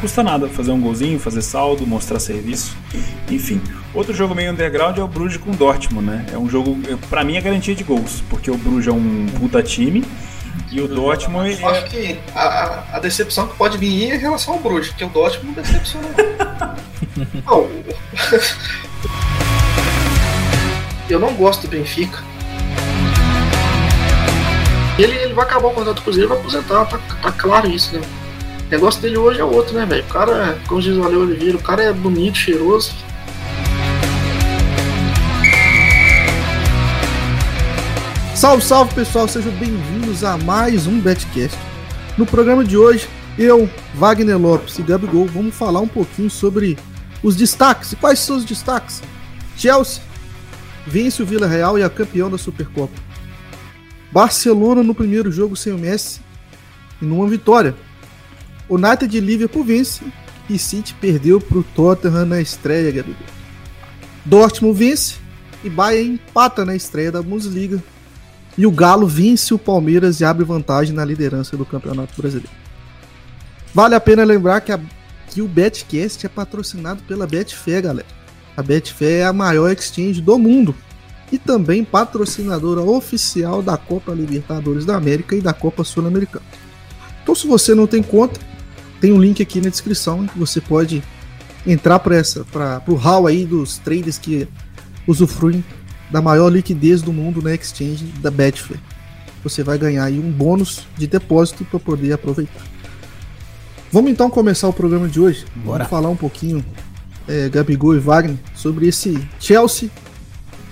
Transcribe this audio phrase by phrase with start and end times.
[0.00, 2.76] custa nada fazer um golzinho, fazer saldo, mostrar serviço,
[3.30, 3.60] enfim.
[3.94, 6.26] Outro jogo meio underground é o Bruges com o Dortmund, né?
[6.32, 6.76] É um jogo,
[7.08, 10.04] para mim, é garantia de gols, porque o Bruges é um puta time
[10.70, 11.60] e o Dortmund.
[11.60, 11.72] Eu é...
[11.72, 15.08] acho que a, a decepção que pode vir é em relação ao Bruges, porque o
[15.08, 16.08] Dortmund não decepciona.
[17.46, 17.68] não.
[21.08, 22.22] eu não gosto do Benfica.
[24.98, 27.94] Ele, ele vai acabar o contrato do Cruzeiro e vai aposentar, tá, tá claro isso,
[27.94, 28.02] né?
[28.66, 30.02] O negócio dele hoje é outro, né, velho?
[30.02, 32.92] O cara, como diz o Valeu Oliveira, o cara é bonito, cheiroso.
[38.34, 41.56] Salve, salve pessoal, sejam bem-vindos a mais um Betcast.
[42.18, 46.76] No programa de hoje, eu, Wagner Lopes e Gabigol vamos falar um pouquinho sobre
[47.22, 47.92] os destaques.
[47.92, 49.00] E quais são os destaques?
[49.56, 50.02] Chelsea
[50.84, 52.98] vence o Vila Real e é campeão da Supercopa.
[54.10, 56.20] Barcelona no primeiro jogo sem o Messi
[57.00, 57.76] e numa vitória.
[58.68, 60.02] O United de Liverpool vence
[60.48, 63.26] e City perdeu para o Tottenham na estreia, Gabigol.
[64.24, 65.16] Dortmund vence
[65.62, 67.82] e Bayern empata na estreia da Bundesliga.
[68.58, 72.50] E o Galo vence o Palmeiras e abre vantagem na liderança do Campeonato Brasileiro.
[73.74, 74.80] Vale a pena lembrar que, a,
[75.30, 78.08] que o Betcast é patrocinado pela Betfair, galera.
[78.56, 80.74] A Betfair é a maior exchange do mundo
[81.30, 86.44] e também patrocinadora oficial da Copa Libertadores da América e da Copa Sul-Americana.
[87.22, 88.40] Então, se você não tem conta,
[89.00, 91.02] tem um link aqui na descrição que você pode
[91.66, 94.46] entrar para essa, para o hall aí dos traders que
[95.06, 95.64] usufruem
[96.10, 98.78] da maior liquidez do mundo na exchange da Betfair.
[99.42, 102.62] Você vai ganhar aí um bônus de depósito para poder aproveitar.
[103.92, 105.44] Vamos então começar o programa de hoje.
[105.56, 105.78] Bora.
[105.78, 106.64] Vamos falar um pouquinho,
[107.28, 109.90] é, Gabigol e Wagner, sobre esse Chelsea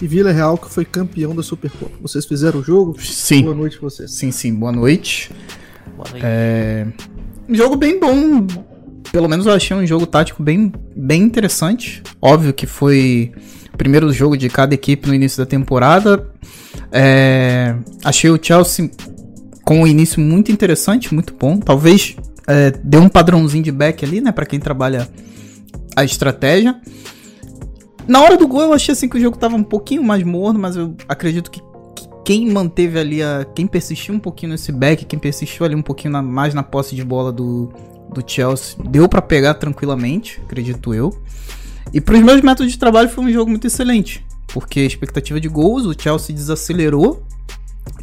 [0.00, 1.96] e Vila Real que foi campeão da Supercopa.
[2.00, 3.00] Vocês fizeram o jogo?
[3.00, 3.42] Sim.
[3.42, 4.12] Boa noite pra vocês.
[4.12, 4.54] Sim, sim.
[4.54, 5.30] Boa noite.
[5.96, 6.26] Boa noite.
[6.26, 6.86] É...
[7.48, 8.46] Um jogo bem bom.
[9.12, 12.02] Pelo menos eu achei um jogo tático bem, bem interessante.
[12.20, 13.32] Óbvio que foi
[13.72, 16.28] o primeiro jogo de cada equipe no início da temporada.
[16.90, 17.74] É...
[18.02, 18.90] Achei o Chelsea
[19.64, 21.58] com um início muito interessante, muito bom.
[21.58, 22.16] Talvez
[22.46, 25.08] é, dê um padrãozinho de back ali, né, para quem trabalha
[25.96, 26.78] a estratégia.
[28.06, 30.58] Na hora do gol eu achei assim que o jogo tava um pouquinho mais morno,
[30.58, 31.62] mas eu acredito que
[32.24, 33.46] quem manteve ali a.
[33.54, 36.96] Quem persistiu um pouquinho nesse back, quem persistiu ali um pouquinho na, mais na posse
[36.96, 37.70] de bola do,
[38.12, 41.16] do Chelsea, deu para pegar tranquilamente, acredito eu.
[41.92, 45.38] E para os meus métodos de trabalho foi um jogo muito excelente, porque a expectativa
[45.38, 47.22] de gols, o Chelsea desacelerou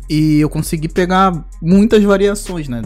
[0.07, 2.81] e eu consegui pegar muitas variações, né?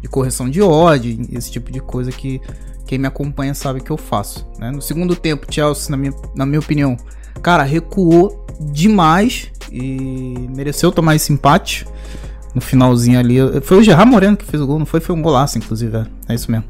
[0.00, 2.40] De correção de odd, esse tipo de coisa que
[2.86, 4.46] quem me acompanha sabe que eu faço.
[4.58, 4.70] Né?
[4.70, 6.96] No segundo tempo, Chelsea, na minha, na minha opinião,
[7.42, 11.86] cara, recuou demais e mereceu tomar esse empate
[12.54, 13.36] no finalzinho ali.
[13.62, 15.00] Foi o Gerard Moreno que fez o gol, não foi?
[15.00, 15.96] Foi um golaço, inclusive.
[15.96, 16.64] É, é isso mesmo.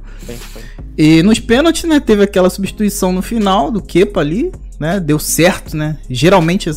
[0.98, 4.98] E nos pênaltis, né, teve aquela substituição no final do Kepa ali, né?
[4.98, 5.98] Deu certo, né?
[6.10, 6.70] Geralmente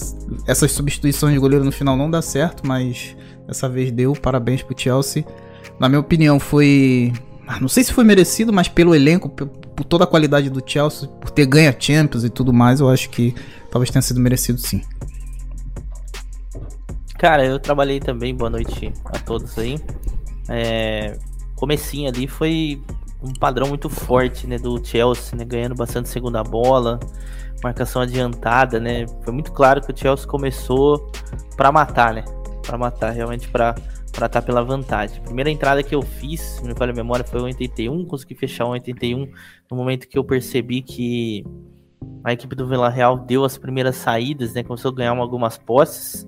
[0.48, 3.16] essas substituições de goleiro no final não dá certo, mas
[3.48, 4.14] dessa vez deu.
[4.14, 5.26] Parabéns pro Chelsea.
[5.80, 7.14] Na minha opinião, foi.
[7.48, 11.08] Ah, não sei se foi merecido, mas pelo elenco, por toda a qualidade do Chelsea,
[11.08, 13.34] por ter ganho a Champions e tudo mais, eu acho que
[13.72, 14.82] talvez tenha sido merecido sim.
[17.18, 19.78] Cara, eu trabalhei também, boa noite a todos aí.
[20.48, 21.18] É,
[21.56, 22.82] comecinho ali foi
[23.22, 27.00] um padrão muito forte, né, do Chelsea, né, ganhando bastante segunda bola,
[27.62, 29.06] marcação adiantada, né?
[29.24, 31.12] Foi muito claro que o Chelsea começou
[31.58, 32.24] para matar, né?
[32.66, 33.76] Para matar, realmente para
[34.12, 35.22] para estar pela vantagem.
[35.22, 38.66] primeira entrada que eu fiz, se me falha a memória, foi o 81, consegui fechar
[38.66, 39.32] o 81
[39.70, 41.46] no momento que eu percebi que
[42.24, 44.64] a equipe do Vila Real deu as primeiras saídas, né?
[44.64, 46.28] Começou a ganhar algumas posses.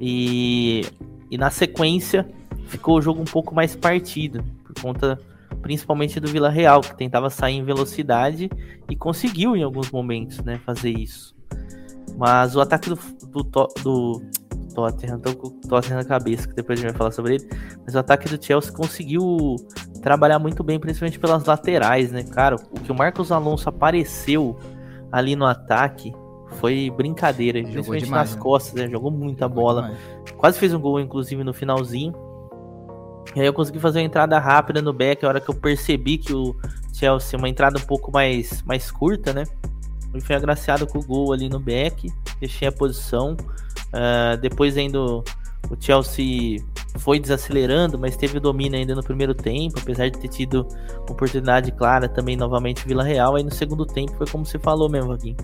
[0.00, 0.82] E,
[1.30, 2.28] e na sequência
[2.66, 5.18] ficou o jogo um pouco mais partido, por conta
[5.62, 8.48] principalmente do Vila Real, que tentava sair em velocidade
[8.88, 11.34] e conseguiu em alguns momentos né, fazer isso.
[12.16, 12.98] Mas o ataque do,
[13.42, 13.42] do,
[13.82, 14.22] do
[14.74, 17.48] Tottenham, tô com o Tottenham na cabeça, que depois a gente vai falar sobre ele.
[17.84, 19.56] Mas o ataque do Chelsea conseguiu
[20.00, 22.56] trabalhar muito bem, principalmente pelas laterais, né, cara?
[22.56, 24.56] O que o Marcos Alonso apareceu
[25.12, 26.12] ali no ataque
[26.56, 28.42] foi brincadeira, Jogou principalmente demais, nas né?
[28.42, 28.88] costas, né?
[28.88, 29.82] Jogou muita Jogou bola.
[29.82, 29.98] Demais.
[30.36, 32.14] Quase fez um gol, inclusive, no finalzinho.
[33.36, 36.16] E aí eu consegui fazer uma entrada rápida no back, a hora que eu percebi
[36.16, 36.56] que o
[36.92, 39.44] Chelsea, uma entrada um pouco mais, mais curta, né?
[40.12, 42.10] Ele foi agraciado com o gol ali no back,
[42.40, 43.36] deixei a posição.
[43.88, 45.24] Uh, depois ainda o
[45.78, 46.64] Chelsea
[46.98, 50.66] foi desacelerando, mas teve o domínio ainda no primeiro tempo, apesar de ter tido
[51.08, 53.36] oportunidade clara também novamente Vila Real.
[53.36, 55.36] Aí no segundo tempo foi como você falou mesmo, aqui.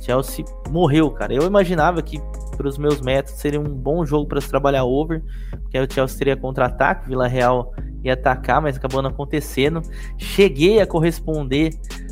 [0.00, 1.32] Chelsea morreu, cara.
[1.32, 2.20] Eu imaginava que
[2.56, 5.22] para os meus métodos seria um bom jogo para se trabalhar over,
[5.62, 7.72] porque aí o Chelsea teria contra-ataque, Vila Real
[8.02, 9.80] e atacar, mas acabou não acontecendo.
[10.18, 11.70] Cheguei a corresponder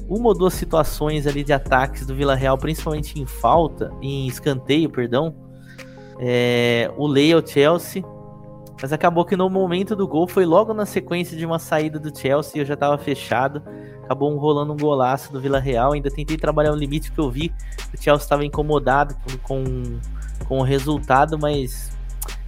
[0.09, 4.91] uma ou duas situações ali de ataques do Vila Real, principalmente em falta, em escanteio,
[4.91, 5.35] perdão.
[6.19, 8.05] É, o Leia, o Chelsea.
[8.81, 12.17] Mas acabou que no momento do gol foi logo na sequência de uma saída do
[12.17, 13.63] Chelsea, eu já estava fechado.
[14.05, 15.93] Acabou rolando um golaço do Vila Real.
[15.93, 17.53] Ainda tentei trabalhar um limite que eu vi.
[17.95, 20.01] O Chelsea estava incomodado com, com,
[20.47, 21.93] com o resultado, mas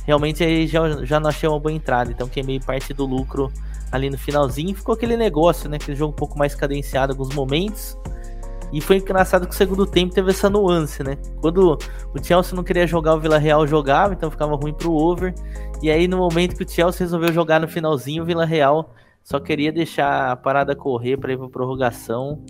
[0.06, 2.10] realmente aí já, já não achei uma boa entrada.
[2.10, 3.52] Então queimei parte do lucro
[3.92, 4.74] ali no finalzinho.
[4.74, 5.76] Ficou aquele negócio, né?
[5.76, 7.96] Aquele jogo um pouco mais cadenciado em alguns momentos.
[8.72, 11.18] E foi engraçado que o segundo tempo teve essa nuance, né?
[11.42, 11.78] Quando
[12.14, 15.34] o Chelsea não queria jogar, o Vila Real jogava, então ficava ruim pro over.
[15.82, 19.38] E aí, no momento que o Chelsea resolveu jogar no finalzinho, o Vila Real só
[19.38, 22.42] queria deixar a parada correr para ir pra prorrogação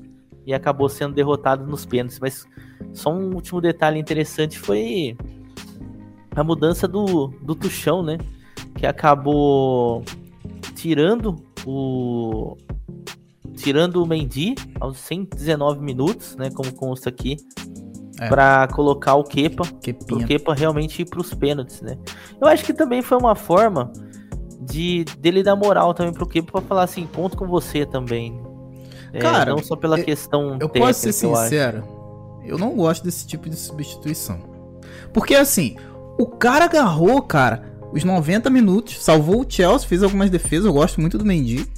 [0.47, 2.21] e acabou sendo derrotado nos pênaltis.
[2.21, 2.47] Mas
[2.93, 5.17] só um último detalhe interessante foi
[6.37, 8.19] a mudança do, do Tuchão, né?
[8.77, 10.05] Que acabou
[10.77, 11.37] tirando
[11.67, 12.57] o
[13.57, 17.37] tirando o Mendy aos 119 minutos, né, como consta aqui,
[18.21, 18.29] é.
[18.29, 20.07] para colocar o Kepa, Kepinha.
[20.07, 21.99] pro Kepa realmente ir pros pênaltis, né?
[22.41, 23.93] Eu acho que também foi uma forma
[24.61, 28.41] de dele dar moral também pro Kepa para falar assim, ponto com você também.
[29.13, 31.85] É, Cara, não só pela eu, questão Eu posso ser sincero,
[32.43, 34.39] eu, eu não gosto desse tipo de substituição.
[35.13, 35.77] Porque assim,
[36.19, 41.01] o cara agarrou, cara, os 90 minutos, salvou o Chelsea, fez algumas defesas, eu gosto
[41.01, 41.69] muito do Mendy.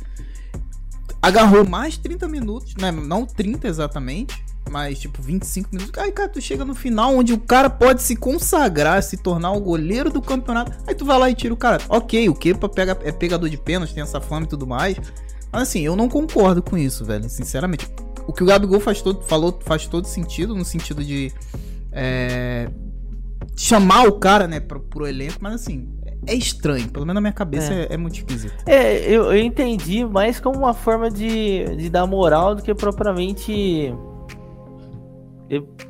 [1.24, 2.92] Agarrou mais 30 minutos, né?
[2.92, 5.98] Não 30 exatamente, mas tipo 25 minutos.
[5.98, 9.60] Aí, cara, tu chega no final onde o cara pode se consagrar, se tornar o
[9.60, 10.72] goleiro do campeonato.
[10.86, 11.80] Aí tu vai lá e tira o cara.
[11.88, 14.98] Ok, o Kepa pega, é pegador de pênalti, tem essa fama e tudo mais.
[15.50, 17.26] Mas assim, eu não concordo com isso, velho.
[17.30, 17.88] Sinceramente.
[18.26, 21.32] O que o Gabigol faz todo, falou faz todo sentido, no sentido de.
[21.90, 22.68] É,
[23.56, 25.88] chamar o cara, né, pro, pro elenco, mas assim,
[26.26, 26.88] é estranho.
[26.88, 28.54] Pelo menos na minha cabeça é, é, é muito esquisito.
[28.66, 33.94] É, eu, eu, entendi mais como uma forma de, de dar moral do que propriamente.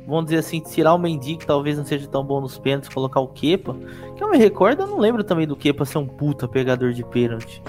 [0.05, 3.19] Vamos dizer assim, tirar o Mendy, que talvez não seja tão bom nos pênaltis, colocar
[3.19, 3.75] o Kepa.
[4.15, 7.03] Que eu me recordo, eu não lembro também do Kepa ser um puta pegador de
[7.03, 7.63] pênalti.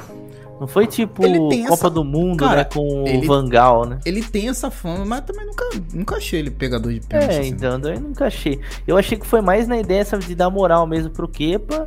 [0.58, 1.90] Não foi tipo Copa essa...
[1.90, 2.64] do Mundo, Cara, né?
[2.64, 3.98] Com ele, o Vangal, né?
[4.04, 7.34] Ele tem essa fama, mas também nunca, nunca achei ele pegador de pênalti.
[7.34, 7.48] É, assim.
[7.50, 8.60] então eu nunca achei.
[8.86, 11.86] Eu achei que foi mais na ideia sabe, de dar moral mesmo pro Kepa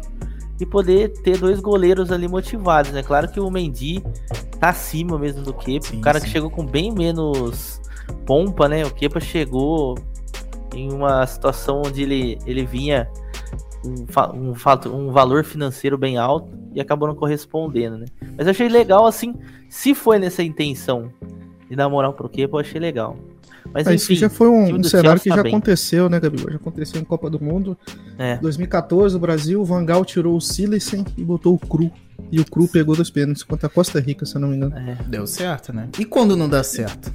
[0.59, 3.01] e poder ter dois goleiros ali motivados, né?
[3.01, 4.03] Claro que o Mendy
[4.59, 5.87] tá acima mesmo do Kepa.
[5.87, 6.25] Sim, o cara sim.
[6.25, 7.81] que chegou com bem menos
[8.25, 8.85] pompa, né?
[8.85, 9.97] O Kepa chegou
[10.75, 13.09] em uma situação onde ele, ele vinha
[13.85, 18.05] um, um, um valor financeiro bem alto e acabou não correspondendo, né?
[18.37, 19.33] Mas eu achei legal, assim,
[19.69, 21.11] se foi nessa intenção
[21.69, 23.15] de dar moral pro Kepa, eu achei legal.
[23.73, 25.51] Mas ah, enfim, isso já foi um, um cenário que tá já bem.
[25.51, 26.49] aconteceu, né, Gabriel?
[26.49, 27.77] Já aconteceu em Copa do Mundo.
[28.17, 28.37] É.
[28.37, 31.91] 2014, o Brasil, o Vangal tirou o Silicen e botou o Cru.
[32.31, 34.75] E o Cru pegou dois pênaltis contra a Costa Rica, se eu não me engano.
[34.75, 34.97] É.
[35.07, 35.87] Deu certo, né?
[35.97, 37.13] E quando não dá certo?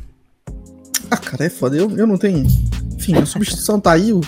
[1.11, 1.77] Ah, cara, é foda.
[1.77, 2.47] Eu, eu não tenho.
[2.95, 4.21] Enfim, a substituição tá aí, o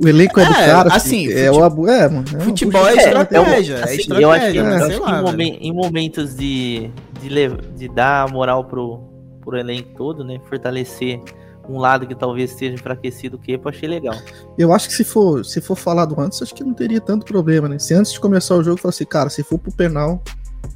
[0.00, 0.94] o elenco é, do é, cara.
[0.94, 1.80] Assim, é, fute...
[1.80, 3.74] o, é, mano, é futebol é, estratégia.
[3.74, 4.76] É, assim, estratégia, eu acho que, né?
[4.76, 6.90] acho que em, momen em, momentos de,
[7.20, 7.28] de,
[7.76, 9.00] de dar moral pro,
[9.40, 10.40] pro elenco todo, né?
[10.48, 11.20] Fortalecer
[11.68, 14.14] um lado que talvez esteja enfraquecido o que eu achei legal.
[14.56, 17.68] Eu acho que se for, se for falado antes, acho que não teria tanto problema,
[17.68, 17.78] né?
[17.78, 20.22] Se antes de começar o jogo, falar assim, cara, se for pro penal,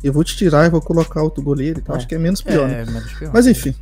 [0.03, 1.96] eu vou te tirar e vou colocar outro goleiro e tal.
[1.96, 1.99] É.
[1.99, 2.69] Acho que é menos pior.
[2.69, 2.93] É, né?
[2.93, 3.31] menos pior.
[3.32, 3.75] Mas enfim.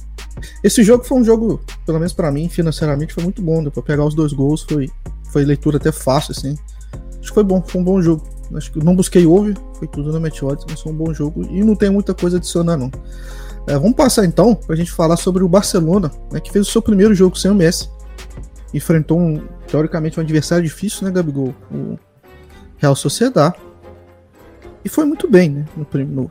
[0.62, 3.62] Esse jogo foi um jogo, pelo menos para mim, financeiramente, foi muito bom.
[3.62, 4.88] Deu pra pegar os dois gols, foi,
[5.30, 6.56] foi leitura até fácil, assim.
[7.18, 8.22] Acho que foi bom, foi um bom jogo.
[8.54, 11.46] Acho que não busquei over, foi tudo na Match Odds, mas foi um bom jogo.
[11.50, 12.90] E não tem muita coisa a adicionar, não.
[13.66, 16.70] É, vamos passar então para a gente falar sobre o Barcelona, né, que fez o
[16.70, 17.88] seu primeiro jogo sem o Messi.
[18.72, 21.54] Enfrentou um, teoricamente um adversário difícil, né, Gabigol?
[21.70, 21.98] O
[22.78, 23.54] Real Sociedad.
[24.84, 25.64] E foi muito bem, né?
[25.76, 26.30] No, no,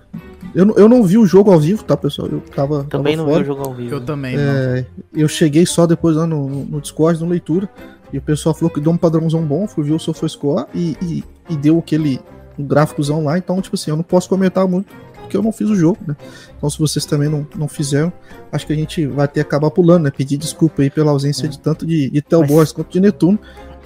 [0.55, 2.27] eu, eu não vi o jogo ao vivo, tá, pessoal?
[2.31, 2.83] Eu tava.
[2.85, 3.43] Também tava não fora.
[3.43, 3.95] vi o jogo ao vivo.
[3.95, 4.35] Eu também.
[4.37, 7.69] É, eu cheguei só depois lá no, no Discord, no leitura.
[8.11, 11.23] E o pessoal falou que deu um padrãozão bom, fui ver o SofaScore e, e,
[11.47, 12.19] e deu aquele
[12.57, 13.37] um gráficozão lá.
[13.37, 14.91] Então, tipo assim, eu não posso comentar muito
[15.29, 16.15] porque eu não fiz o jogo, né?
[16.57, 18.11] Então, se vocês também não, não fizeram,
[18.51, 20.11] acho que a gente vai ter que acabar pulando, né?
[20.11, 21.49] Pedir desculpa aí pela ausência é.
[21.49, 22.49] de tanto de, de Tel Mas...
[22.49, 23.37] Borges quanto de Netuno,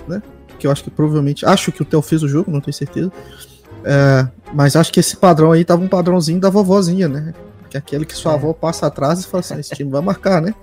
[0.07, 0.23] né?
[0.57, 1.45] Que eu acho que provavelmente.
[1.45, 3.11] Acho que o Tel fez o jogo, não tenho certeza.
[3.83, 7.33] É, mas acho que esse padrão aí tava um padrãozinho da vovozinha, né?
[7.69, 8.35] Que é aquele que sua é.
[8.35, 10.55] avó passa atrás e fala assim: esse time vai marcar, né?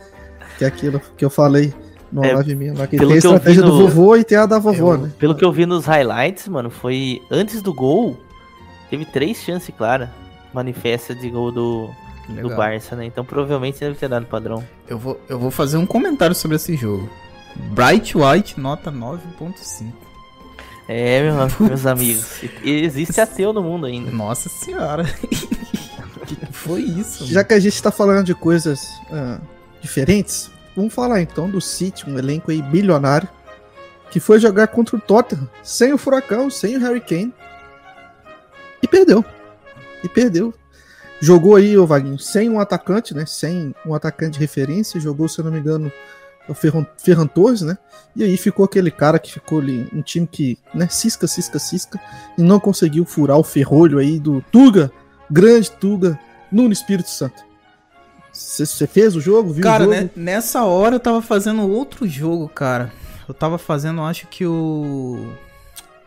[0.57, 1.75] Que é aquilo que eu falei
[2.11, 3.71] no é, live minha lá, que tem a estratégia no...
[3.71, 5.13] do vovô e tem a da vovó, eu, né?
[5.19, 8.19] Pelo que eu vi nos highlights, mano, foi antes do gol,
[8.89, 10.09] teve três chances claras
[10.53, 11.91] manifesta de gol do,
[12.29, 13.05] do Barça, né?
[13.05, 14.65] Então provavelmente deve ter dado padrão.
[14.89, 17.09] Eu vou, eu vou fazer um comentário sobre esse jogo.
[17.73, 19.93] Bright White, nota 9.5.
[20.89, 22.43] É, meu, meus amigos.
[22.65, 24.11] Existe ateu no mundo ainda.
[24.11, 25.05] Nossa senhora.
[26.27, 27.25] que foi isso?
[27.27, 29.41] Já que a gente tá falando de coisas uh,
[29.81, 33.29] diferentes, vamos falar então do City, um elenco aí bilionário,
[34.11, 37.33] que foi jogar contra o Tottenham, sem o Furacão, sem o Harry Kane,
[38.83, 39.25] e perdeu.
[40.03, 40.55] E perdeu.
[41.21, 43.27] Jogou aí, o Vaguinho, sem um atacante, né?
[43.27, 45.01] Sem um atacante de referência.
[45.01, 45.93] Jogou, se eu não me engano,
[46.49, 47.77] o Ferran, Ferran Torres, né?
[48.17, 52.01] E aí ficou aquele cara que ficou ali, um time que, né, cisca, cisca, cisca,
[52.37, 54.91] e não conseguiu furar o ferrolho aí do Tuga,
[55.31, 56.19] grande Tuga,
[56.51, 57.45] no Espírito Santo.
[58.33, 59.53] Você fez o jogo?
[59.53, 59.97] Viu cara, o jogo?
[59.97, 62.93] Né, nessa hora eu tava fazendo outro jogo, cara.
[63.29, 65.33] Eu tava fazendo, acho que o.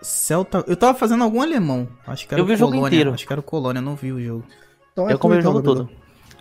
[0.03, 0.63] Celta.
[0.67, 1.87] Eu tava fazendo algum alemão.
[2.05, 2.75] Acho que era eu vi o Colônia.
[2.75, 3.13] jogo inteiro.
[3.13, 4.43] Acho que era o Colônia, não vi o jogo.
[4.91, 5.89] Então, é eu comi o jogo todo.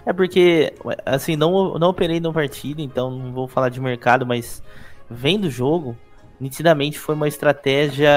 [0.05, 0.75] É porque,
[1.07, 4.63] assim, não, não operei no partido, então não vou falar de mercado, mas
[5.09, 5.97] vendo o jogo,
[6.41, 8.11] nitidamente foi uma estratégia.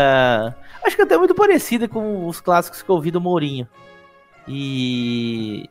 [0.84, 3.68] Acho que até muito parecida com os clássicos que eu ouvi do Mourinho.
[4.48, 5.70] E.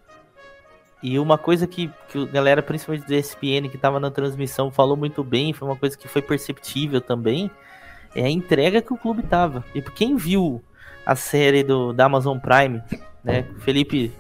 [1.03, 4.97] E uma coisa que, que a galera, principalmente do ESPN, que estava na transmissão, falou
[4.97, 7.51] muito bem, foi uma coisa que foi perceptível também,
[8.15, 9.65] é a entrega que o clube tava.
[9.75, 10.63] E quem viu
[11.05, 12.83] a série do, da Amazon Prime,
[13.23, 13.45] né?
[13.61, 14.13] Felipe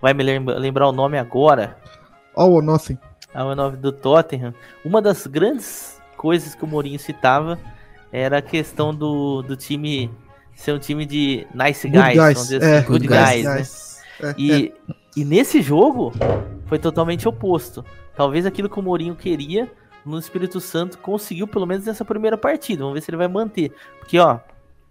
[0.00, 1.76] vai me lembrar o nome agora.
[2.34, 2.98] All or Nothing.
[3.34, 4.54] All or Nothing do Tottenham.
[4.84, 7.58] Uma das grandes coisas que o Mourinho citava
[8.12, 10.10] era a questão do, do time
[10.54, 14.02] ser um time de nice guys, good guys, assim, é, good, guys, guys, guys.
[14.20, 14.30] né?
[14.30, 14.94] É, e, é.
[15.16, 16.12] e nesse jogo
[16.66, 17.84] foi totalmente oposto.
[18.16, 19.70] Talvez aquilo que o Mourinho queria
[20.08, 22.82] no Espírito Santo conseguiu pelo menos nessa primeira partida.
[22.82, 23.72] Vamos ver se ele vai manter.
[23.98, 24.40] Porque, ó,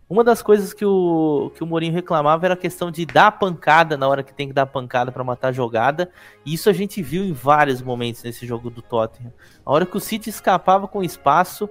[0.10, 3.98] uma das coisas que o, que o Mourinho reclamava era a questão de dar pancada
[3.98, 6.10] na hora que tem que dar pancada para matar a jogada.
[6.46, 9.34] E isso a gente viu em vários momentos nesse jogo do Tottenham.
[9.66, 11.70] A hora que o City escapava com espaço,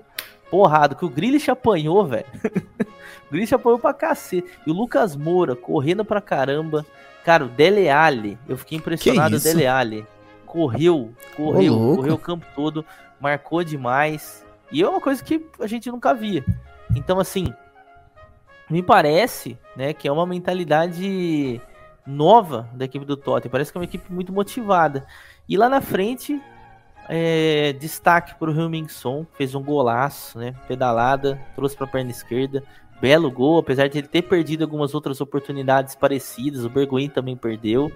[0.50, 2.26] porrada, que o Grealish apanhou, velho.
[3.26, 4.46] o Grealish apanhou pra cacete.
[4.66, 6.84] E o Lucas Moura correndo pra caramba.
[7.24, 10.06] Cara, o Dele Alli, eu fiquei impressionado, o Dele Alli.
[10.44, 12.84] Correu, correu, Ô, correu o campo todo,
[13.20, 14.44] marcou demais.
[14.70, 16.44] E é uma coisa que a gente nunca via.
[16.94, 17.52] Então, assim,
[18.68, 21.60] me parece, né, que é uma mentalidade
[22.06, 23.50] nova da equipe do Tottenham.
[23.50, 25.06] Parece que é uma equipe muito motivada.
[25.48, 26.40] E lá na frente,
[27.08, 32.62] é, destaque para o Hilmingson, fez um golaço, né, pedalada, trouxe para a perna esquerda,
[33.00, 36.64] belo gol, apesar de ele ter perdido algumas outras oportunidades parecidas.
[36.64, 37.92] O Bergoin também perdeu.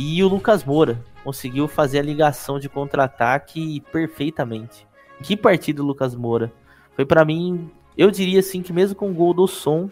[0.00, 4.86] E o Lucas Moura conseguiu fazer a ligação de contra-ataque perfeitamente.
[5.24, 6.52] Que partida, Lucas Moura!
[6.94, 9.90] Foi para mim eu diria assim que mesmo com o gol do som,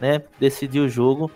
[0.00, 1.30] né, decidiu o jogo,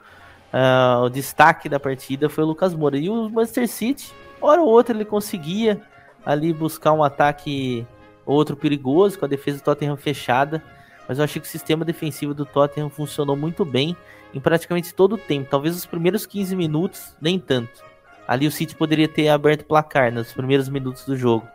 [0.52, 2.98] uh, o destaque da partida foi o Lucas Moura.
[2.98, 5.80] E o Manchester City, hora ou outra ele conseguia
[6.26, 7.86] ali buscar um ataque
[8.26, 10.60] outro perigoso, com a defesa do Tottenham fechada,
[11.06, 13.96] mas eu achei que o sistema defensivo do Tottenham funcionou muito bem
[14.34, 15.48] em praticamente todo o tempo.
[15.48, 17.87] Talvez os primeiros 15 minutos, nem tanto.
[18.28, 21.48] Ali o City poderia ter aberto placar nos primeiros minutos do jogo.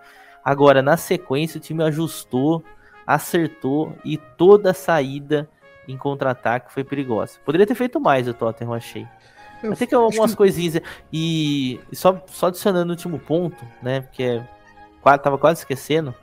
[0.44, 2.64] Agora, na sequência, o time ajustou,
[3.06, 5.48] acertou e toda a saída
[5.88, 7.40] em contra-ataque foi perigosa.
[7.46, 9.08] Poderia ter feito mais o Tottenham, achei.
[9.62, 10.38] Eu Até que algumas que...
[10.38, 10.82] coisinhas.
[11.12, 14.02] E, e, só, só adicionando o último ponto, né?
[14.02, 16.14] Porque é, tava quase esquecendo.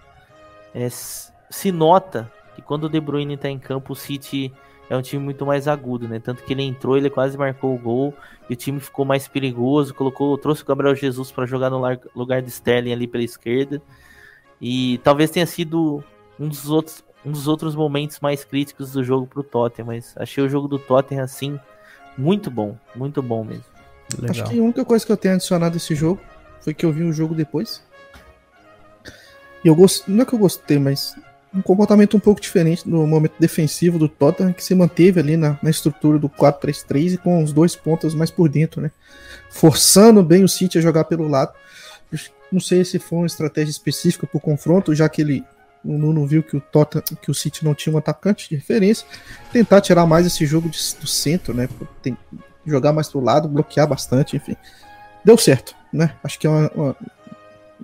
[0.75, 4.53] É, se nota que quando o De Bruyne tá em campo, o City
[4.91, 6.19] é um time muito mais agudo, né?
[6.19, 8.13] Tanto que ele entrou, ele quase marcou o gol
[8.49, 9.95] e o time ficou mais perigoso.
[9.95, 11.81] Colocou, trouxe o Gabriel Jesus para jogar no
[12.13, 13.81] lugar de Sterling ali pela esquerda.
[14.61, 16.03] E talvez tenha sido
[16.41, 20.43] um dos outros, um dos outros momentos mais críticos do jogo pro Tottenham, mas achei
[20.43, 21.57] o jogo do Tottenham assim
[22.19, 23.65] muito bom, muito bom mesmo.
[24.19, 24.31] Legal.
[24.31, 26.21] Acho que a única coisa que eu tenho adicionado esse jogo
[26.61, 27.81] foi que eu vi o jogo depois.
[29.65, 31.15] E eu gostei, não é que eu gostei, mas
[31.53, 35.59] um comportamento um pouco diferente no momento defensivo do Tottenham, que se manteve ali na,
[35.63, 38.91] na estrutura do 4-3-3 e com os dois pontas mais por dentro, né?
[39.51, 41.53] Forçando bem o City a jogar pelo lado.
[42.53, 45.45] Não sei se foi uma estratégia específica para o confronto, já que ele
[45.85, 49.07] o Nuno viu que o Tottenham, que o City não tinha um atacante de referência,
[49.51, 51.69] tentar tirar mais esse jogo de, do centro, né?
[52.03, 52.17] Tem,
[52.67, 54.57] jogar mais pro lado, bloquear bastante, enfim.
[55.25, 56.15] Deu certo, né?
[56.23, 56.97] Acho que é uma, uma,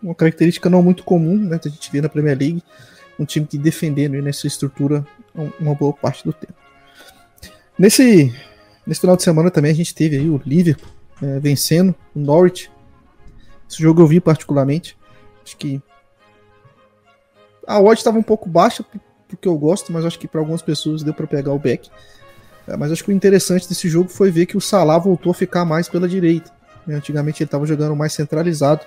[0.02, 1.58] uma característica não muito comum, né?
[1.58, 2.62] Que a gente vê na Premier League,
[3.18, 5.06] um time que defendendo nessa estrutura
[5.60, 6.54] uma boa parte do tempo.
[7.78, 8.34] Nesse,
[8.86, 10.88] nesse final de semana também a gente teve aí o Liverpool
[11.22, 12.70] é, vencendo o Norwich.
[13.68, 14.96] Esse jogo eu vi particularmente.
[15.44, 15.80] Acho que
[17.66, 18.84] a odd estava um pouco baixa,
[19.28, 21.90] porque eu gosto, mas acho que para algumas pessoas deu para pegar o back.
[22.66, 25.34] É, mas acho que o interessante desse jogo foi ver que o Salah voltou a
[25.34, 26.50] ficar mais pela direita.
[26.86, 26.96] Né?
[26.96, 28.82] Antigamente ele estava jogando mais centralizado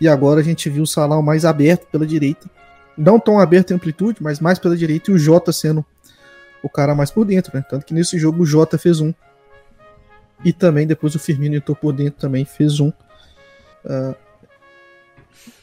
[0.00, 2.48] e agora a gente viu o Salah mais aberto pela direita.
[2.96, 5.84] Não tão aberto em amplitude, mas mais pela direita e o Jota sendo
[6.62, 7.52] o cara mais por dentro.
[7.54, 7.64] Né?
[7.68, 9.12] Tanto que nesse jogo o Jota fez um.
[10.44, 12.88] E também depois o Firmino entrou por dentro também, fez um.
[13.84, 14.14] Uh,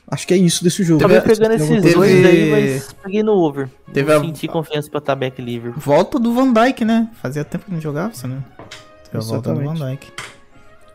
[0.07, 1.01] acho que é isso desse jogo.
[1.01, 1.93] Tava pegando esses teve...
[1.93, 3.69] dois aí, mas peguei no over.
[3.93, 4.25] Teve não a...
[4.25, 5.71] senti confiança pra estar back livre.
[5.75, 7.09] Volta do Van Dyke, né?
[7.21, 8.43] Fazia tempo que não jogava, você, né?
[9.03, 10.11] Teve a volta do Van Dyke.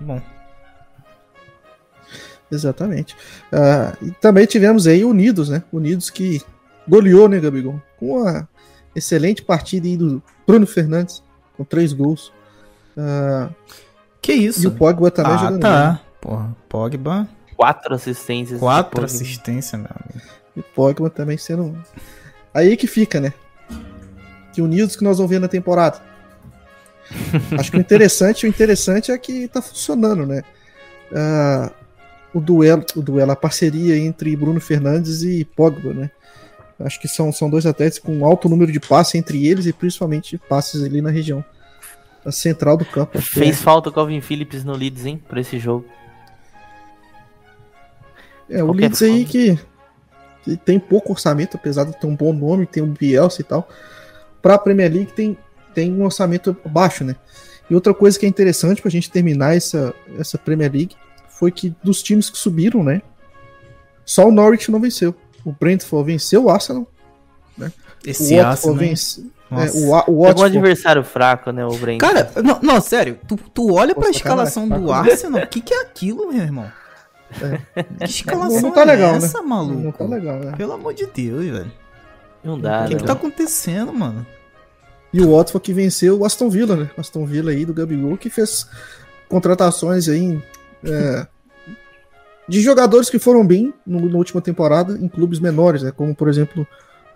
[0.01, 0.21] Bom.
[2.51, 3.17] Exatamente.
[3.53, 5.63] Uh, e também tivemos aí Unidos, né?
[5.73, 6.41] Unidos que
[6.89, 7.81] goleou, né, Gabigol?
[7.99, 8.49] Com uma
[8.95, 11.23] excelente partida aí do Bruno Fernandes,
[11.57, 12.33] com três gols.
[12.97, 13.53] Uh,
[14.23, 14.65] que isso?
[14.65, 15.61] E o Pogba também ah, jogando.
[15.61, 15.91] tá.
[15.91, 16.01] Bem.
[16.21, 17.29] Porra, Pogba.
[17.57, 18.61] Quatro assistências.
[18.61, 20.29] Quatro assistências, meu amigo.
[20.57, 21.77] E o Pogba também sendo.
[22.53, 23.33] Aí que fica, né?
[24.53, 26.01] Que unidos que nós vamos ver na temporada.
[27.59, 30.43] Acho que o interessante, o interessante é que tá funcionando, né?
[31.13, 31.86] Uh,
[32.37, 36.11] o duelo, o duelo, a parceria entre Bruno Fernandes e Pogba, né?
[36.79, 39.73] Acho que são, são dois atletas com um alto número de passes entre eles e
[39.73, 41.43] principalmente passes ali na região
[42.23, 43.19] a central do campo.
[43.23, 43.63] Fez é.
[43.63, 45.87] falta o Calvin Phillips no Leeds, hein, pra esse jogo.
[48.51, 49.59] É, o Leeds aí que,
[50.45, 53.67] que, tem pouco orçamento, apesar de ter um bom nome, tem um Bielsa e tal.
[54.43, 55.39] Pra Premier League tem,
[55.73, 57.17] tem um orçamento baixo, né?
[57.71, 60.97] E outra coisa que é interessante pra gente terminar essa, essa Premier League
[61.39, 63.03] foi que dos times que subiram, né?
[64.05, 65.15] Só o Norwich não venceu.
[65.45, 66.87] O Brentford venceu o Arsenal.
[67.57, 67.71] Né?
[68.05, 68.77] Esse o Arsenal.
[68.77, 70.41] Vence, é, o, o Watford...
[70.41, 71.99] um adversário fraco, né, o Brentford.
[71.99, 75.75] Cara, não, não sério, tu, tu olha Pô, pra escalação do Arsenal, o que, que
[75.75, 76.71] é aquilo, meu irmão?
[77.41, 77.83] É.
[77.99, 79.47] Que escalação não tá legal, é essa, né?
[79.47, 79.81] maluco?
[79.81, 80.53] Não tá legal, né?
[80.57, 81.73] Pelo amor de Deus, velho.
[82.43, 83.01] Não dá, O que, né?
[83.01, 84.27] que tá acontecendo, mano?
[85.13, 86.91] E o Watford que venceu o Aston Villa, né?
[86.97, 88.67] Aston Villa aí do Gabigol, que fez
[89.29, 90.41] contratações aí
[90.85, 91.27] é,
[92.49, 95.91] de jogadores que foram bem no, na última temporada em clubes menores, né?
[95.91, 96.67] Como, por exemplo,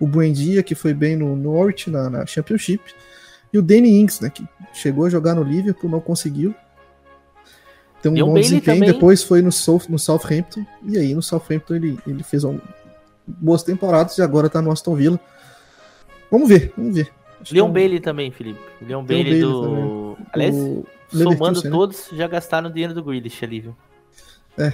[0.01, 2.83] o Buendia, que foi bem no Norte, na, na Championship,
[3.53, 6.55] e o Danny Ings, né, que chegou a jogar no Liverpool, não conseguiu.
[8.01, 11.75] Tem um e bom desempenho, depois foi no, South, no Southampton, e aí no Southampton
[11.75, 12.59] ele, ele fez um,
[13.27, 15.21] boas temporadas e agora tá no Aston Villa.
[16.31, 17.11] Vamos ver, vamos ver.
[17.41, 17.73] Acho Leon é um...
[17.73, 18.61] Bailey também, Felipe.
[18.81, 19.63] Leon, Leon Bailey, Bailey do.
[19.63, 20.27] Também.
[20.33, 21.71] Aliás, o somando né?
[21.71, 23.77] todos, já gastaram o dinheiro do Grealish ali, viu?
[24.59, 24.73] É.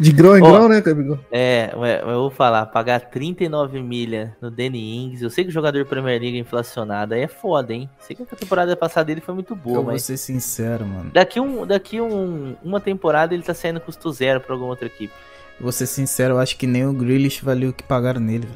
[0.00, 1.18] De grão em oh, grão, né, Gabigol?
[1.30, 5.84] É, eu vou falar, pagar 39 milha no Danny Ings, eu sei que o jogador
[5.86, 7.90] Premier League é inflacionado, aí é foda, hein?
[7.98, 9.90] Sei que a temporada passada dele foi muito boa, eu mas...
[9.90, 11.10] vou ser sincero, mano.
[11.12, 15.12] Daqui, um, daqui um, uma temporada ele tá saindo custo zero pra alguma outra equipe.
[15.60, 18.46] Vou ser sincero, eu acho que nem o Grealish valeu o que pagaram nele.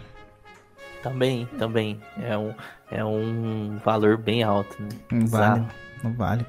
[1.03, 2.01] Também, também.
[2.23, 2.55] É um,
[2.91, 4.89] é um valor bem alto, né?
[5.11, 5.67] Não vale,
[6.03, 6.47] não vale.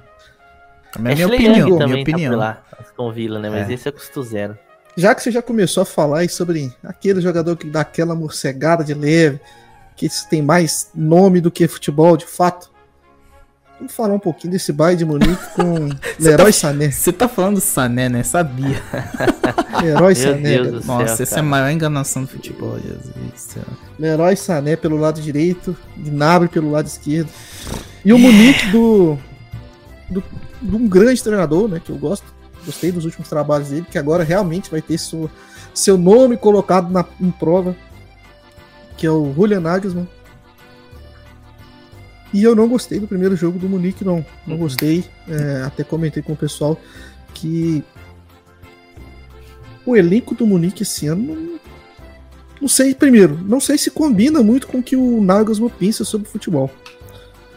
[0.96, 2.32] É minha opinião, minha também opinião.
[2.34, 3.50] Tá lá, Aston Villa, né?
[3.50, 3.74] Mas é.
[3.74, 4.58] esse é custo zero.
[4.96, 8.84] Já que você já começou a falar aí sobre aquele jogador que dá aquela morcegada
[8.84, 9.40] de leve,
[9.96, 12.72] que tem mais nome do que futebol de fato,
[13.84, 16.90] vamos falar um pouquinho desse Bayern de Munique com Leroy tá, Sané.
[16.90, 18.24] Você tá falando Sané, né?
[18.24, 18.82] Sabia.
[19.84, 20.60] Leroy Sané.
[20.86, 23.64] Nossa, céu, essa é a maior enganação do futebol, Jesus do céu.
[24.00, 27.30] Leroy Sané pelo lado direito, Gnabry pelo lado esquerdo.
[28.06, 29.18] E o Munique do,
[30.10, 30.24] do,
[30.62, 32.26] de um grande treinador, né, que eu gosto,
[32.66, 35.30] Gostei dos últimos trabalhos dele, que agora realmente vai ter seu,
[35.74, 37.76] seu nome colocado na, em prova,
[38.96, 40.08] que é o Julian Nagelsmann.
[42.34, 44.26] E eu não gostei do primeiro jogo do Munique, não.
[44.48, 44.62] Não uhum.
[44.62, 45.06] gostei.
[45.28, 46.80] É, até comentei com o pessoal
[47.34, 47.84] que
[49.86, 51.60] o elenco do Munique esse ano não,
[52.62, 56.28] não sei, primeiro, não sei se combina muito com o que o Nagelsmann pensa sobre
[56.28, 56.72] futebol.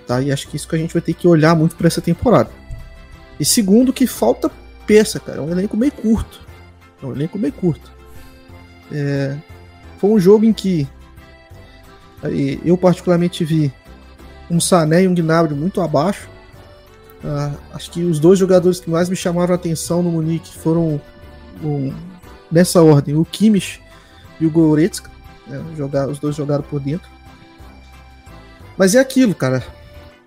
[0.06, 0.20] Tá?
[0.20, 2.50] E acho que isso que a gente vai ter que olhar muito para essa temporada.
[3.40, 4.50] E segundo, que falta
[4.86, 5.38] peça, cara.
[5.38, 6.40] É um elenco meio curto.
[7.02, 7.90] É um elenco meio curto.
[8.92, 9.36] É,
[9.98, 10.86] foi um jogo em que
[12.64, 13.72] eu particularmente vi
[14.50, 16.28] um Sané e um Gnabry muito abaixo.
[17.24, 21.00] Uh, acho que os dois jogadores que mais me chamaram a atenção no Munique foram
[21.62, 21.92] um,
[22.50, 23.80] nessa ordem, o Kimmich
[24.40, 25.10] e o Goretzka.
[25.46, 27.08] Né, jogar, os dois jogaram por dentro.
[28.76, 29.64] Mas é aquilo, cara.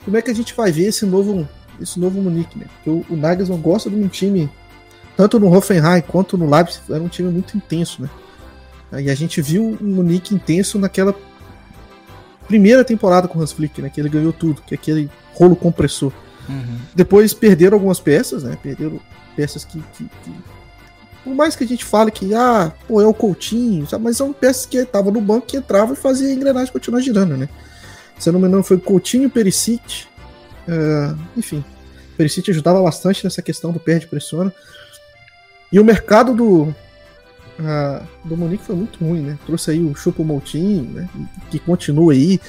[0.03, 1.47] Como é que a gente vai ver esse novo
[1.81, 2.65] esse novo Munique, né?
[2.75, 4.49] Porque o, o Nagelsmann gosta de um time,
[5.15, 8.09] tanto no Hoffenheim quanto no Leipzig, era um time muito intenso, né?
[9.01, 11.15] E a gente viu o Munique intenso naquela
[12.49, 13.89] primeira temporada com o Hans Flick, né?
[13.89, 16.11] Que ele ganhou tudo, que é aquele rolo compressor.
[16.49, 16.79] Uhum.
[16.93, 18.57] Depois perderam algumas peças, né?
[18.61, 18.99] Perderam
[19.37, 20.33] peças que, que, que,
[21.23, 24.03] Por mais que a gente fale que, ah, pô, é o Coutinho, sabe?
[24.03, 27.37] mas são peças que estavam no banco, que entrava e fazia a engrenagem continuar girando,
[27.37, 27.47] né?
[28.17, 30.09] Se eu não me engano, foi Coutinho, Perisic,
[30.69, 31.65] Uh, enfim,
[32.13, 34.53] o Perisic ajudava bastante nessa questão do perde-pressiona.
[35.71, 36.75] E o mercado do,
[37.59, 39.37] uh, do Monique foi muito ruim, né?
[39.45, 41.09] Trouxe aí o Chupo Moutinho, né?
[41.49, 42.39] Que continua aí.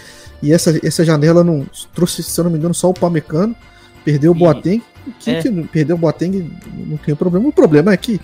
[0.42, 3.54] E essa, essa janela não trouxe, se eu não me engano, só o Pamecano.
[4.04, 4.82] Perdeu o Boateng.
[5.18, 5.42] Que, é.
[5.42, 6.50] que perdeu o Boateng
[6.86, 7.48] não tem problema.
[7.48, 8.20] O problema é que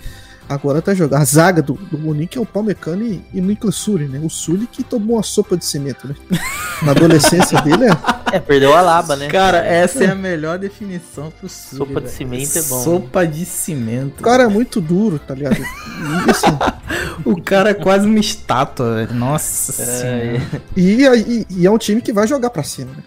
[0.47, 1.21] agora tá jogando.
[1.21, 4.19] A zaga do, do Munique é o Palmecano e, e o Nicolas Sully, né?
[4.23, 6.15] O Sully que tomou uma sopa de cimento, né?
[6.83, 8.35] Na adolescência dele é.
[8.35, 9.27] É, perdeu a laba, né?
[9.29, 11.77] Cara, essa é a melhor definição pro Sully.
[11.77, 12.83] Sopa de cimento é bom.
[12.83, 14.19] Sopa de cimento.
[14.19, 15.57] O cara é muito duro, tá ligado?
[15.57, 16.57] E, assim,
[17.25, 19.13] o cara é quase uma estátua, velho.
[19.13, 19.85] Nossa é.
[19.85, 20.61] senhora.
[20.75, 23.03] E, e, e, é um time que vai jogar pra cima, né?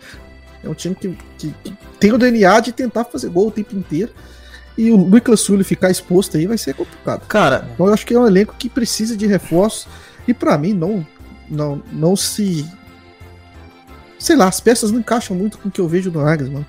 [0.63, 3.75] É um time que, que, que tem o DNA de tentar fazer gol o tempo
[3.75, 4.13] inteiro.
[4.81, 7.27] E o Lucas Sully ficar exposto aí vai ser complicado.
[7.27, 9.87] Cara, então eu acho que é um elenco que precisa de reforço.
[10.27, 11.07] E para mim não,
[11.51, 12.67] não, não se.
[14.19, 16.67] Sei lá, as peças não encaixam muito com o que eu vejo do Agnes, mano.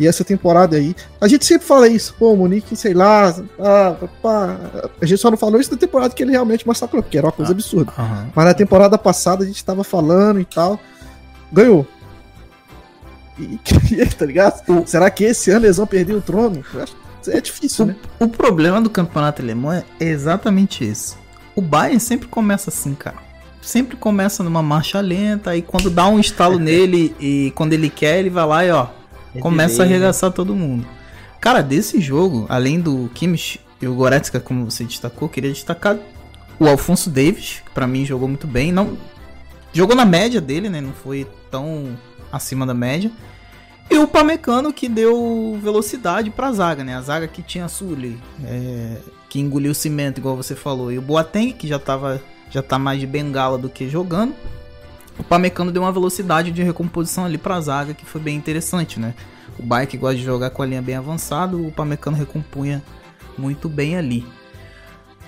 [0.00, 0.96] E essa temporada aí.
[1.20, 3.36] A gente sempre fala isso, pô, o Monique, sei lá.
[3.60, 4.56] Ah, pá.
[4.98, 7.32] A gente só não falou isso na temporada que ele realmente massacrou, porque era uma
[7.32, 7.92] coisa ah, absurda.
[8.34, 10.80] Mas na temporada passada a gente tava falando e tal.
[11.52, 11.86] Ganhou.
[13.38, 13.58] E,
[14.16, 14.62] tá ligado?
[14.86, 16.64] Será que esse ano eles vão perder o trono?
[17.28, 17.96] É difícil, o, né?
[18.18, 21.16] O problema do campeonato alemão é exatamente esse.
[21.54, 23.16] O Bayern sempre começa assim, cara.
[23.60, 28.18] Sempre começa numa marcha lenta, e quando dá um estalo nele e quando ele quer,
[28.18, 28.88] ele vai lá e ó,
[29.34, 29.92] é começa a né?
[29.92, 30.86] arregaçar todo mundo.
[31.40, 35.96] Cara, desse jogo, além do Kimmich e o Goretzka, como você destacou, queria destacar
[36.58, 38.72] o Alfonso Davis, que pra mim jogou muito bem.
[38.72, 38.96] Não
[39.72, 40.80] Jogou na média dele, né?
[40.80, 41.96] Não foi tão
[42.30, 43.10] acima da média.
[43.92, 46.96] E o Pamecano que deu velocidade pra zaga, né?
[46.96, 48.96] A zaga que tinha Sully, é,
[49.28, 50.90] que engoliu cimento, igual você falou.
[50.90, 54.34] E o Boateng, que já tava já tá mais de bengala do que jogando.
[55.18, 59.14] O Pamecano deu uma velocidade de recomposição ali pra zaga, que foi bem interessante, né?
[59.58, 62.82] O Bike gosta de jogar com a linha bem avançada, o Pamecano recompunha
[63.36, 64.26] muito bem ali.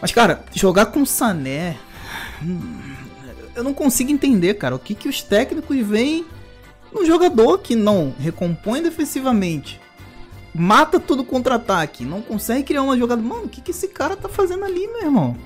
[0.00, 1.76] Mas, cara, jogar com Sané.
[2.42, 2.80] Hum,
[3.54, 4.74] eu não consigo entender, cara.
[4.74, 6.24] O que, que os técnicos veem
[6.94, 9.80] um jogador que não recompõe defensivamente,
[10.54, 13.20] mata todo contra-ataque, não consegue criar uma jogada.
[13.20, 15.36] Mano, o que, que esse cara tá fazendo ali, meu irmão?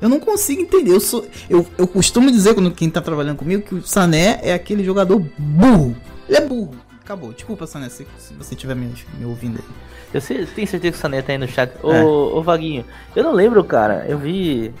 [0.00, 0.92] Eu não consigo entender.
[0.92, 4.52] Eu, sou, eu, eu costumo dizer quando quem tá trabalhando comigo que o Sané é
[4.52, 5.96] aquele jogador burro.
[6.28, 6.74] Ele é burro.
[7.00, 7.32] Acabou.
[7.32, 9.64] Desculpa, Sané, se, se você estiver me, me, ouvindo aí.
[10.12, 11.72] Eu sei, tenho certeza que o Sané tá aí no chat.
[11.82, 12.04] É.
[12.04, 12.84] Ô, ô, Vaguinho,
[13.16, 14.04] eu não lembro, cara.
[14.08, 14.72] Eu vi.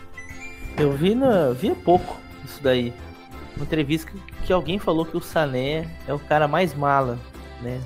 [0.76, 2.92] Eu vi, no, vi há pouco isso daí
[3.56, 7.18] uma entrevista que, que alguém falou que o Sané é o cara mais mala,
[7.60, 7.80] né?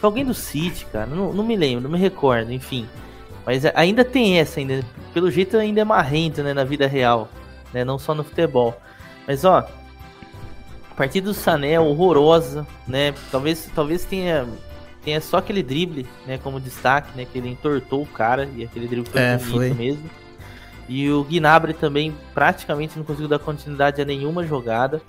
[0.00, 2.86] Foi alguém do City, cara, não, não me lembro, não me recordo, enfim.
[3.46, 7.28] Mas ainda tem essa, ainda, pelo jeito ainda é marrento, né, na vida real,
[7.72, 8.74] né, não só no futebol.
[9.26, 9.58] Mas ó,
[10.90, 13.14] a partida do Sané é horrorosa, né?
[13.30, 14.46] Talvez, talvez tenha,
[15.02, 18.86] tenha só aquele drible, né, como destaque, né, que ele entortou o cara e aquele
[18.86, 19.74] drible foi é, foi.
[19.74, 20.08] mesmo.
[20.88, 25.00] E o Gnabry também praticamente não conseguiu dar continuidade a nenhuma jogada.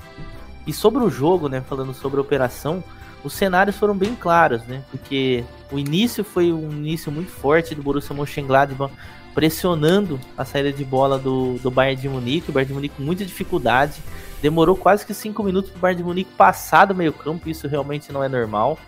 [0.65, 2.83] E sobre o jogo, né, falando sobre a operação,
[3.23, 4.83] os cenários foram bem claros, né?
[4.89, 8.93] Porque o início foi um início muito forte do Borussia Mönchengladbach
[9.33, 13.03] pressionando a saída de bola do, do Bayern de Munique, o Bayern de Munique com
[13.03, 14.01] muita dificuldade.
[14.41, 17.67] Demorou quase que cinco minutos para o Bayern de Munique passar do meio campo, isso
[17.67, 18.79] realmente não é normal.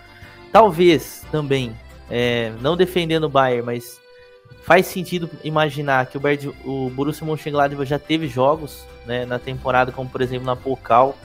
[0.52, 1.76] Talvez também,
[2.10, 4.00] é, não defendendo o Bayern, mas
[4.68, 9.94] faz sentido imaginar que o, Berd, o Borussia Mönchengladbach já teve jogos né, na temporada,
[9.94, 11.18] como por exemplo na Pokal,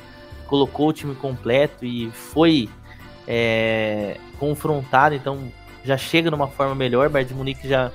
[0.46, 2.68] colocou o time completo e foi
[3.26, 5.50] é, confrontado, então
[5.84, 7.08] já chega numa forma melhor.
[7.08, 7.90] O Bayern de Munique já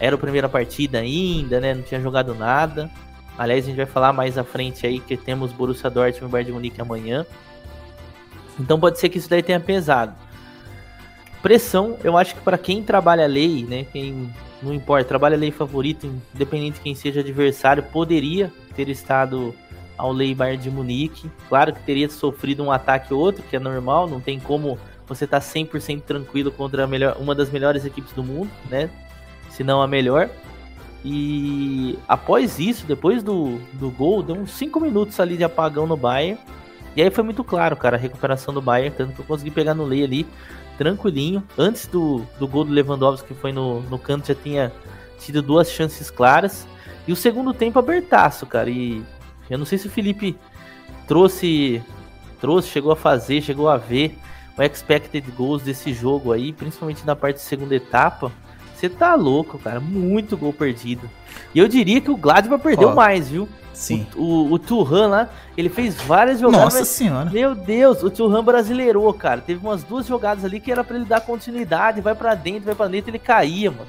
[0.00, 2.90] era a primeira partida ainda, né, não tinha jogado nada.
[3.38, 6.46] Aliás, a gente vai falar mais à frente aí que temos Borussia Dortmund e Bayern
[6.50, 7.24] de Munique amanhã.
[8.58, 10.12] Então pode ser que isso daí tenha pesado.
[11.40, 15.50] Pressão, eu acho que para quem trabalha a lei, né, quem não importa, trabalha lei
[15.50, 19.54] favorito, independente de quem seja adversário, poderia ter estado
[19.96, 21.30] ao lei Bayern de Munique.
[21.48, 25.24] Claro que teria sofrido um ataque ou outro, que é normal, não tem como você
[25.24, 28.90] estar tá 100% tranquilo contra melhor, uma das melhores equipes do mundo, né?
[29.50, 30.28] Se não a melhor.
[31.04, 35.96] E após isso, depois do, do gol, deu uns 5 minutos ali de apagão no
[35.96, 36.38] Bayern.
[36.96, 39.74] E aí foi muito claro, cara, a recuperação do Bayern, tanto que eu consegui pegar
[39.74, 40.26] no lei ali
[40.76, 41.42] tranquilinho.
[41.56, 44.72] Antes do, do gol do Lewandowski, que foi no, no canto, já tinha
[45.18, 46.66] tido duas chances claras.
[47.06, 48.70] E o segundo tempo abertaço, cara.
[48.70, 49.02] E
[49.48, 50.36] eu não sei se o Felipe
[51.06, 51.82] trouxe,
[52.40, 54.18] trouxe, chegou a fazer, chegou a ver
[54.58, 58.32] o expected goals desse jogo aí, principalmente na parte de segunda etapa.
[58.76, 59.80] Você tá louco, cara.
[59.80, 61.08] Muito gol perdido.
[61.54, 63.48] E eu diria que o Gladbach perdeu mais, viu?
[63.72, 64.06] Sim.
[64.14, 66.74] O, o, o Turhan lá, ele fez várias jogadas.
[66.74, 67.30] Nossa senhora.
[67.30, 69.40] Meu Deus, o Turhan brasileirou, cara.
[69.40, 72.74] Teve umas duas jogadas ali que era para ele dar continuidade, vai para dentro, vai
[72.74, 73.86] para dentro, ele caía, mano.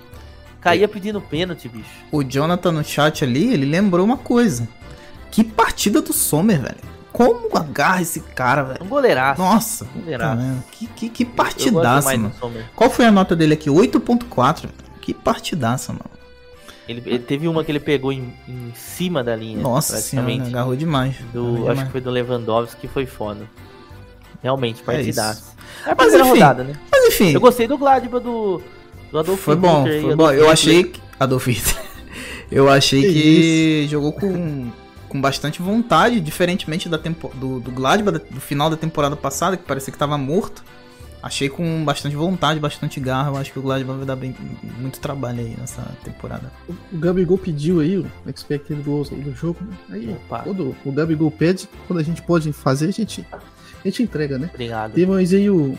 [0.62, 1.90] Caía pedindo pênalti, bicho.
[2.12, 4.68] O Jonathan no chat ali, ele lembrou uma coisa.
[5.30, 6.97] Que partida do Sommer, velho.
[7.12, 8.84] Como agarra esse cara, velho?
[8.84, 9.42] Um goleiraço.
[9.42, 10.42] Nossa, Um goleiraço.
[10.72, 12.32] que, que, que Eu partidaça, mano.
[12.76, 13.70] Qual foi a nota dele aqui?
[13.70, 14.70] 8.4.
[15.02, 16.06] Que partidaça, mano.
[16.88, 19.60] Ele, ele teve uma que ele pegou em, em cima da linha.
[19.62, 20.56] Nossa senhora, praticamente.
[20.56, 21.16] agarrou demais.
[21.34, 21.84] Do, Agarrou acho demais.
[21.84, 23.42] que foi do Lewandowski que foi foda.
[24.42, 25.54] Realmente, partidaço.
[25.86, 26.74] É, a Mas, enfim, rodada, né?
[26.92, 28.62] Mas enfim, Eu gostei do Gladbach do,
[29.12, 30.26] do Adolf foi bom, Hitler foi Adolf bom.
[30.32, 30.52] Eu Hitler.
[30.52, 31.02] achei que...
[31.20, 31.86] Adolf Hitler.
[32.50, 34.72] Eu achei Que que jogou com,
[35.08, 39.64] com bastante vontade, diferentemente da tempo, do, do Gladbach, do final da temporada passada, que
[39.64, 40.64] parecia que tava morto.
[41.24, 43.32] Achei com bastante vontade, bastante garra.
[43.32, 44.36] Eu acho que o Gladbach vai dar bem,
[44.80, 46.52] muito trabalho aí nessa temporada.
[46.94, 49.60] O Gabigol pediu aí o expected goals do jogo.
[49.90, 50.40] Aí, Opa.
[50.44, 53.40] quando o Gabigol pede, quando a gente pode fazer, a gente, a
[53.88, 54.50] gente entrega, né?
[54.54, 54.94] Obrigado.
[54.94, 55.76] Temos aí o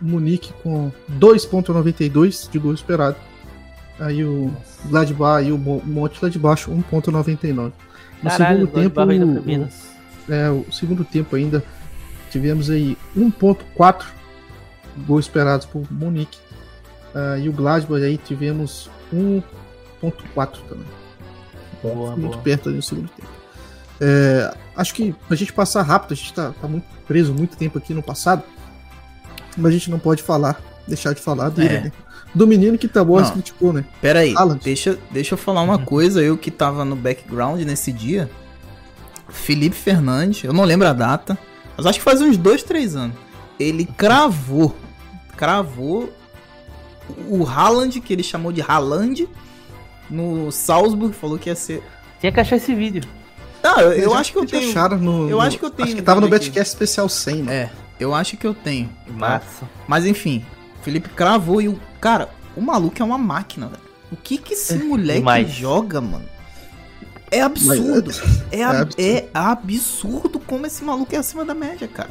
[0.00, 3.16] Munique com 2.92 de gol esperado.
[3.98, 4.50] Aí o
[4.86, 7.72] Gladbach e o Mo- Monte lá de baixo 1.99.
[8.22, 10.32] No Caralho, segundo o tempo, o-.
[10.32, 11.64] É, o segundo tempo ainda
[12.30, 14.04] tivemos aí 1.4
[15.06, 16.38] gols esperados por Munique.
[17.14, 20.86] Ah, e o Gladbach aí tivemos 1.4 também.
[21.82, 22.42] Boa, muito boa.
[22.42, 23.28] perto ali no segundo tempo.
[24.00, 27.76] É, acho que pra gente passar rápido, a gente tá, tá muito preso muito tempo
[27.76, 28.42] aqui no passado,
[29.56, 31.80] mas a gente não pode falar, deixar de falar dele, É.
[31.84, 31.92] né?
[32.34, 33.32] Do menino que Taboas Não.
[33.32, 33.84] criticou, né?
[34.00, 36.22] Pera aí, deixa, deixa eu falar uma coisa.
[36.22, 38.30] Eu que tava no background nesse dia.
[39.28, 41.38] Felipe Fernandes, eu não lembro a data,
[41.76, 43.16] mas acho que faz uns dois, três anos.
[43.58, 44.74] Ele cravou,
[45.36, 46.12] cravou
[47.28, 49.28] o Haaland, que ele chamou de Haaland,
[50.08, 51.82] no Salzburg, falou que ia ser.
[52.20, 53.02] Tinha que achar esse vídeo.
[53.62, 54.70] Não, eu, eu Já- acho que eu tenho.
[54.70, 56.28] acharam no, eu no- acho que eu tenho Acho que tava no.
[56.28, 57.54] Betcast Especial 100, né?
[57.54, 58.88] É, eu acho que eu tenho.
[59.08, 59.68] Massa.
[59.86, 60.44] Mas enfim,
[60.80, 61.78] o Felipe cravou e o.
[62.00, 63.82] Cara, o maluco é uma máquina, velho.
[64.10, 65.48] O que que esse moleque demais.
[65.50, 66.24] joga, mano?
[67.30, 68.10] É absurdo.
[68.50, 69.00] É, ab- absurdo.
[69.02, 72.10] é absurdo como esse maluco é acima da média, cara.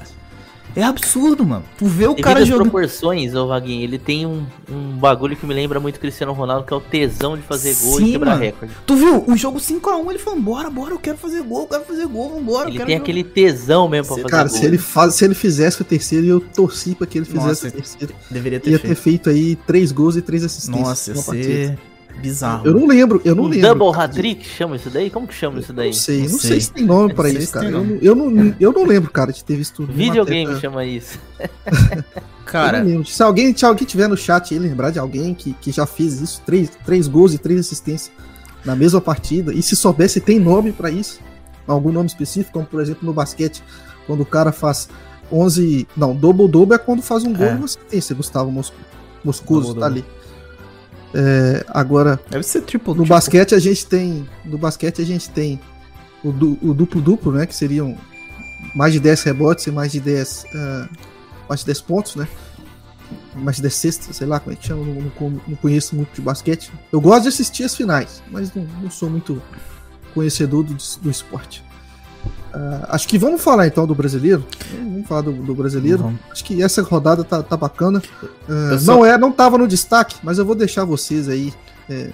[0.79, 1.63] É absurdo, mano.
[1.77, 2.63] Tu vê o Devido cara jogando.
[2.69, 6.73] proporções, ô Vaguinho, ele tem um, um bagulho que me lembra muito Cristiano Ronaldo, que
[6.73, 8.41] é o tesão de fazer gol Sim, e quebrar mano.
[8.43, 8.73] recorde.
[8.85, 9.23] Tu viu?
[9.27, 12.29] O jogo 5x1, ele falou: bora, bora, eu quero fazer gol, eu quero fazer gol,
[12.35, 12.65] vambora.
[12.65, 14.57] eu Ele quero tem jogar." aquele tesão mesmo pra fazer Cara, gol.
[14.57, 17.67] se ele, faz, se ele fizesse o terceiro, eu torci pra que ele fizesse Nossa,
[17.67, 18.15] o terceiro.
[18.31, 19.01] Deveria ter Ia ter feito.
[19.01, 20.87] feito aí três gols e três assistências.
[20.87, 21.79] Nossa, ia numa partida.
[22.19, 22.67] Bizarro.
[22.67, 23.73] Eu não lembro, eu não um lembro.
[23.75, 25.09] double hat-trick, chama isso daí?
[25.09, 25.87] Como que chama isso daí?
[25.87, 26.49] Não sei, não, Não sei.
[26.51, 26.61] sei.
[26.61, 27.65] se tem nome pra isso, se cara.
[27.65, 29.85] tem Eu, não- eu, não, eu não lembro, cara, de ter visto.
[29.85, 31.17] Videogame matéria- chama isso.
[32.45, 33.05] Cara, Eu não lembro.
[33.07, 36.19] Se alguém, se alguém tiver no chat aí lembrar de alguém que, que já fez
[36.19, 38.11] isso, três, três gols e três assistências
[38.65, 41.19] na mesma partida, e se souber se tem nome pra isso,
[41.67, 43.63] algum nome específico, como por exemplo no basquete,
[44.07, 44.89] quando o cara faz
[45.31, 45.87] 11.
[45.95, 47.51] Não, double-double é quando faz um gol É.
[47.51, 48.75] e uma assistência, Gustavo Moscu,
[49.23, 50.03] Moscoso, tá ali.
[51.13, 53.15] É, agora, deve ser triplo no triplo.
[53.15, 54.27] basquete a gente tem.
[54.45, 55.59] No basquete a gente tem
[56.23, 57.45] o, du- o duplo-duplo, né?
[57.45, 57.97] Que seriam
[58.75, 60.45] mais de 10 rebotes e mais de 10.
[60.53, 60.89] ah,
[61.47, 62.27] mais de 10 pontos, né?
[63.33, 66.13] Mais de 10 cestas, sei lá como é que chama, não, não não conheço muito
[66.13, 66.71] de basquete.
[66.91, 69.41] Eu gosto de assistir as finais, mas não, não sou muito
[70.13, 71.63] conhecedor do, do esporte.
[72.53, 74.43] Ah, acho que vamos falar então do brasileiro.
[74.73, 75.99] Vamos falar do, do brasileiro.
[76.03, 76.19] Vamos.
[76.31, 78.01] Acho que essa rodada tá, tá bacana.
[78.47, 81.53] Eu só- Não é, não tava no destaque, mas eu vou deixar vocês aí
[81.89, 82.09] é,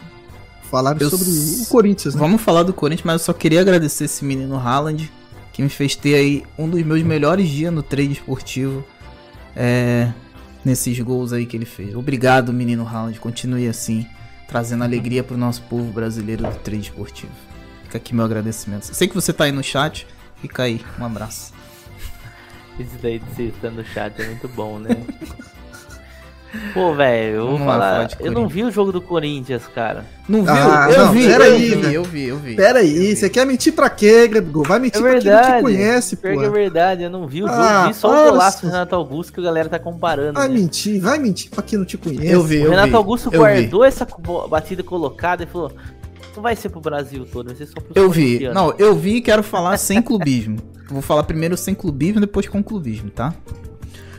[0.69, 2.19] falarem Eu sobre o Corinthians, né?
[2.19, 5.09] Vamos falar do Corinthians, mas eu só queria agradecer esse menino Haaland,
[5.53, 8.83] que me fez ter aí um dos meus melhores dias no trade esportivo.
[9.55, 10.11] É,
[10.65, 11.95] nesses gols aí que ele fez.
[11.95, 13.17] Obrigado, menino Haaland.
[13.21, 14.05] Continue assim,
[14.49, 17.31] trazendo alegria pro nosso povo brasileiro do trade esportivo.
[17.86, 18.84] Fica aqui meu agradecimento.
[18.93, 20.06] Sei que você tá aí no chat.
[20.41, 20.82] Fica aí.
[21.00, 21.54] Um abraço.
[22.80, 24.89] Isso daí de você estar no chat é muito bom, né?
[26.74, 30.06] Pô, velho, eu vou Vamos falar Eu não vi o jogo do Corinthians, cara.
[30.28, 30.54] Não viu?
[30.54, 31.93] Ah, eu não, vi, pera eu aí, vi, velho.
[31.93, 32.56] eu vi, eu vi.
[32.56, 33.15] Pera Eu aí, vi.
[33.17, 34.65] você quer mentir pra quê, Gregor?
[34.65, 35.50] Vai mentir É pra quem verdade.
[35.50, 36.52] não te conhece, que é pô.
[36.52, 38.67] verdade, eu não vi o jogo, Ah, vi só o golaço do.
[38.71, 40.39] Renato Augusto que a galera tá comparando.
[40.39, 40.54] Vai né?
[40.54, 42.26] mentir, vai mentir pra quem não te conhece.
[42.30, 42.95] Eu vi, O eu Renato vi.
[42.95, 43.38] Augusto eu vi.
[43.38, 44.08] guardou essa
[44.50, 45.74] batida colocada e falou:
[46.36, 48.48] não vai ser pro Brasil todo, vai ser só pro Eu vi.
[48.50, 50.58] Não, eu vi e quero falar sem clubismo.
[50.89, 53.34] Vou falar primeiro sem clubismo, depois com clubismo, tá?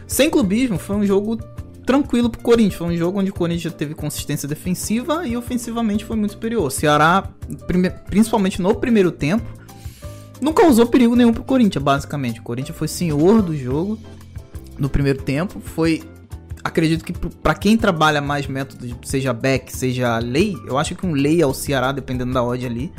[0.06, 1.36] Sem clubismo foi um jogo
[1.86, 2.74] tranquilo pro Corinthians.
[2.74, 6.66] Foi um jogo onde o Corinthians teve consistência defensiva e ofensivamente foi muito superior.
[6.66, 7.30] O Ceará,
[8.06, 9.46] principalmente no primeiro tempo,
[10.40, 12.40] não causou perigo nenhum pro Corinthians, basicamente.
[12.40, 13.98] O Corinthians foi senhor do jogo
[14.78, 15.60] no primeiro tempo.
[15.60, 16.02] Foi.
[16.66, 21.12] Acredito que pra quem trabalha mais métodos, seja back, seja lei, eu acho que um
[21.12, 22.92] lei ao Ceará, dependendo da odd ali,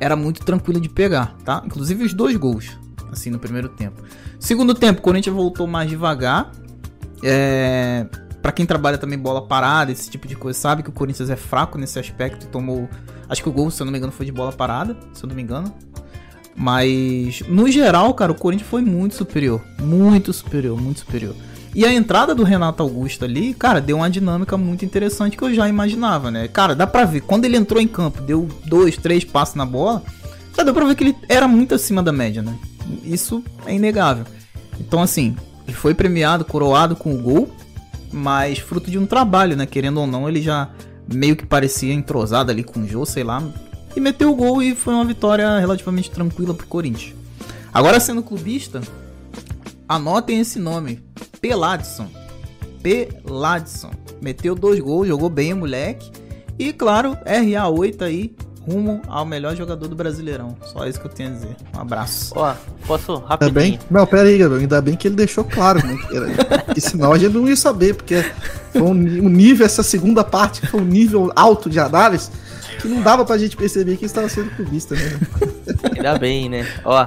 [0.00, 1.62] era muito tranquilo de pegar, tá?
[1.64, 2.76] Inclusive os dois gols,
[3.12, 4.02] assim, no primeiro tempo.
[4.40, 6.50] Segundo tempo, o Corinthians voltou mais devagar.
[7.22, 8.04] É...
[8.42, 11.36] Pra quem trabalha também bola parada, esse tipo de coisa, sabe que o Corinthians é
[11.36, 12.88] fraco nesse aspecto e tomou.
[13.28, 15.28] Acho que o gol, se eu não me engano, foi de bola parada, se eu
[15.28, 15.72] não me engano.
[16.56, 19.60] Mas, no geral, cara, o Corinthians foi muito superior.
[19.80, 21.36] Muito superior, muito superior.
[21.74, 25.54] E a entrada do Renato Augusto ali, cara, deu uma dinâmica muito interessante que eu
[25.54, 26.48] já imaginava, né?
[26.48, 30.02] Cara, dá pra ver, quando ele entrou em campo, deu dois, três passos na bola,
[30.56, 32.58] já deu pra ver que ele era muito acima da média, né?
[33.04, 34.24] Isso é inegável.
[34.80, 37.50] Então, assim, ele foi premiado, coroado com o gol,
[38.10, 39.66] mas fruto de um trabalho, né?
[39.66, 40.70] Querendo ou não, ele já
[41.12, 43.42] meio que parecia entrosado ali com o Jô, sei lá,
[43.94, 47.14] e meteu o gol e foi uma vitória relativamente tranquila pro Corinthians.
[47.72, 48.80] Agora, sendo clubista,
[49.88, 51.02] anotem esse nome:
[51.40, 52.08] Peladson.
[52.82, 53.90] Peladson.
[54.20, 56.10] Meteu dois gols, jogou bem o moleque.
[56.58, 58.34] E claro, RA8 aí,
[58.68, 60.56] rumo ao melhor jogador do Brasileirão.
[60.64, 61.56] Só isso que eu tenho a dizer.
[61.76, 62.32] Um abraço.
[62.36, 62.54] Ó,
[62.86, 63.54] posso Ainda rapidinho?
[63.54, 63.78] bem?
[63.90, 64.60] Não, pera aí, Gabriel.
[64.60, 65.96] Ainda bem que ele deixou claro, né?
[66.64, 68.22] Porque senão a gente não ia saber, porque
[68.72, 72.30] foi um, um nível, essa segunda parte foi um nível alto de análise
[72.80, 75.18] que não dava pra gente perceber que estava sendo clubista, né?
[75.96, 76.66] Ainda bem, né?
[76.84, 77.06] Ó,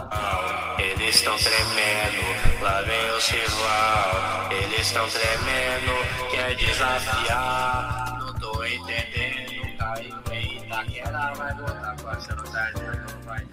[0.80, 2.51] Eles estão tremendo,
[2.82, 4.52] lá vem o rival.
[4.52, 8.17] Eles estão tremendo, quer desafiar.
[8.20, 13.44] Não tô entendendo, caiu em Itaquera, vai voltar passando tarde, não vai.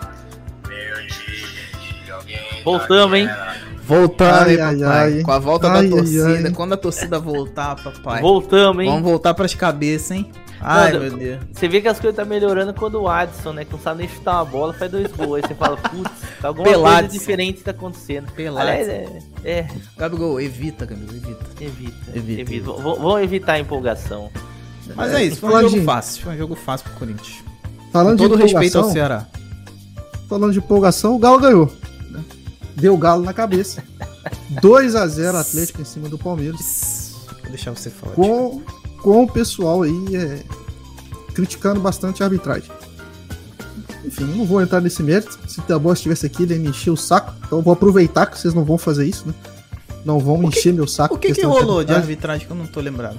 [0.69, 2.63] Meu time, joguei.
[2.65, 3.29] Voltamos, hein?
[3.85, 5.23] Voltando, Ai.
[5.23, 6.27] Com a volta Ai, da ai, torcida.
[6.49, 6.53] ai.
[6.53, 8.21] Quando a torcida voltar, papai.
[8.21, 8.91] voltamos, hein?
[8.91, 10.31] Vamos voltar pras cabeças, hein?
[10.61, 11.41] Ai, Não, meu Deus.
[11.53, 13.65] Você vê que as coisas tá melhorando quando o Adson, né?
[13.65, 15.37] Que não sabe nem chutar uma bola, faz dois gols.
[15.37, 16.99] Aí você fala, putz, tá alguma Peladson.
[17.01, 18.33] coisa diferente tá acontecendo.
[18.33, 18.69] Peladson.
[18.69, 21.47] Aliás, é, é, Gabigol, evita, Gabigol, evita.
[21.61, 22.73] evita, Evita, evita.
[22.73, 24.31] Vamos evitar a empolgação.
[24.97, 26.23] Mas é, isso, foi um Falando jogo de- fácil.
[26.25, 27.37] Foi um jogo fácil pro Corinthians.
[27.77, 29.27] Com Falando todo de respeito ao Ceará.
[30.29, 31.73] falando de empolgação, o Galo ganhou.
[32.11, 32.25] né?
[32.75, 33.83] Deu o Galo na cabeça.
[34.61, 37.15] 2 a 0 Atlético em cima do Palmeiras.
[37.43, 38.15] Vou deixar você falar.
[38.15, 38.63] Com,
[39.03, 40.43] com o pessoal aí é,
[41.35, 42.71] criticando bastante a arbitragem.
[44.05, 45.39] Enfim, não vou entrar nesse mérito.
[45.47, 47.35] Se o Teobó estivesse aqui, ele ia me encher o saco.
[47.47, 49.35] Então eu vou aproveitar que vocês não vão fazer isso, né?
[50.05, 51.15] Não vão me encher meu saco.
[51.15, 52.03] O que que rolou de arbitragem.
[52.03, 53.19] arbitragem que eu não tô lembrado?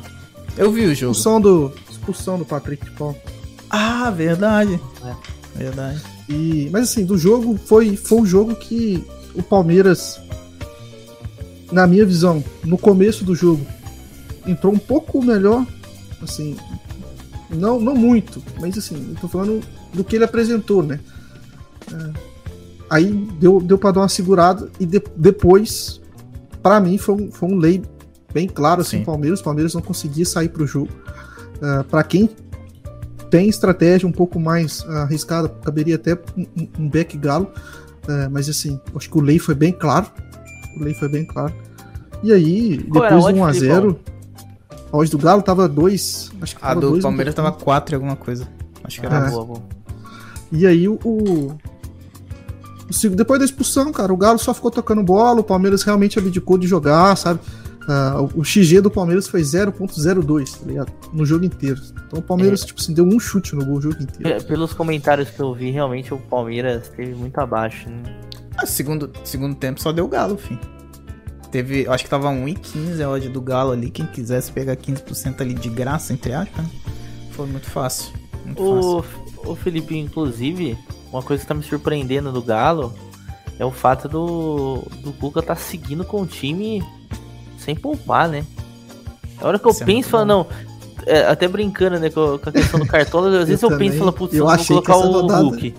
[0.58, 1.12] Eu vi o jogo.
[1.12, 3.16] Expulsão do, expulsão do Patrick de Paulo.
[3.70, 4.80] Ah, verdade.
[5.56, 6.02] Verdade.
[6.28, 9.04] E, mas assim, do jogo foi, foi um jogo que
[9.36, 10.20] o Palmeiras,
[11.72, 13.66] na minha visão, no começo do jogo,
[14.50, 15.66] entrou um pouco melhor,
[16.22, 16.56] assim,
[17.50, 19.62] não, não muito, mas assim, eu tô falando
[19.94, 21.00] do que ele apresentou, né?
[21.92, 22.12] É,
[22.90, 26.02] aí deu, deu pra dar uma segurada e de- depois,
[26.62, 27.82] pra mim, foi um, foi um lei
[28.34, 29.04] bem claro, assim, Sim.
[29.04, 30.90] o Palmeiras, o Palmeiras não conseguia sair pro jogo.
[31.62, 32.30] É, pra quem
[33.30, 37.52] tem estratégia um pouco mais arriscada, caberia até um, um- um back galo,
[38.08, 40.08] é, mas assim, acho que o lei foi bem claro.
[40.80, 41.54] O lei foi bem claro.
[42.24, 43.96] E aí, depois a do odd, 1x0,
[44.92, 46.32] a odd do Galo tava 2.
[46.42, 47.66] Acho que A do dois, Palmeiras um tava pouquinho.
[47.66, 48.48] 4 e alguma coisa.
[48.84, 49.28] Acho que era.
[49.28, 49.30] É.
[49.32, 49.62] boa, boa.
[50.52, 50.98] E aí o.
[53.16, 56.68] depois da expulsão, cara, o Galo só ficou tocando bola, o Palmeiras realmente abdicou de
[56.68, 57.40] jogar, sabe?
[57.88, 60.92] Ah, o- XG do Palmeiras foi 0.02, tá ligado?
[61.12, 61.80] No jogo inteiro.
[62.08, 64.40] Então o Palmeiras, tipo assim, deu um chute no gol o jogo inteiro.
[64.42, 67.90] Pe- Pelos comentários que eu vi, realmente o Palmeiras teve muito abaixo.
[67.90, 68.04] Né?
[68.58, 70.60] Ah, segundo, segundo tempo só deu Galo, fim.
[71.52, 73.90] Teve, eu acho que tava 1,15 a odd do Galo ali.
[73.90, 76.70] Quem quisesse pegar 15% ali de graça, entre aspas, né?
[77.32, 78.14] Foi muito fácil.
[78.46, 79.06] Muito fácil.
[79.46, 80.78] O, o Felipe, inclusive,
[81.12, 82.94] uma coisa que tá me surpreendendo do Galo
[83.58, 86.84] é o fato do, do Cuca tá seguindo com o time
[87.58, 88.46] sem poupar, né?
[89.42, 90.48] A hora que eu Isso é penso, muito falo, não.
[91.06, 93.90] é, até brincando, né, com, a questão do cartola, às vezes eu, também.
[93.90, 95.74] penso, falo, putz, Eu eu vou colocar o rodada- Hulk.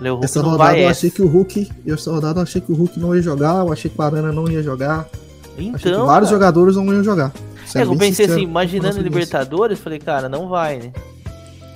[0.00, 0.90] O Hulk Essa rodada vai eu essa.
[0.98, 1.70] achei que o Hulk.
[1.86, 4.32] Essa rodada eu achei que o Hulk não ia jogar, eu achei que o Arana
[4.32, 5.08] não ia jogar.
[5.56, 7.32] achei que Então, vários cara, jogadores não iam jogar.
[7.74, 10.92] é, eu pensei sincero, assim, imaginando Libertadores, falei, cara, não vai, né?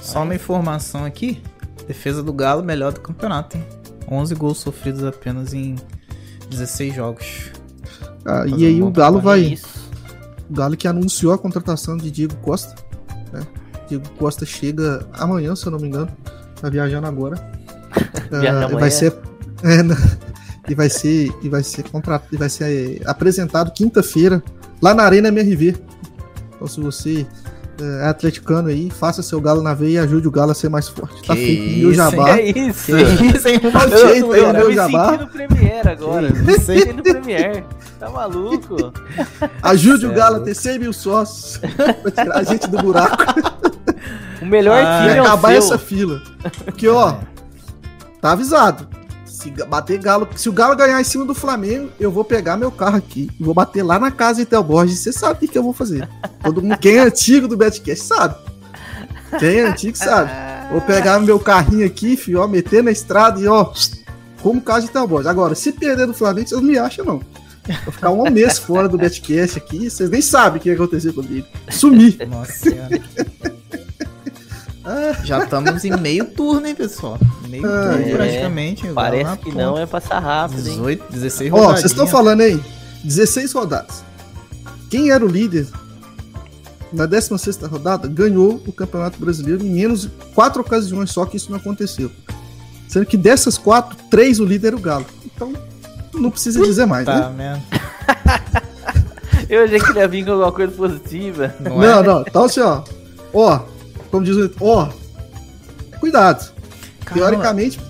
[0.01, 1.43] Só uma informação aqui.
[1.87, 3.65] Defesa do Galo melhor do campeonato, hein?
[4.11, 5.75] 11 gols sofridos apenas em
[6.51, 7.51] 16 jogos.
[8.25, 9.41] Ah, e aí um o Galo vai.
[9.41, 9.91] Isso.
[10.49, 12.75] O Galo que anunciou a contratação de Diego Costa.
[13.33, 13.41] né?
[13.89, 16.09] Diego Costa chega amanhã, se eu não me engano.
[16.61, 17.37] Tá viajando agora.
[18.33, 18.69] Amanhã.
[18.79, 19.15] vai ser.
[19.63, 19.97] é, né?
[20.69, 21.31] e vai ser.
[21.43, 24.43] E vai ser contra, e vai ser é, apresentado quinta-feira
[24.81, 25.77] lá na Arena MRV.
[26.55, 27.27] Então se você
[28.03, 30.89] é atleticano aí, faça seu galo na veia e ajude o galo a ser mais
[30.89, 31.27] forte.
[31.27, 32.39] Tá Que feito meu isso, jabá.
[32.39, 32.87] É isso.
[32.87, 33.59] Que isso, hein?
[33.59, 35.11] Tá Eu, feito eu, aí eu, o meu me jabá.
[35.11, 36.31] senti no Premiere agora.
[36.33, 37.65] Que Me senti no Premiere.
[37.99, 38.93] Tá maluco?
[39.63, 43.17] Ajude o é Galo a ter 100 mil sócios pra tirar a gente do buraco.
[44.41, 45.59] O melhor Ah, time e é o acabar seu.
[45.59, 46.21] essa fila.
[46.65, 47.17] Porque, ó,
[48.23, 48.89] tá avisado.
[49.27, 52.71] Se bater Galo, se o Galo ganhar em cima do Flamengo, eu vou pegar meu
[52.71, 55.01] carro aqui e vou bater lá na casa de Tel Borges.
[55.01, 56.09] Você sabe o que, que eu vou fazer.
[56.43, 58.37] Todo mundo, quem é antigo do Betcast sabe.
[59.41, 60.31] Quem é antigo sabe.
[60.71, 63.73] Vou pegar meu carrinho aqui, filho, ó, meter na estrada e ó,
[64.41, 65.27] como caso de Boys.
[65.27, 67.21] Agora, se perder do Flamengo, vocês não me acham, não.
[67.85, 71.13] Vou ficar um mês fora do Betcast aqui, vocês nem sabem o que ia acontecer
[71.13, 71.47] comigo.
[71.71, 72.17] Sumi.
[72.29, 73.03] Nossa senhora.
[75.25, 77.19] Já estamos em meio turno, hein, pessoal?
[77.49, 78.15] Meio Ah, turno, é.
[78.17, 78.89] praticamente.
[78.89, 79.57] Parece que ponta.
[79.57, 80.75] não é passar rápido, hein?
[80.77, 81.81] 18, 16 Ó, rodadinhas.
[81.81, 82.61] vocês estão falando aí,
[83.05, 84.05] 16 rodadas.
[84.91, 85.67] Quem era o líder
[86.93, 91.51] na 16 rodada ganhou o Campeonato Brasileiro em menos de quatro ocasiões, só que isso
[91.51, 92.11] não aconteceu.
[92.89, 95.07] Sendo que dessas quatro, três o líder era o Galo.
[95.25, 95.53] Então,
[96.13, 97.63] não precisa dizer mais, Tá, né?
[99.49, 101.55] Eu achei que ele ia vir com alguma coisa positiva.
[101.61, 102.03] Não, Não, é?
[102.03, 102.21] não.
[102.27, 102.83] Então, assim, ó.
[103.35, 103.61] Ó,
[104.13, 104.51] como diz o.
[104.61, 104.89] Ó,
[105.99, 106.53] cuidado.
[107.05, 107.31] Caramba.
[107.31, 107.81] Teoricamente,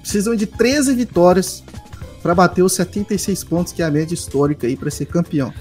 [0.00, 1.62] precisam de 13 vitórias
[2.22, 5.52] para bater os 76 pontos, que é a média histórica aí para ser campeão.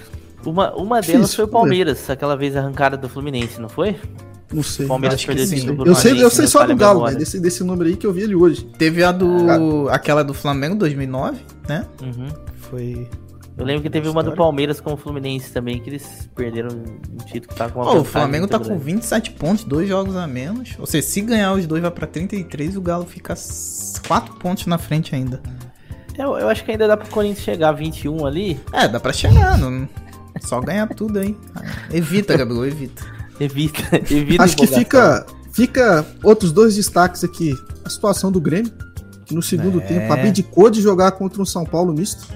[0.45, 1.53] Uma, uma Difícil, delas foi o ver.
[1.53, 3.95] Palmeiras, aquela vez arrancada do Fluminense, não foi?
[4.53, 4.86] Não sei.
[4.86, 5.55] O Palmeiras perdeu sim.
[5.55, 6.47] esse jogo Eu sei, eu sei né?
[6.47, 7.15] só do Galo, né?
[7.15, 8.63] Desse, desse número aí que eu vi ele hoje.
[8.78, 9.89] Teve a do.
[9.89, 11.86] aquela do Flamengo 2009, né?
[12.01, 12.28] Uhum.
[12.57, 13.07] Foi.
[13.57, 14.33] Eu lembro que teve uma do.
[14.33, 17.99] Palmeiras com o Fluminense também, que eles perderam um título que tava com uma Ó,
[17.99, 18.83] o Flamengo tá com grande.
[18.83, 20.75] 27 pontos, dois jogos a menos.
[20.79, 23.35] Ou seja, se ganhar os dois vai pra 33, o Galo fica
[24.07, 25.41] 4 pontos na frente ainda.
[26.17, 28.59] Eu, eu acho que ainda dá pro Corinthians chegar a 21 ali.
[28.73, 29.87] É, dá pra chegar, não...
[30.41, 31.37] só ganhar tudo aí.
[31.91, 33.21] Evita, Gabriel, evita.
[33.39, 33.81] Evita,
[34.13, 37.55] evita Acho que fica, fica outros dois destaques aqui.
[37.83, 38.71] A situação do Grêmio,
[39.25, 39.85] que no segundo É.
[39.85, 42.27] tempo abdicou de jogar contra um São Paulo misto.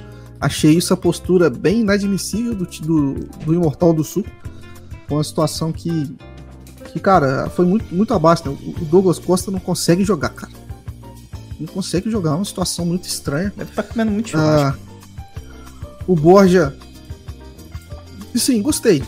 [0.45, 4.23] Achei isso a postura bem inadmissível do, do, do Imortal do Sul.
[5.07, 6.15] Foi uma situação que,
[6.93, 8.47] que cara, foi muito, muito abaixo.
[8.47, 8.55] Né?
[8.79, 10.53] O Douglas Costa não consegue jogar, cara.
[11.59, 13.51] Não consegue jogar, é uma situação muito estranha.
[13.57, 14.79] Deve estar comendo muito churrasco.
[14.79, 16.77] Ah, o Borja.
[18.31, 19.01] E sim, gostei.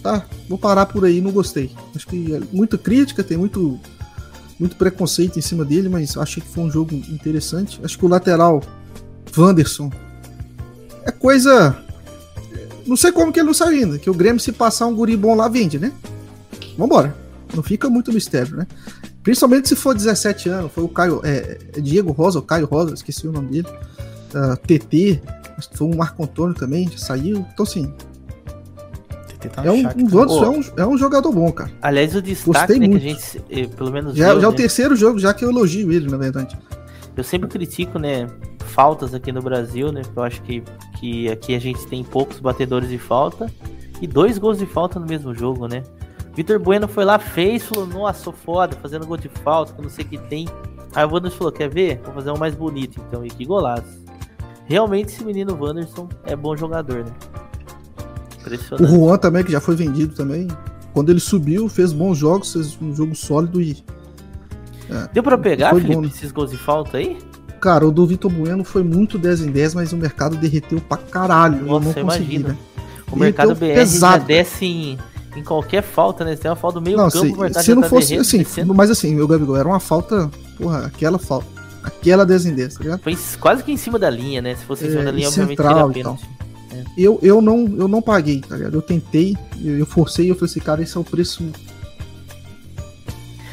[0.00, 0.24] Tá?
[0.48, 1.72] Vou parar por aí, não gostei.
[1.92, 3.80] Acho que é muita crítica, tem muito,
[4.60, 7.80] muito preconceito em cima dele, mas achei que foi um jogo interessante.
[7.82, 8.62] Acho que o lateral
[9.36, 9.90] Wanderson
[11.06, 11.76] é coisa.
[12.86, 13.98] Não sei como que ele não saiu ainda.
[13.98, 15.92] Que o Grêmio, se passar um guri bom lá, vende, né?
[16.76, 17.14] Vambora.
[17.54, 18.66] Não fica muito mistério, né?
[19.22, 20.72] Principalmente se for 17 anos.
[20.72, 21.20] Foi o Caio.
[21.24, 23.68] É, é Diego Rosa, o Caio Rosa, esqueci o nome dele.
[24.34, 25.22] Ah, TT,
[25.72, 27.46] foi um Marco Antônio também, já saiu.
[27.52, 27.94] Então, assim,
[29.28, 31.70] TT tá é um, um, é um, é um jogador bom, cara.
[31.80, 33.20] Aliás, o destaque Gostei né, que a muito.
[33.20, 35.50] gente, eh, pelo menos Já, eu, já é o né, terceiro jogo já que eu
[35.50, 36.58] elogio ele, na verdade.
[37.16, 38.26] eu sempre critico, né,
[38.64, 40.62] faltas aqui no Brasil, né, eu acho que,
[40.98, 43.50] que aqui a gente tem poucos batedores de falta
[44.00, 45.82] e dois gols de falta no mesmo jogo, né.
[46.34, 49.84] Vitor Bueno foi lá, fez, falou, nossa, sou foda, fazendo gol de falta, que eu
[49.84, 50.48] não sei o que tem.
[50.94, 52.00] Aí o Wanderson falou, quer ver?
[52.04, 54.04] Vou fazer um mais bonito, então, e que golaço.
[54.66, 57.12] Realmente esse menino Wanderson é bom jogador, né.
[58.36, 58.90] O Impressionante.
[58.90, 60.48] Juan também, que já foi vendido também.
[60.92, 63.84] Quando ele subiu, fez bons jogos, fez um jogo sólido e.
[65.12, 66.08] Deu pra pegar, Felipe, bom, né?
[66.08, 67.18] esses gols de falta aí?
[67.64, 70.98] Cara, o do Vitor Bueno foi muito 10 em 10, mas o mercado derreteu pra
[70.98, 71.60] caralho.
[71.60, 72.48] eu Nossa, não consegui, imagina.
[72.50, 72.56] né?
[73.10, 74.18] O mercado BR pesado.
[74.20, 74.98] já desce em,
[75.34, 76.36] em qualquer falta, né?
[76.36, 78.74] Se tem uma falta do meio Não, campo, se, se não tá fosse assim, descendo.
[78.74, 81.46] mas assim, meu Gabigol, era uma falta, porra, aquela falta.
[81.82, 83.00] Aquela 10 em 10, tá ligado?
[83.02, 84.54] Foi quase que em cima da linha, né?
[84.56, 86.28] Se fosse em cima É, da linha, obviamente central seria pênalti.
[86.98, 88.74] Eu, eu, não, eu não paguei, tá ligado?
[88.74, 91.42] Eu tentei, eu, eu forcei, eu falei assim, cara, esse é o preço.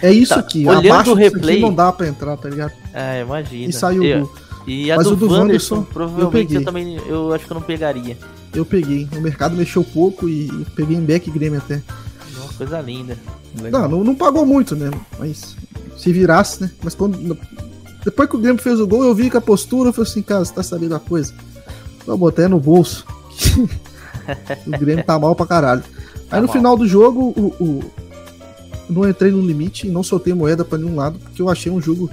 [0.01, 2.49] É isso Tá, aqui, olhando abaixo o disso aqui replay- não dá pra entrar, tá
[2.49, 2.71] ligado?
[2.93, 3.69] Ah, imagina.
[3.69, 4.35] E saiu eu, o gol.
[4.67, 6.57] E a Mas do, o do Wanderson, Wanderson, eu provavelmente peguei.
[6.57, 8.17] eu, também, eu acho que eu não pegaria.
[8.53, 9.07] Eu peguei.
[9.15, 11.81] O mercado mexeu pouco e eu peguei em back Grêmio até.
[12.37, 13.17] Uma coisa linda.
[13.71, 14.89] Não, não, não pagou muito, né?
[15.19, 15.55] Mas
[15.97, 16.71] se virasse, né?
[16.83, 17.37] Mas quando.
[18.03, 20.21] Depois que o Grêmio fez o gol, eu vi que a postura, eu falei assim,
[20.21, 21.33] cara, você tá sabendo a coisa?
[22.05, 23.05] Vou botar no bolso.
[24.67, 25.83] o Grêmio tá mal pra caralho.
[25.85, 26.53] Aí Tá no mal.
[26.55, 27.93] final do jogo, o, o- eu
[28.91, 31.81] não entrei no limite e não soltei moeda pra nenhum lado, porque eu achei um
[31.81, 32.09] jogo.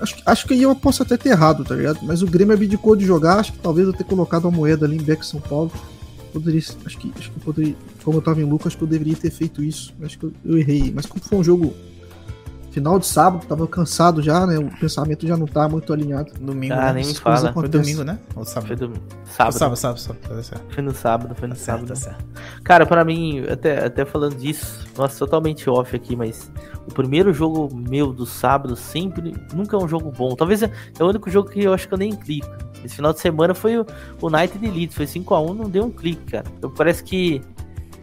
[0.00, 2.00] Acho, acho que aí eu posso até ter errado, tá ligado?
[2.02, 4.96] Mas o Grêmio abdicou de jogar, acho que talvez eu ter colocado uma moeda ali
[4.96, 5.72] em Beck São Paulo.
[6.32, 7.74] Poderia, acho que, acho que eu poderia,
[8.04, 9.94] como eu tava em lucro, acho que eu deveria ter feito isso.
[10.02, 10.92] Acho que eu, eu errei.
[10.94, 11.72] Mas como foi um jogo
[12.76, 14.58] final de sábado, tava cansado já, né?
[14.58, 16.30] O pensamento já não tá muito alinhado.
[16.38, 17.00] Domingo, Ah, né?
[17.00, 17.50] nem me fala.
[17.50, 18.18] Foi domingo, né?
[18.34, 18.66] Ou sábado?
[18.66, 19.52] Foi do Foi sábado.
[19.58, 20.20] sábado, sábado, sábado.
[20.28, 20.74] Tá certo.
[20.74, 21.88] Foi no sábado, foi no Tá certo, sábado.
[21.88, 22.24] tá certo.
[22.62, 26.50] Cara, pra mim, até, até falando disso, nossa, totalmente off aqui, mas
[26.86, 30.34] o primeiro jogo meu do sábado sempre, nunca é um jogo bom.
[30.36, 32.46] Talvez é, é o único jogo que eu acho que eu nem clico.
[32.84, 33.86] Esse final de semana foi o
[34.20, 36.44] o United Elite, foi 5x1, não deu um clique, cara.
[36.60, 37.40] Eu, parece que,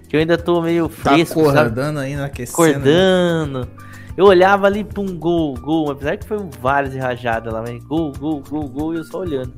[0.09, 1.59] que eu ainda tô meio Tá fresco, sabe?
[1.59, 2.61] acordando ainda, aquecendo.
[2.71, 3.67] Acordando.
[4.16, 7.61] Eu olhava ali pra um gol, gol, apesar que foi um vários de rajada lá,
[7.61, 9.53] mas gol, gol, gol, gol, e eu só olhando.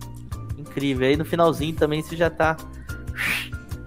[0.58, 1.08] Incrível.
[1.08, 2.56] Aí no finalzinho também você já tá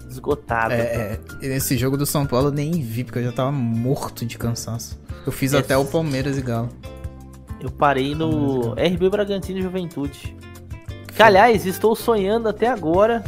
[0.08, 0.74] esgotado.
[0.74, 3.50] É, é, e nesse jogo do São Paulo eu nem vi, porque eu já tava
[3.52, 5.00] morto de cansaço.
[5.24, 5.58] Eu fiz É.
[5.58, 6.68] até o Palmeiras e Galo.
[7.60, 10.36] Eu parei no RB Bragantino e Juventude.
[11.14, 13.24] Que, aliás, estou sonhando até agora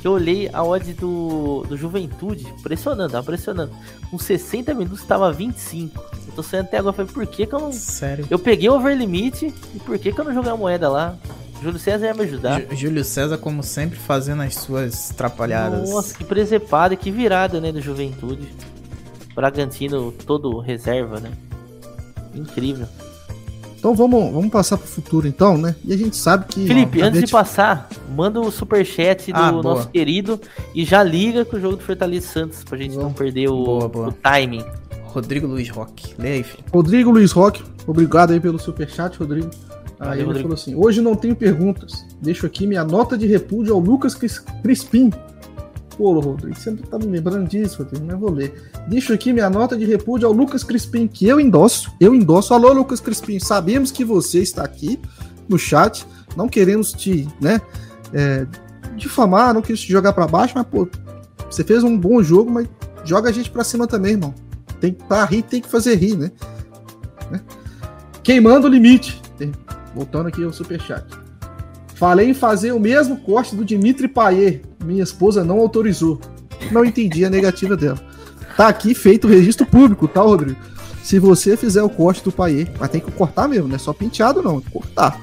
[0.00, 3.72] que eu olhei a odd do, do Juventude, pressionando, tava pressionando.
[4.10, 5.98] Com 60 minutos tava 25.
[6.28, 7.72] Eu tô sonhando até agora, falei, por que que eu não...
[7.72, 8.26] Sério.
[8.30, 11.16] Eu peguei o over limite e por que que eu não joguei a moeda lá?
[11.62, 12.60] Júlio César ia me ajudar.
[12.62, 15.90] Jú- Júlio César, como sempre, fazendo as suas trapalhadas.
[15.90, 18.48] Nossa, que presepada, que virada, né, do Juventude.
[19.34, 21.30] Bragantino todo reserva, né?
[22.34, 22.86] Incrível.
[23.80, 25.74] Então vamos, vamos passar pro futuro então, né?
[25.84, 26.66] E a gente sabe que.
[26.66, 29.62] Felipe, ó, antes de passar, manda o superchat do Ah, boa.
[29.62, 30.38] nosso querido
[30.74, 33.88] e já liga com o jogo do Fortaleza Santos pra gente não perder o, Boa,
[33.88, 34.08] boa.
[34.08, 34.64] o timing.
[35.06, 36.14] Rodrigo Luiz Roque.
[36.18, 36.62] Lê aí, filho.
[36.72, 39.48] Rodrigo Luiz Roque, obrigado aí pelo superchat, Rodrigo.
[39.98, 40.42] Aí Valeu, ele Rodrigo.
[40.48, 42.04] falou assim: hoje não tenho perguntas.
[42.22, 45.10] Deixo aqui minha nota de repúdio ao Lucas Cris- Crispim.
[46.00, 48.54] Pô, Rodrigo, você não tá me lembrando disso, Rodrigo, mas vou ler.
[48.88, 51.92] Deixo aqui minha nota de repúdio ao Lucas Crispim, que eu endosso.
[52.00, 52.54] Eu endosso.
[52.54, 54.98] Alô, Lucas Crispim, sabemos que você está aqui
[55.46, 56.06] no chat.
[56.34, 57.60] Não queremos te, né,
[58.14, 58.46] é,
[58.96, 60.88] difamar, não queremos te jogar pra baixo, mas, pô,
[61.50, 62.66] você fez um bom jogo, mas
[63.04, 64.34] joga a gente pra cima também, irmão.
[64.80, 66.32] Tem, pra rir, tem que fazer rir, né?
[67.30, 67.42] Né?
[68.22, 69.20] Queimando o limite.
[69.94, 71.04] Voltando aqui ao superchat.
[72.00, 74.62] Falei em fazer o mesmo corte do Dimitri Payet.
[74.82, 76.18] Minha esposa não autorizou.
[76.72, 78.00] Não entendi a negativa dela.
[78.56, 80.58] Tá aqui feito o registro público, tá, Rodrigo?
[81.04, 83.92] Se você fizer o corte do Payet, mas tem que cortar mesmo, não é só
[83.92, 84.62] penteado, não.
[84.62, 85.20] Cortar.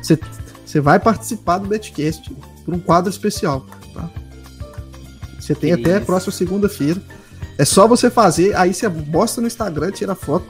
[0.00, 0.18] Você,
[0.64, 4.08] você vai participar do Betcast por um quadro especial, tá?
[5.38, 6.98] Você tem até a próxima segunda-feira.
[7.58, 10.46] É só você fazer, aí você posta no Instagram, tira foto,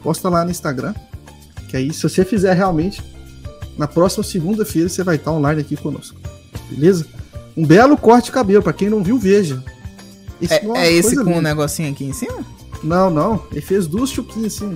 [0.00, 0.94] posta lá no Instagram.
[1.68, 3.02] Que aí, se você fizer realmente,
[3.78, 6.16] na próxima segunda-feira você vai estar online aqui conosco.
[6.70, 7.06] Beleza?
[7.56, 9.62] Um belo corte de cabelo, pra quem não viu, veja.
[10.40, 11.48] Isso É, não é esse coisa com o linda.
[11.48, 12.44] negocinho aqui em cima?
[12.82, 13.42] Não, não.
[13.52, 14.74] Ele fez duas chuquinhas assim.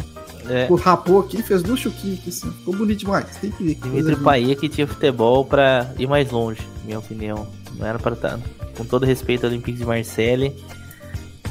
[0.48, 2.50] É, O rapou aqui, fez duas chuquinhas aqui assim.
[2.52, 3.26] Ficou bonito demais.
[3.40, 3.74] Tem que ver.
[3.74, 4.16] Dimitri.
[4.16, 7.46] Payet que tinha futebol pra ir mais longe, minha opinião.
[7.76, 8.38] Não era pra estar.
[8.76, 10.54] Com todo respeito ao Olympique de Marseille,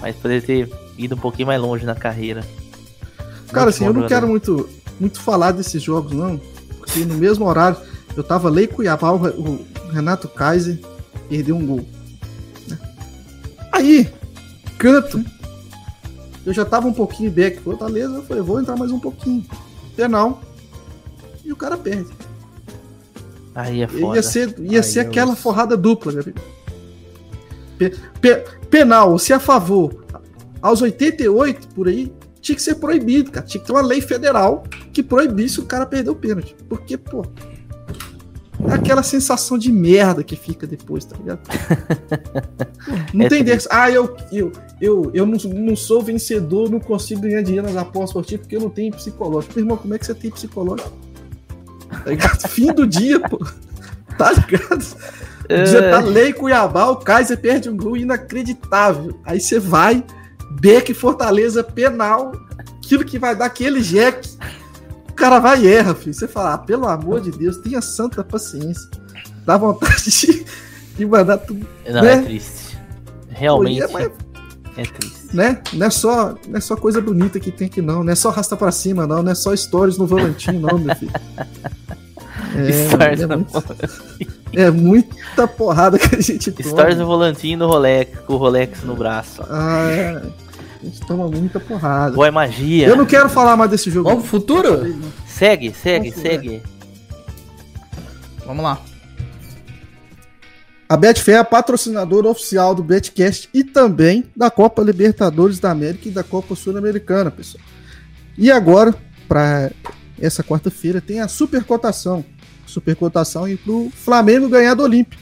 [0.02, 2.42] mas poderia ter ido um pouquinho mais longe na carreira.
[3.52, 4.68] Cara, Muito assim, eu não quero muito,
[5.00, 6.40] muito falar desses jogos, não.
[6.88, 7.78] Porque no mesmo horário,
[8.16, 10.80] eu tava Lei Cuiabá, o Re- o Renato Kaiser
[11.30, 11.86] perdeu um gol.
[12.68, 12.78] né?
[13.72, 14.10] Aí,
[14.80, 15.24] canto.
[16.46, 17.60] Eu já tava um pouquinho back.
[17.60, 19.46] Fortaleza, eu falei, vou entrar mais um pouquinho.
[19.96, 20.42] Penal.
[21.44, 22.10] E o cara perde.
[23.54, 24.16] Aí é foda.
[24.16, 25.08] Ia ser, ia Ai, ser Deus.
[25.12, 26.38] aquela forrada dupla, Gabriel.
[27.78, 30.04] Pe- pe- penal, se a favor,
[30.62, 32.12] aos 88, por aí,
[32.48, 33.46] tinha que ser proibido, cara.
[33.46, 36.56] Tinha que ter uma lei federal que proibisse o cara perder o pênalti.
[36.70, 37.26] Porque, pô.
[38.68, 41.42] É aquela sensação de merda que fica depois, tá ligado?
[43.14, 43.70] Não É tem dessa.
[43.72, 48.10] Ah, eu, eu, eu, eu não, não sou vencedor, não consigo ganhar dinheiro nas apostas
[48.10, 49.54] esportivas porque eu não tenho psicológico.
[49.56, 50.92] Meu irmão, como é que você tem psicológico?
[51.90, 52.48] Tá ligado?
[52.50, 53.38] Fim do dia, pô.
[54.18, 54.84] Tá ligado?
[54.84, 59.20] Você tá lei Cuiabá, o Kaiser perde um gol inacreditável.
[59.24, 60.04] Aí você vai,
[60.52, 62.32] Beck Fortaleza, penal,
[62.78, 64.30] aquilo que vai dar aquele jeque.
[65.10, 66.14] O cara vai e erra, filho.
[66.14, 68.90] Você fala, ah, pelo amor de Deus, tenha santa paciência.
[69.46, 70.46] Dá vontade de,
[70.96, 72.14] de mandar tudo, Não, né?
[72.14, 72.78] é triste.
[73.30, 74.12] Realmente Pô, é,
[74.78, 75.36] é triste.
[75.36, 75.62] né?
[75.74, 78.04] Não é, só, não é só coisa bonita que tem aqui, não.
[78.04, 79.22] Não é só arrasta pra cima, não.
[79.24, 81.12] Não é só stories no volantinho, não, meu filho.
[82.56, 83.66] É, é, no muito-
[84.54, 86.70] é muita porrada que a gente toma.
[86.70, 89.44] Stories no volantinho e no Rolex, com o Rolex no braço.
[89.50, 90.22] Ah, é.
[90.82, 92.16] A gente toma muita porrada.
[92.16, 92.88] Boa é magia.
[92.88, 94.10] Eu não quero falar mais desse jogo.
[94.10, 94.96] Vamos pro futuro?
[95.26, 96.64] Segue, segue, Vamos segue.
[98.46, 98.80] Vamos lá.
[100.90, 106.08] A Betfair é a patrocinadora oficial do Betcast e também da Copa Libertadores da América
[106.08, 107.62] e da Copa Sul-Americana, pessoal.
[108.38, 108.96] E agora,
[109.28, 109.70] para
[110.22, 111.66] essa quarta-feira, tem a super
[112.96, 113.44] cotação.
[113.44, 115.20] Super cotação para o Flamengo ganhar do Olímpio.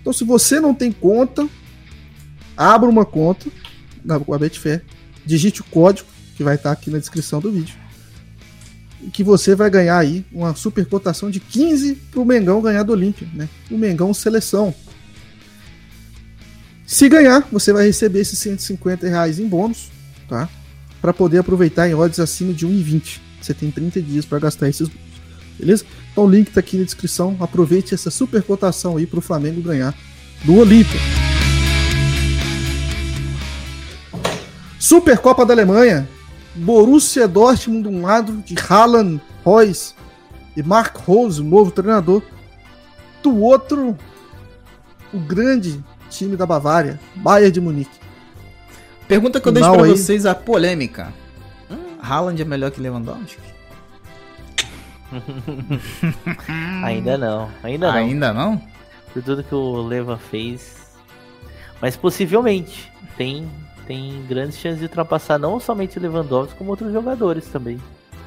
[0.00, 1.48] Então, se você não tem conta,
[2.56, 3.50] abra uma conta
[4.04, 4.84] na Betfair,
[5.24, 7.74] digite o código que vai estar aqui na descrição do vídeo.
[9.02, 12.82] E que você vai ganhar aí uma super cotação de 15 para o Mengão ganhar
[12.82, 13.48] do Olímpio, né?
[13.70, 14.74] O Mengão seleção.
[16.86, 19.90] Se ganhar, você vai receber esses 150 reais em bônus,
[20.28, 20.48] tá?
[21.00, 23.18] Para poder aproveitar em odds acima de 1,20.
[23.40, 25.06] Você tem 30 dias para gastar esses bônus.
[25.58, 25.84] Beleza?
[26.16, 27.36] Então o link tá aqui na descrição.
[27.38, 29.94] Aproveite essa super cotação aí para o Flamengo ganhar
[30.44, 30.98] do Olímpia.
[34.78, 36.08] Supercopa da Alemanha.
[36.54, 39.94] Borussia Dortmund de um lado, de Haaland, Reus
[40.56, 42.22] e Mark Rose, o novo treinador.
[43.22, 43.94] Do outro,
[45.12, 47.98] o grande time da Bavária, Bayern de Munique.
[49.06, 49.90] Pergunta que eu deixo aí.
[49.90, 51.12] vocês, a polêmica.
[52.00, 53.55] Haaland é melhor que Lewandowski?
[56.84, 57.98] ainda não, ainda não.
[57.98, 58.62] Ainda não?
[59.12, 60.94] Por tudo que o Leva fez.
[61.80, 63.48] Mas possivelmente tem,
[63.86, 67.80] tem grandes chances de ultrapassar não somente o Lewandowski, como outros jogadores também.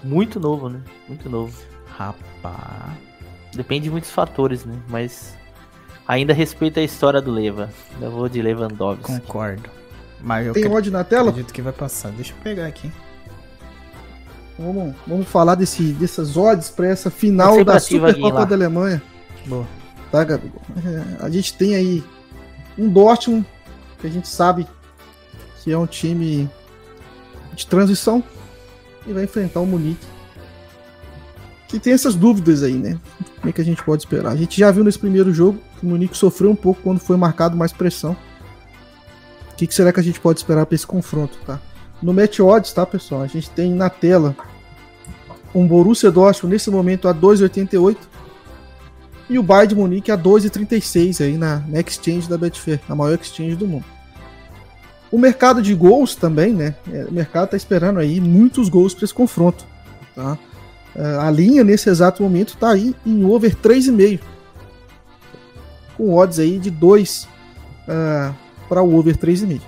[0.03, 0.79] Muito novo, né?
[1.07, 1.57] Muito novo.
[1.97, 2.97] Rapaz.
[3.53, 4.75] Depende de muitos fatores, né?
[4.87, 5.37] Mas
[6.07, 7.69] ainda respeita a história do Leva.
[7.99, 9.03] Eu vou de Lewandowski.
[9.03, 9.69] Concordo.
[10.21, 11.29] Mas eu Tem odd na tela?
[11.29, 12.11] acredito que vai passar.
[12.11, 12.91] Deixa eu pegar aqui.
[14.59, 19.01] Vamos, vamos falar desse, dessas odds para essa final da Supercopa da Alemanha.
[19.45, 19.65] Boa.
[20.11, 20.61] Tá, Gabigol?
[20.85, 22.03] É, a gente tem aí
[22.77, 23.45] um Dortmund,
[23.99, 24.67] que a gente sabe
[25.63, 26.49] que é um time
[27.53, 28.21] de transição,
[29.07, 30.05] e vai enfrentar o Munique.
[31.69, 32.99] Que tem essas dúvidas aí, né?
[33.37, 34.31] Como é que a gente pode esperar?
[34.31, 37.15] A gente já viu nesse primeiro jogo que o Munique sofreu um pouco quando foi
[37.15, 38.17] marcado mais pressão.
[39.53, 41.61] O que, que será que a gente pode esperar para esse confronto, tá?
[42.01, 43.21] No Match Odds, tá, pessoal?
[43.21, 44.35] A gente tem na tela
[45.53, 47.97] um Borussia Dortmund nesse momento a 2,88
[49.29, 53.17] e o Bayern de Munique a 2,36 aí na, na exchange da Betfair, a maior
[53.19, 53.85] exchange do mundo.
[55.11, 56.75] O mercado de gols também, né?
[56.91, 59.65] É, O mercado tá esperando aí muitos gols para esse confronto,
[60.15, 60.37] tá?
[60.95, 64.19] É, A linha nesse exato momento tá aí em over 3,5.
[65.97, 67.27] Com odds aí de 2
[68.69, 69.61] para o over 3,5.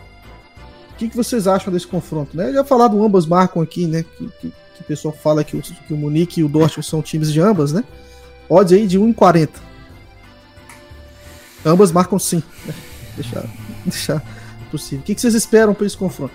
[1.02, 2.38] Que, que vocês acham desse confronto?
[2.38, 2.54] Né?
[2.54, 4.04] Já falado, ambas marcam aqui, né?
[4.04, 7.02] Que, que, que o pessoal fala que o, que o Munique e o Dortmund são
[7.02, 7.84] times de ambas, né?
[8.48, 9.50] Odds aí de 1,40.
[11.66, 12.44] Ambas marcam sim.
[12.68, 12.74] né?
[13.18, 13.44] Deixar,
[13.84, 14.24] deixar
[14.70, 15.00] possível.
[15.00, 16.34] O que, que vocês esperam para esse confronto?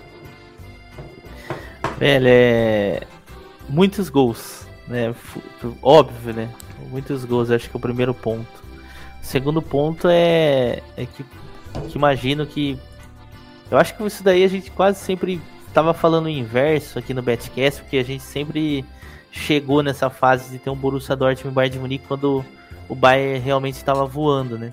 [1.96, 3.02] Velho, é.
[3.68, 5.14] Muitos gols, né?
[5.80, 6.50] Óbvio, né?
[6.90, 8.46] Muitos gols, acho que é o primeiro ponto.
[9.22, 11.24] O segundo ponto é, é que,
[11.88, 12.76] que imagino que.
[13.70, 15.40] Eu acho que isso daí a gente quase sempre
[15.74, 18.84] tava falando o inverso aqui no Betcast, porque a gente sempre
[19.30, 22.44] chegou nessa fase de ter um Borussia Dortmund e Bayern de Munique quando
[22.88, 24.72] o Bayern realmente estava voando, né?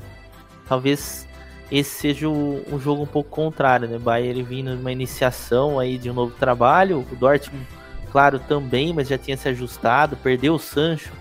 [0.68, 1.28] Talvez
[1.72, 3.98] esse seja o- um jogo um pouco contrário, né?
[3.98, 7.68] Bayern ele vindo numa iniciação aí de um novo trabalho, o Dortmund,
[8.12, 11.12] claro, também, mas já tinha se ajustado, perdeu o Sancho,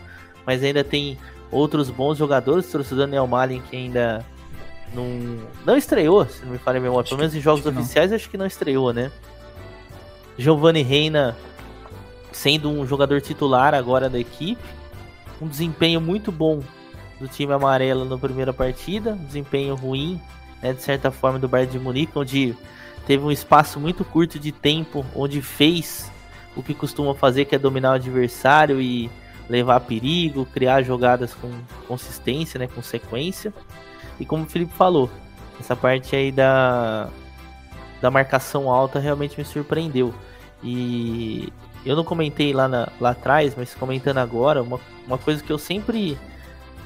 [0.46, 1.16] mas ainda tem
[1.50, 4.24] outros bons jogadores, trouxe o Daniel Malin que ainda
[4.94, 7.72] não, não estreou, se não me falha a memória, pelo menos em jogos não.
[7.72, 9.10] oficiais acho que não estreou, né?
[10.38, 11.36] Giovanni Reina
[12.32, 14.62] sendo um jogador titular agora da equipe,
[15.40, 16.62] um desempenho muito bom
[17.20, 20.20] do time amarelo na primeira partida, um desempenho ruim,
[20.62, 22.56] né, de certa forma, do Bayern de Munique, onde
[23.06, 26.10] teve um espaço muito curto de tempo, onde fez
[26.56, 29.10] o que costuma fazer, que é dominar o adversário e
[29.48, 31.50] levar perigo, criar jogadas com
[31.86, 33.52] consistência, né, com sequência.
[34.20, 35.10] E como o Felipe falou,
[35.58, 37.08] essa parte aí da,
[38.00, 40.14] da marcação alta realmente me surpreendeu.
[40.62, 41.52] E
[41.84, 45.58] eu não comentei lá, na- lá atrás, mas comentando agora, uma, uma coisa que eu
[45.58, 46.16] sempre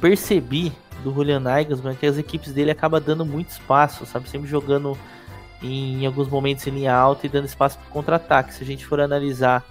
[0.01, 0.73] percebi
[1.03, 4.29] do Julian Nagelsmann é que as equipes dele acabam dando muito espaço, sabe?
[4.29, 4.97] Sempre jogando
[5.63, 8.55] em, alguns momentos em linha alta e dando espaço para contra-ataque.
[8.55, 9.65] Se a gente for analisar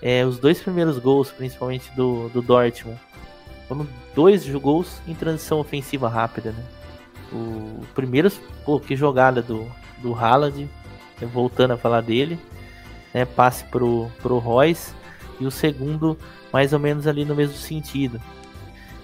[0.00, 2.98] é, os dois primeiros gols, principalmente do, do Dortmund,
[3.68, 6.64] foram dois gols em transição ofensiva rápida, né?
[7.32, 8.30] O primeiro,
[8.64, 9.66] pô, que jogada do,
[9.98, 10.68] do Haaland,
[11.20, 12.38] né, voltando a falar dele,
[13.14, 14.92] né, passe pro, pro Royce,
[15.40, 16.16] e o segundo,
[16.52, 18.20] mais ou menos ali no mesmo sentido.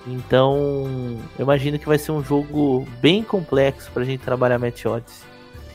[0.07, 5.22] Então, eu imagino que vai ser um jogo bem complexo pra gente trabalhar match odds.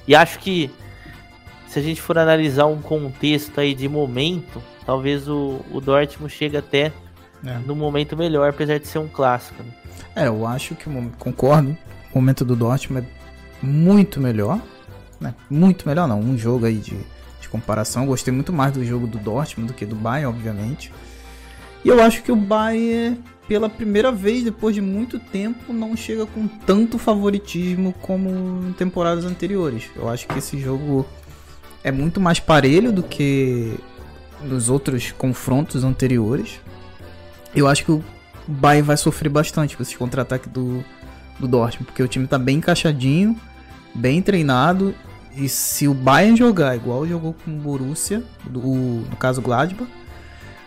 [0.08, 0.72] E acho que
[1.68, 6.58] se a gente for analisar um contexto aí de momento, talvez o, o Dortmund chegue
[6.58, 6.92] até
[7.46, 7.58] É.
[7.66, 9.62] no momento melhor, apesar de ser um clássico.
[9.62, 9.70] né?
[10.16, 10.86] É, eu acho que
[11.18, 11.78] concordo.
[12.14, 14.62] O momento do Dortmund é muito melhor.
[15.20, 15.34] Né?
[15.50, 16.20] Muito melhor não.
[16.20, 16.98] Um jogo aí de,
[17.42, 18.06] de comparação.
[18.06, 20.92] Gostei muito mais do jogo do Dortmund do que do Bayern, obviamente.
[21.84, 26.26] E eu acho que o Bayern, pela primeira vez depois de muito tempo, não chega
[26.26, 28.30] com tanto favoritismo como
[28.68, 29.90] em temporadas anteriores.
[29.96, 31.06] Eu acho que esse jogo
[31.84, 33.78] é muito mais parelho do que
[34.42, 36.60] nos outros confrontos anteriores.
[37.56, 38.04] Eu acho que o
[38.48, 40.84] Bayern vai sofrer bastante com esse contra-ataque do,
[41.40, 43.40] do Dortmund, porque o time tá bem encaixadinho,
[43.94, 44.94] bem treinado,
[45.36, 49.90] e se o Bayern jogar igual jogou com o Borussia, do, no caso Gladbach,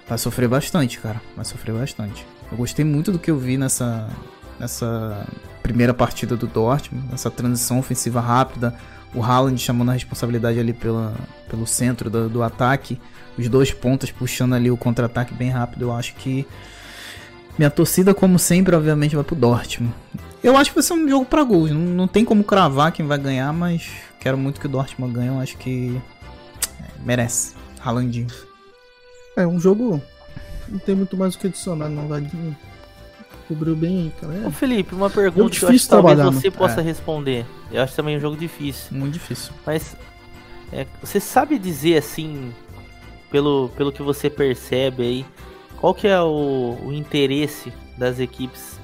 [0.09, 2.27] vai sofrer bastante, cara, vai sofrer bastante.
[2.51, 4.09] Eu gostei muito do que eu vi nessa,
[4.59, 5.27] nessa
[5.63, 8.75] primeira partida do Dortmund, nessa transição ofensiva rápida,
[9.15, 11.15] o Haaland chamando a responsabilidade ali pela,
[11.49, 13.01] pelo centro do, do ataque,
[13.39, 16.47] os dois pontas puxando ali o contra-ataque bem rápido, eu acho que
[17.59, 19.95] minha torcida, como sempre, obviamente, vai pro Dortmund.
[20.47, 21.73] Eu acho que vai ser um jogo pra gols.
[21.73, 23.91] Não, não tem como cravar quem vai ganhar, mas
[24.21, 25.29] quero muito que o Dortmund ganhe.
[25.29, 26.01] Eu acho que
[26.81, 27.55] é, merece.
[27.81, 28.29] Ralandinho.
[29.37, 30.01] É um jogo
[30.69, 32.57] não tem muito mais o que adicionar, não, Vaguinho.
[33.49, 34.35] Cobriu bem aí, cara.
[34.35, 34.47] É.
[34.47, 36.57] Ô Felipe, uma pergunta que eu acho difícil que talvez você né?
[36.57, 36.85] possa É.
[36.85, 37.47] responder.
[37.71, 38.97] Eu acho também um jogo difícil.
[38.97, 39.53] Muito difícil.
[39.65, 39.97] Mas
[40.73, 42.53] é, você sabe dizer assim,
[43.31, 45.27] pelo, pelo que você percebe aí,
[45.77, 48.76] qual que é o, o interesse das equipes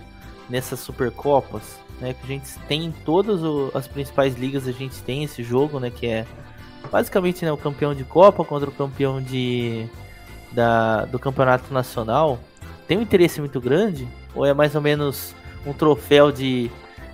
[0.49, 1.80] nessas Supercopas?
[2.01, 3.40] Né, que a gente tem em todas
[3.74, 5.88] as principais ligas, a gente tem esse jogo, né?
[5.88, 6.26] Que é
[6.90, 9.86] basicamente né, o campeão de Copa contra o campeão de,
[10.51, 12.40] da, do campeonato nacional.
[12.88, 14.09] Tem um interesse muito grande?
[14.34, 15.34] Ou é mais ou menos
[15.64, 16.70] um troféu de,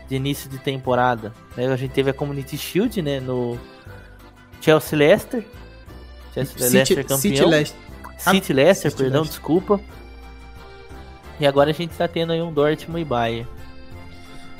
[0.09, 1.35] de início de temporada?
[1.57, 1.67] né?
[1.67, 3.21] A gente teve a Community Shield, né?
[3.21, 3.59] No
[4.61, 5.45] Chelsea Leicester.
[6.33, 7.19] Chelsea Leicester campeão.
[7.19, 7.81] City Leicester.
[8.19, 9.41] City Leicester, City perdão, Leicester.
[9.41, 9.81] desculpa.
[11.41, 13.47] E agora a gente tá tendo aí um Dortmund e Bayern.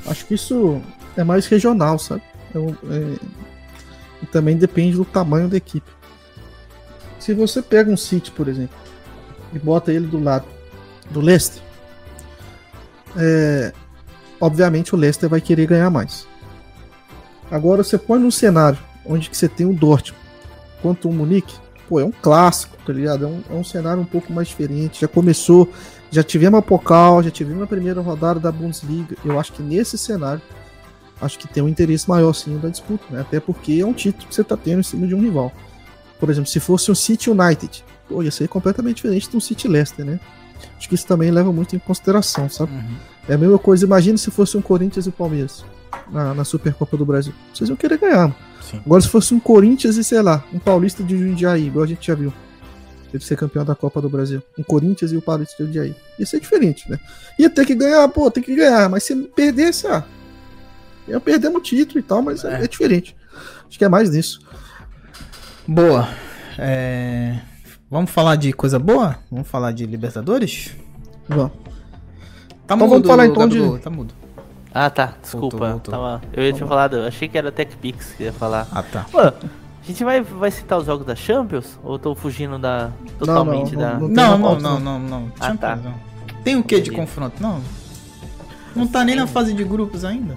[0.05, 0.81] Acho que isso
[1.17, 2.21] é mais regional, sabe?
[2.53, 3.39] É um- é-
[4.21, 5.89] E também depende do tamanho da equipe.
[7.19, 8.75] Se você pega um City, por exemplo,
[9.53, 10.45] e bota ele do lado
[11.09, 11.61] do Leicester,
[13.17, 13.71] é,
[14.39, 16.27] obviamente o Leicester vai querer ganhar mais.
[17.49, 20.21] Agora você põe num cenário onde que você tem o Dortmund
[20.81, 21.55] contra o Munique,
[21.87, 23.23] pô, é um clássico, tá ligado?
[23.23, 25.01] É um, é um cenário um pouco mais diferente.
[25.01, 25.71] Já começou,
[26.11, 29.15] já tivemos a Pokal, já tivemos a primeira rodada da Bundesliga.
[29.23, 30.41] Eu acho que nesse cenário,
[31.21, 33.21] acho que tem um interesse maior sim da disputa, né?
[33.21, 35.51] Até porque é um título que você tá tendo em cima de um rival.
[36.19, 39.67] Por exemplo, se fosse um City United, pô, ia ser completamente diferente de um City
[39.67, 40.19] Leicester, né?
[40.77, 42.73] Acho que isso também leva muito em consideração, sabe?
[42.73, 42.95] Uhum.
[43.27, 45.63] É a mesma coisa, imagine se fosse um Corinthians e Palmeiras
[46.11, 47.33] na, na Supercopa do Brasil.
[47.53, 48.21] Vocês iam querer ganhar.
[48.21, 48.35] mano.
[48.61, 48.81] Sim.
[48.85, 52.05] Agora, se fosse um Corinthians e, sei lá, um Paulista de Jundiaí, igual a gente
[52.05, 52.33] já viu.
[53.13, 54.41] Ele ser campeão da Copa do Brasil.
[54.57, 55.95] Um Corinthians e o Paulista de Jundiaí.
[56.19, 56.99] Ia ser diferente, né?
[57.39, 58.87] Ia ter que ganhar, pô, tem que ganhar.
[58.89, 60.03] Mas se perdesse, ah,
[61.07, 62.63] ia perder o título e tal, mas é, É.
[62.63, 63.15] é diferente.
[63.67, 64.41] Acho que é mais nisso.
[65.67, 66.07] Boa.
[66.57, 67.39] É,
[67.91, 69.17] Vamos falar de coisa boa?
[69.31, 70.75] Vamos falar de Libertadores?
[71.27, 71.51] Vamos.
[72.67, 74.13] Tá Então vamos falar então de- Tá mudo.
[74.71, 75.15] Ah, tá.
[75.19, 75.57] Desculpa.
[75.57, 75.91] Voltou, voltou.
[75.91, 78.67] Tava- eu ia tinha falado, eu achei que era TechPix que ia falar.
[78.71, 79.07] Ah, tá.
[79.11, 79.17] Pô,
[79.89, 81.79] a gente vai, vai citar os jogos da Champions?
[81.83, 82.89] Ou eu tô fugindo da.
[83.17, 83.93] Totalmente não, da.
[83.93, 83.99] não.
[84.07, 84.79] tem Não, não, não, não.
[84.79, 85.31] não, não.
[85.39, 85.75] Ah, Champions, tá.
[85.77, 85.93] não.
[86.43, 87.35] Tem o que de confronto?
[87.41, 87.59] Não.
[88.75, 90.35] Não tá nem na fase de grupos ainda.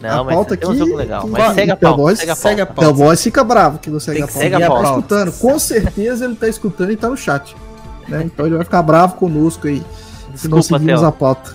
[0.00, 1.22] Não, A mas pauta tem um aqui- jogo legal.
[1.24, 1.96] que- Mas segue a pauta.
[1.96, 2.92] Boys, Segue a segue a pauta.
[2.92, 4.42] Boys fica bravo que não segue a que pauta.
[4.44, 4.88] segue a Ele tá pauta.
[4.90, 7.56] escutando, com certeza ele tá escutando e tá no chat.
[8.08, 8.22] né?
[8.24, 9.82] Então ele vai ficar bravo conosco aí,
[10.34, 11.08] se não Desculpa, seguirmos Theo.
[11.08, 11.54] a pauta.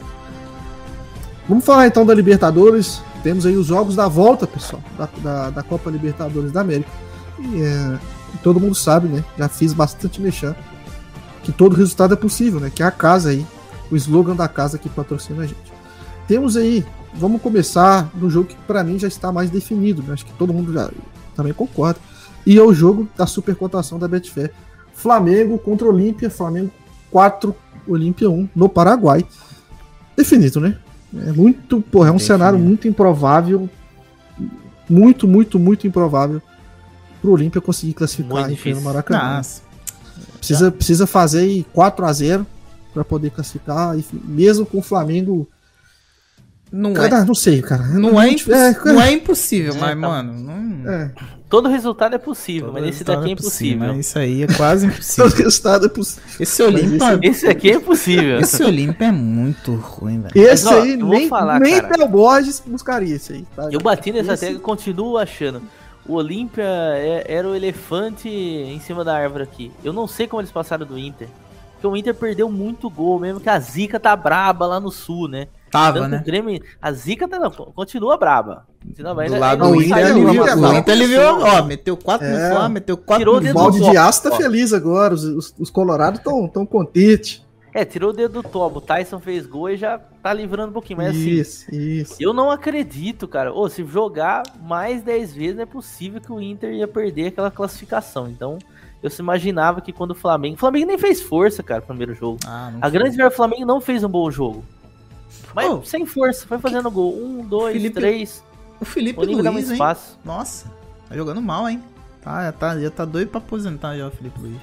[1.48, 3.02] Vamos falar então da Libertadores.
[3.24, 6.90] Temos aí os jogos da volta, pessoal, da, da, da Copa Libertadores da América.
[7.40, 8.00] E é,
[8.44, 9.24] todo mundo sabe, né?
[9.38, 10.56] Já fiz bastante mexer
[11.44, 12.72] que todo resultado é possível, né?
[12.74, 13.46] Que é a casa aí,
[13.90, 15.74] o slogan da casa que patrocina a gente.
[16.28, 20.14] Temos aí, vamos começar no jogo que pra mim já está mais definido, né?
[20.14, 20.90] Acho que todo mundo já
[21.36, 22.00] também concorda.
[22.46, 24.52] E é o jogo da supercotação da Betfair.
[24.94, 26.72] Flamengo contra Olímpia, Flamengo
[27.10, 27.56] 4,
[27.88, 29.26] Olímpia 1 no Paraguai.
[30.16, 30.78] Definido, né?
[31.26, 32.40] É muito, porra, é um Definido.
[32.40, 33.70] cenário muito improvável.
[34.90, 36.42] Muito, muito, muito improvável
[37.22, 39.38] pro Olímpia conseguir classificar no Maracanã.
[39.38, 39.62] Nossa.
[40.38, 42.48] Precisa, precisa fazer aí 4 a 0
[42.94, 45.48] para poder classificar, e mesmo com o Flamengo.
[46.72, 47.84] Não é, Cara, não sei, cara.
[47.88, 48.56] não é, muito- imposs-
[48.88, 49.96] é, não é impossível, É, mas, tá.
[49.96, 50.92] mano, não.
[50.92, 51.12] é,
[51.50, 54.00] Todo resultado é possível, todo mas esse daqui é impossível.
[54.00, 55.26] Isso aí é quase todo impossível.
[55.46, 56.24] resultado é possível.
[56.40, 57.20] Esse Olímpia.
[57.24, 58.38] Esse aqui é impossível.
[58.42, 60.32] Esse Olímpia é muito ruim, velho.
[60.36, 61.96] Esse Mas, ó, aí, nem, falar, nem cara.
[61.98, 63.48] Theo Borges buscaria esse aí.
[63.56, 63.68] tá?
[63.72, 65.60] Eu bati nessa Esse- tecla e continuo achando.
[66.10, 69.72] O Olímpia é- era o elefante em cima da árvore aqui.
[69.84, 71.28] Eu não sei como eles passaram do Inter.
[71.74, 75.30] Porque o Inter perdeu muito gol, mesmo que a zica tá braba lá no sul,
[75.30, 75.48] né?
[75.72, 76.18] Tava, Tanto né?
[76.22, 78.66] o Grêmio, a zica tá, não, continua braba.
[78.86, 80.74] Continua, Do ainda- lado do Inter, O.
[80.74, 82.32] Inter aliviou, ó, meteu 4 É.
[82.50, 85.14] no Flá, meteu 4 Tirou o no O balde de aço tá feliz agora.
[85.14, 87.46] Os, os, os colorados estão tão contentes.
[87.80, 88.80] É, tirou o dedo do tobo.
[88.80, 90.98] O Tyson fez gol e já tá livrando um pouquinho.
[90.98, 92.16] Mas assim, Isso, isso.
[92.20, 93.54] eu não acredito, cara.
[93.54, 97.50] Ô, se jogar mais 10 vezes, não é possível que o Inter ia perder aquela
[97.52, 98.28] classificação.
[98.28, 98.58] Então,
[99.02, 100.56] eu se imaginava que quando o Flamengo.
[100.56, 102.38] O Flamengo nem fez força, cara, no primeiro jogo.
[102.46, 104.64] Ah, A grande verdade, o Flamengo não fez um bom jogo.
[105.56, 105.82] Mas Oh.
[105.84, 107.16] sem força, foi fazendo gol.
[107.16, 108.44] Um, dois, Felipe três.
[108.82, 109.76] O Felipe O Olímpia dá muito Luiz, hein?
[109.76, 110.20] espaço.
[110.24, 110.72] Nossa,
[111.08, 111.82] tá jogando mal, hein?
[112.22, 114.60] Tá, já tá, já tá doido pra aposentar já o Felipe Luiz.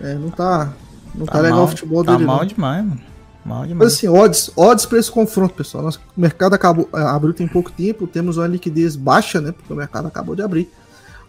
[0.00, 0.72] É, não tá,
[1.14, 2.24] não tá, Tá legal mal, o futebol Tá dele.
[2.26, 2.46] mal não.
[2.46, 3.00] demais, mano.
[3.44, 3.92] Mal Mas demais.
[3.94, 5.82] assim, odds, odds para esse confronto, pessoal.
[5.84, 9.50] Nosso mercado acabou, eh, abriu tem pouco tempo, temos uma liquidez baixa, né?
[9.52, 10.70] Porque o mercado acabou de abrir.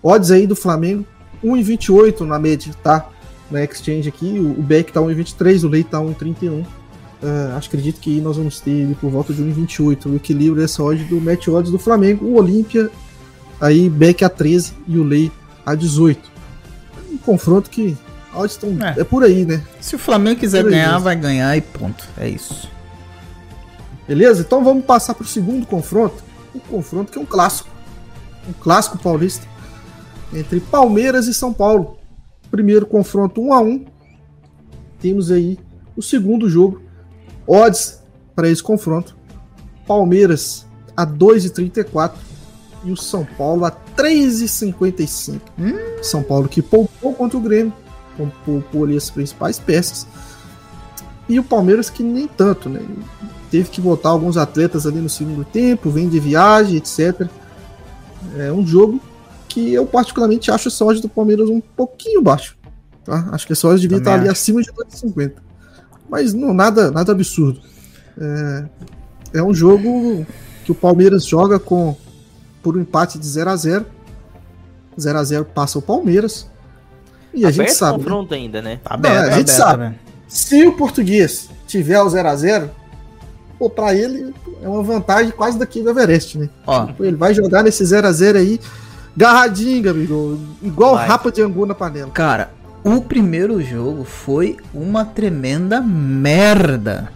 [0.01, 1.05] Odds aí do Flamengo,
[1.43, 3.07] 1,28 na média, tá?
[3.49, 6.63] Na exchange aqui, o, o Beck tá 1,23, o Leite tá 1,31.
[7.23, 10.05] Ah, acho acredito que nós vamos ter ele por volta de 1,28.
[10.11, 12.89] O equilíbrio dessa odd do match odds do Flamengo, o Olímpia,
[13.61, 15.31] aí Beck a 13 e o Lei
[15.65, 16.19] a 18.
[17.11, 17.97] Um confronto que
[18.35, 18.69] odds estão.
[18.85, 19.01] É.
[19.01, 19.03] é.
[19.03, 19.61] por aí, né?
[19.79, 22.07] Se o Flamengo quiser ganhar, vai ganhar e ponto.
[22.17, 22.69] É isso.
[24.07, 24.41] Beleza?
[24.41, 26.23] Então vamos passar para o segundo confronto.
[26.53, 27.69] Um confronto que é um clássico.
[28.47, 29.47] Um clássico paulista.
[30.33, 31.97] Entre Palmeiras e São Paulo.
[32.51, 33.85] Primeiro confronto 1 a 1
[34.99, 35.57] Temos aí
[35.95, 36.81] o segundo jogo.
[37.47, 38.01] Odds
[38.35, 39.15] para esse confronto.
[39.87, 40.65] Palmeiras
[40.95, 42.13] a 2,34
[42.85, 45.41] e o São Paulo a 3,55.
[45.57, 45.73] Hum.
[46.01, 47.73] São Paulo que poupou contra o Grêmio,
[48.45, 50.07] poupou ali as principais peças.
[51.27, 52.81] E o Palmeiras que nem tanto, né?
[53.49, 57.27] Teve que botar alguns atletas ali no segundo tempo, vem de viagem, etc.
[58.37, 58.99] É um jogo
[59.47, 62.57] que eu particularmente acho essa odd do Palmeiras um pouquinho baixo.
[63.05, 63.29] Tá?
[63.31, 65.33] Acho que essa odd devia estar ali acima de 2,50.
[66.09, 67.61] Mas não nada, nada absurdo.
[68.17, 68.65] É,
[69.35, 70.25] é um jogo
[70.65, 71.95] que o Palmeiras joga com
[72.61, 73.85] por um empate de 0 a 0
[74.99, 76.47] 0 a 0 passa o Palmeiras.
[77.33, 77.97] E a gente sabe.
[77.97, 78.03] Né?
[78.03, 78.37] confronto né?
[78.37, 78.79] ainda, né?
[78.83, 79.83] Tá aberto, Não, a gente aberto, sabe.
[79.83, 79.95] Né?
[80.27, 82.71] Se o português tiver o 0 a 0
[83.57, 86.49] pô, pra ele é uma vantagem quase daqui do Everest, né?
[86.65, 86.87] Ó.
[86.99, 88.59] Ele vai jogar nesse 0 a 0 aí,
[89.15, 90.39] garradinho, amigo.
[90.61, 91.07] Igual vai.
[91.07, 92.11] rapa de angu na panela.
[92.11, 92.51] Cara,
[92.83, 97.11] o primeiro jogo foi uma tremenda merda.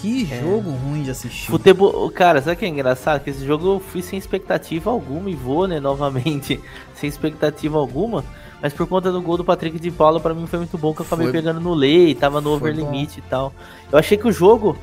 [0.00, 0.40] Que é.
[0.42, 1.50] jogo ruim de assistir.
[1.50, 3.22] Futebol, cara, sabe o que é engraçado?
[3.22, 6.60] Que esse jogo eu fui sem expectativa alguma e vou, né, novamente,
[6.94, 8.24] sem expectativa alguma.
[8.64, 11.02] Mas por conta do gol do Patrick de Paula, para mim foi muito bom que
[11.02, 11.32] eu acabei foi...
[11.34, 13.52] pegando no lei, tava no over limite e tal.
[13.92, 14.74] Eu achei que o jogo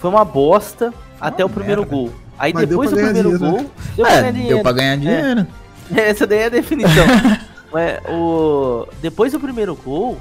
[0.00, 1.96] foi uma bosta até o primeiro merda.
[1.96, 2.12] gol.
[2.36, 3.70] Aí Mas depois do primeiro dinheiro, gol, né?
[3.94, 4.54] deu, é, pra ganhar dinheiro.
[4.54, 5.46] deu pra ganhar dinheiro.
[5.94, 6.00] É.
[6.10, 7.06] Essa daí é a definição.
[7.72, 10.18] Mas o depois do primeiro gol,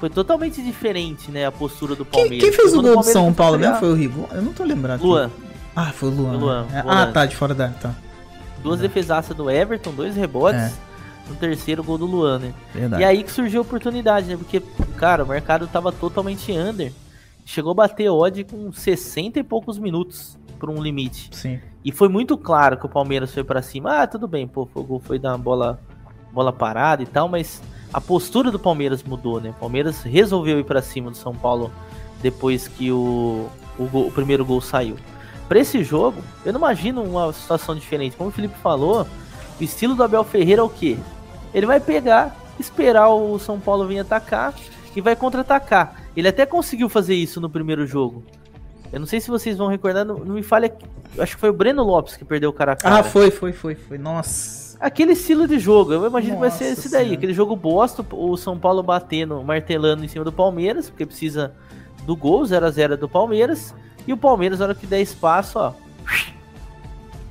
[0.00, 1.46] foi totalmente diferente, né?
[1.46, 2.40] A postura do Palmeiras.
[2.40, 4.28] Quem, quem fez o gol do São Paulo mesmo foi o Rigo?
[4.32, 5.00] Eu não tô lembrado.
[5.00, 5.30] Luan.
[5.76, 6.32] Ah, foi o Luan.
[6.36, 6.82] Luan, né?
[6.88, 7.68] Ah, tá, de fora da.
[7.68, 7.94] Tá.
[8.64, 10.60] Duas defesaças do Everton, dois rebotes.
[10.60, 10.87] É.
[11.28, 12.54] No terceiro gol do Luan, né?
[12.72, 13.02] Verdade.
[13.02, 14.36] E aí que surgiu a oportunidade, né?
[14.36, 14.60] Porque,
[14.96, 16.92] cara, o mercado tava totalmente under.
[17.44, 21.30] Chegou a bater odd com 60 e poucos minutos por um limite.
[21.32, 21.60] Sim.
[21.84, 24.02] E foi muito claro que o Palmeiras foi para cima.
[24.02, 25.80] Ah, tudo bem, pô, o gol foi dar uma bola,
[26.32, 27.62] bola parada e tal, mas
[27.92, 29.50] a postura do Palmeiras mudou, né?
[29.50, 31.70] O Palmeiras resolveu ir para cima do São Paulo
[32.20, 33.48] depois que o,
[33.78, 34.96] o, gol, o primeiro gol saiu.
[35.48, 38.16] Para esse jogo, eu não imagino uma situação diferente.
[38.16, 39.06] Como o Felipe falou,
[39.58, 40.98] o estilo do Abel Ferreira é o quê?
[41.52, 44.54] Ele vai pegar, esperar o São Paulo vir atacar
[44.94, 46.02] e vai contra-atacar.
[46.16, 48.24] Ele até conseguiu fazer isso no primeiro jogo.
[48.92, 50.74] Eu não sei se vocês vão recordar, não, não me falha.
[51.18, 52.98] Acho que foi o Breno Lopes que perdeu o cara a cara.
[53.00, 53.98] Ah, foi, foi, foi, foi.
[53.98, 55.92] Nossa aquele estilo de jogo.
[55.92, 57.14] Eu imagino Nossa que vai ser esse daí.
[57.14, 61.52] Aquele jogo bosta, o São Paulo batendo, martelando em cima do Palmeiras, porque precisa
[62.04, 63.74] do gol, 0x0 do Palmeiras.
[64.06, 65.72] E o Palmeiras, na hora que der espaço, ó.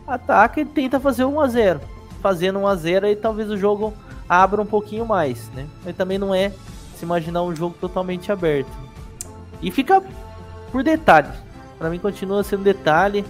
[0.05, 1.79] Ataca e tenta fazer 1x0.
[2.21, 3.93] Fazendo 1x0 aí talvez o jogo
[4.27, 5.67] abra um pouquinho mais, né?
[5.85, 6.51] Mas também não é
[6.95, 8.71] se imaginar um jogo totalmente aberto.
[9.61, 10.03] E fica
[10.71, 11.29] por detalhe.
[11.77, 13.23] Para mim continua sendo detalhe.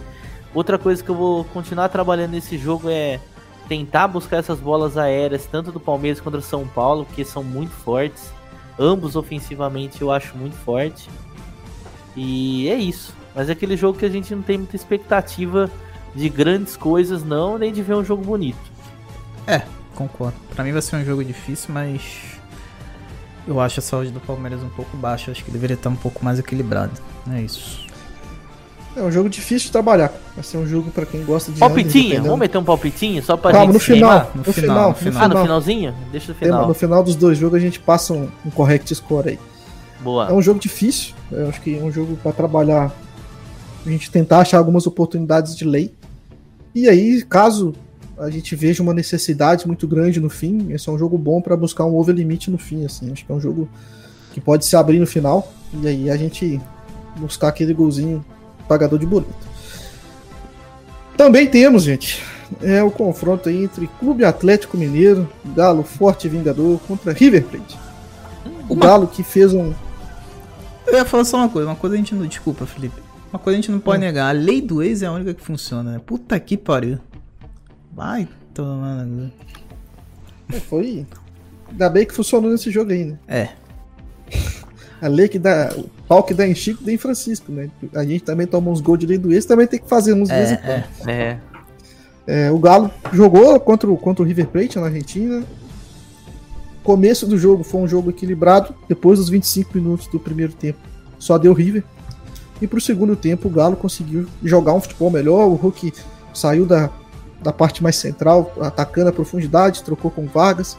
[0.53, 3.19] Outra coisa que eu vou continuar trabalhando nesse jogo é
[3.67, 7.71] tentar buscar essas bolas aéreas, tanto do Palmeiras quanto do São Paulo, que são muito
[7.71, 8.31] fortes.
[8.79, 11.09] Ambos ofensivamente eu acho muito forte.
[12.15, 13.13] E é isso.
[13.35, 15.69] Mas é aquele jogo que a gente não tem muita expectativa
[16.15, 18.76] de grandes coisas, não, nem de ver um jogo bonito.
[19.47, 19.61] É,
[19.95, 20.37] concordo.
[20.53, 22.01] Para mim vai ser um jogo difícil, mas
[23.47, 25.31] eu acho a saúde do Palmeiras um pouco baixa.
[25.31, 26.91] Acho que deveria estar um pouco mais equilibrado.
[27.31, 27.87] É isso.
[28.95, 30.11] É um jogo difícil de trabalhar.
[30.35, 31.59] Vai ser um jogo para quem gosta de.
[31.59, 32.23] Palpitinho?
[32.23, 33.73] Vamos meter um palpitinho só pra Calma, gente.
[33.73, 35.95] No final, no, no, final, no, final, Ah, no finalzinho?
[36.11, 36.67] Deixa no final.
[36.67, 39.39] No final dos dois jogos a gente passa um, um correct score aí.
[40.01, 40.29] Boa.
[40.29, 41.13] É um jogo difícil.
[41.31, 42.91] Eu acho que é um jogo para trabalhar.
[43.85, 45.93] A gente tentar achar algumas oportunidades de lei.
[46.73, 47.73] E aí, caso
[48.17, 51.55] a gente veja uma necessidade muito grande no fim, esse é um jogo bom para
[51.55, 52.85] buscar um over limite no fim.
[52.85, 53.11] Assim.
[53.11, 53.69] Acho que é um jogo
[54.33, 55.51] que pode se abrir no final.
[55.73, 56.59] E aí a gente
[57.17, 58.25] buscar aquele golzinho
[58.67, 59.33] pagador de boleto.
[61.15, 62.23] Também temos, gente,
[62.61, 67.77] é o confronto entre Clube Atlético Mineiro, Galo Forte Vingador contra River Plate.
[68.69, 68.85] O uma...
[68.85, 69.73] Galo que fez um.
[70.85, 72.25] Eu ia falar só uma coisa, uma coisa a gente não.
[72.25, 73.01] Desculpa, Felipe.
[73.31, 74.05] Uma coisa a gente não pode hum.
[74.05, 74.29] negar.
[74.29, 76.01] A lei do ex é a única que funciona, né?
[76.05, 76.99] Puta que pariu.
[77.97, 79.31] Vai tomando.
[80.53, 81.03] É, foi.
[81.67, 83.17] Ainda bem que funcionou nesse jogo aí, né?
[83.27, 83.49] É.
[85.01, 85.73] A lei que dá.
[85.75, 87.71] O pau que dá em Chico dá em Francisco, né?
[87.95, 90.29] A gente também toma uns gols de lei do ex, também tem que fazer uns
[90.29, 91.39] é, vezes é, é.
[92.27, 95.43] é, O Galo jogou contra o, contra o River Plate na Argentina.
[96.83, 98.75] Começo do jogo foi um jogo equilibrado.
[98.87, 100.77] Depois dos 25 minutos do primeiro tempo,
[101.17, 101.83] só deu River.
[102.61, 105.47] E pro segundo tempo, o Galo conseguiu jogar um futebol melhor.
[105.47, 105.93] O Hulk
[106.33, 106.91] saiu da,
[107.41, 110.77] da parte mais central, atacando a profundidade, trocou com Vargas.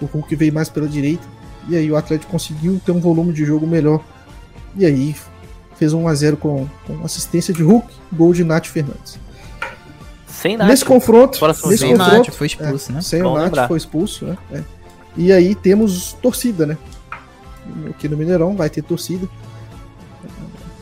[0.00, 1.26] O Hulk veio mais pela direita
[1.68, 4.00] e aí o Atlético conseguiu ter um volume de jogo melhor.
[4.76, 5.14] E aí
[5.76, 9.18] fez um 1x0 com, com assistência de Hulk, gol de Nath Fernandes.
[10.28, 10.70] Sem nada.
[10.70, 13.00] Nesse confronto, nesse Sem confronto Nath, foi expulso, né?
[13.00, 13.68] sem Bom o Nath lembrar.
[13.68, 14.36] foi expulso, né?
[14.52, 14.62] É.
[15.16, 16.76] E aí temos torcida, né?
[17.88, 19.26] Aqui no Mineirão vai ter torcida.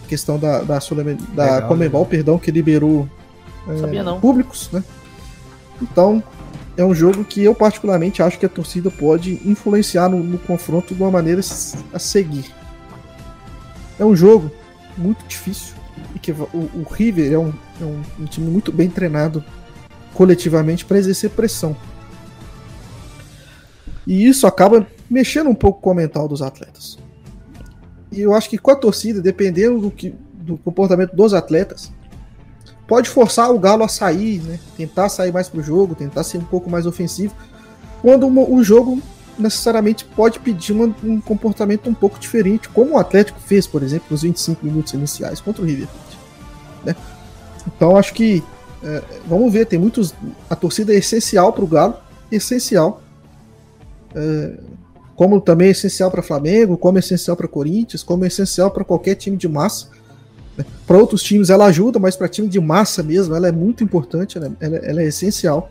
[0.09, 0.97] Questão da, da, Sul-
[1.33, 3.09] da Legal, Comebol, perdão, que liberou
[3.69, 4.21] é, Sabia não.
[4.21, 4.83] públicos, né?
[5.81, 6.22] Então,
[6.77, 10.95] é um jogo que eu particularmente acho que a torcida pode influenciar no, no confronto
[10.95, 11.41] de uma maneira
[11.93, 12.53] a seguir.
[13.99, 14.51] É um jogo
[14.97, 15.75] muito difícil
[16.14, 19.45] e que o, o River é, um, é um- um time muito bem treinado
[20.12, 21.77] coletivamente para exercer pressão.
[24.07, 26.99] E isso acaba mexendo um pouco com o mental dos atletas.
[28.12, 31.93] E eu acho que com a torcida, dependendo do, que, do comportamento dos atletas,
[32.87, 34.59] pode forçar o Galo a sair, né?
[34.76, 37.35] Tentar sair mais pro jogo, tentar ser um pouco mais ofensivo,
[38.03, 39.01] quando uma- o jogo
[39.39, 44.07] necessariamente pode pedir uma- um comportamento um pouco diferente, como o Atlético fez, por exemplo,
[44.11, 46.18] nos 25 minutos iniciais contra o River Plate,
[46.85, 46.97] né?
[47.66, 48.43] Então acho que
[48.87, 50.14] é, vamos ver, tem muitos.
[50.49, 51.95] A torcida é essencial para o Galo,
[52.30, 53.01] essencial.
[54.14, 54.59] É,
[55.16, 58.85] como também é essencial para Flamengo, como é essencial para Corinthians, como é essencial para
[58.85, 59.89] qualquer time de massa.
[60.87, 64.39] Para outros times ela ajuda, mas para time de massa mesmo ela é muito importante,
[64.39, 65.69] ela, ela- ela é essencial.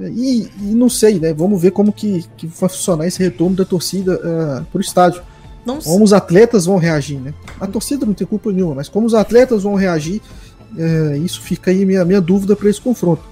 [0.00, 1.32] E, e não sei, né?
[1.32, 5.22] Vamos ver como que, que vai funcionar esse retorno da torcida uh, para o estádio.
[5.66, 7.34] Não Como os atletas vão reagir, né?
[7.60, 10.22] A torcida não tem culpa nenhuma, mas como os atletas vão reagir,
[10.78, 13.22] é, isso fica aí minha, minha dúvida para esse confronto.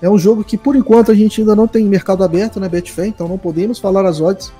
[0.00, 3.08] É um jogo que, por enquanto, a gente ainda não tem mercado aberto na Betfair,
[3.08, 4.50] então não podemos falar as odds,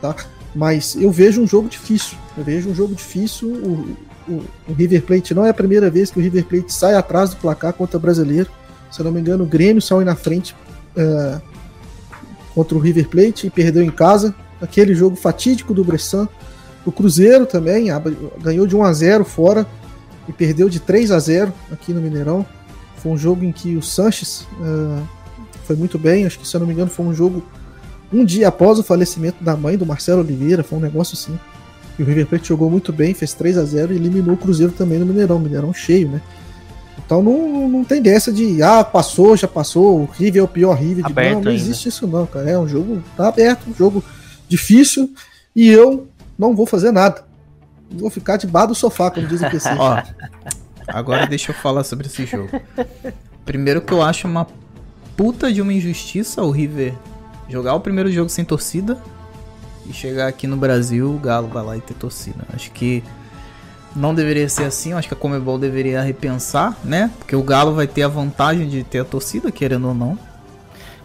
[0.00, 0.14] tá?
[0.54, 2.16] Mas eu vejo um jogo difícil.
[2.36, 3.48] Eu vejo um jogo difícil.
[3.48, 3.96] O,
[4.28, 7.30] o, o River Plate não é a primeira vez que o River Plate sai atrás
[7.30, 8.50] do placar contra o brasileiro.
[8.90, 10.54] Se eu não me engano, o Grêmio saiu na frente
[10.96, 11.40] é,
[12.54, 14.34] contra o River Plate e perdeu em casa.
[14.60, 16.28] Aquele jogo fatídico do Bressan.
[16.86, 17.88] O Cruzeiro também
[18.40, 19.66] ganhou de 1 a 0 fora
[20.28, 22.46] e perdeu de 3 a 0 aqui no Mineirão.
[22.96, 25.02] Foi um jogo em que o Sanches ah,
[25.64, 26.26] foi muito bem.
[26.26, 27.42] Acho que, se eu não me engano, foi um jogo
[28.12, 30.62] um dia após o falecimento da mãe do Marcelo Oliveira.
[30.62, 31.38] Foi um negócio assim.
[31.98, 34.72] E o River Plate jogou muito bem, fez 3 a 0 e eliminou o Cruzeiro
[34.72, 35.38] também no Mineirão.
[35.38, 36.20] Mineirão cheio, né?
[37.04, 40.74] Então não, não tem dessa de, ah, passou, já passou, o River é o pior
[40.74, 41.04] River.
[41.04, 41.12] De...
[41.12, 41.62] Aberto Não, não ainda.
[41.62, 42.50] existe isso não, cara.
[42.50, 44.02] É um jogo, tá aberto, um jogo
[44.48, 45.12] difícil
[45.54, 47.24] e eu não vou fazer nada.
[47.90, 49.68] Vou ficar debaixo do sofá, como diz o PC.
[49.78, 50.02] Ó,
[50.88, 52.48] agora deixa eu falar sobre esse jogo.
[53.44, 54.46] Primeiro que eu acho uma
[55.16, 56.94] puta de uma injustiça o River
[57.48, 58.98] jogar o primeiro jogo sem torcida
[59.88, 62.44] e chegar aqui no Brasil, o Galo vai lá e ter torcida.
[62.54, 63.02] Acho que
[63.94, 67.10] não deveria ser assim, acho que a Comebol deveria repensar, né?
[67.18, 70.18] Porque o Galo vai ter a vantagem de ter a torcida, querendo ou não.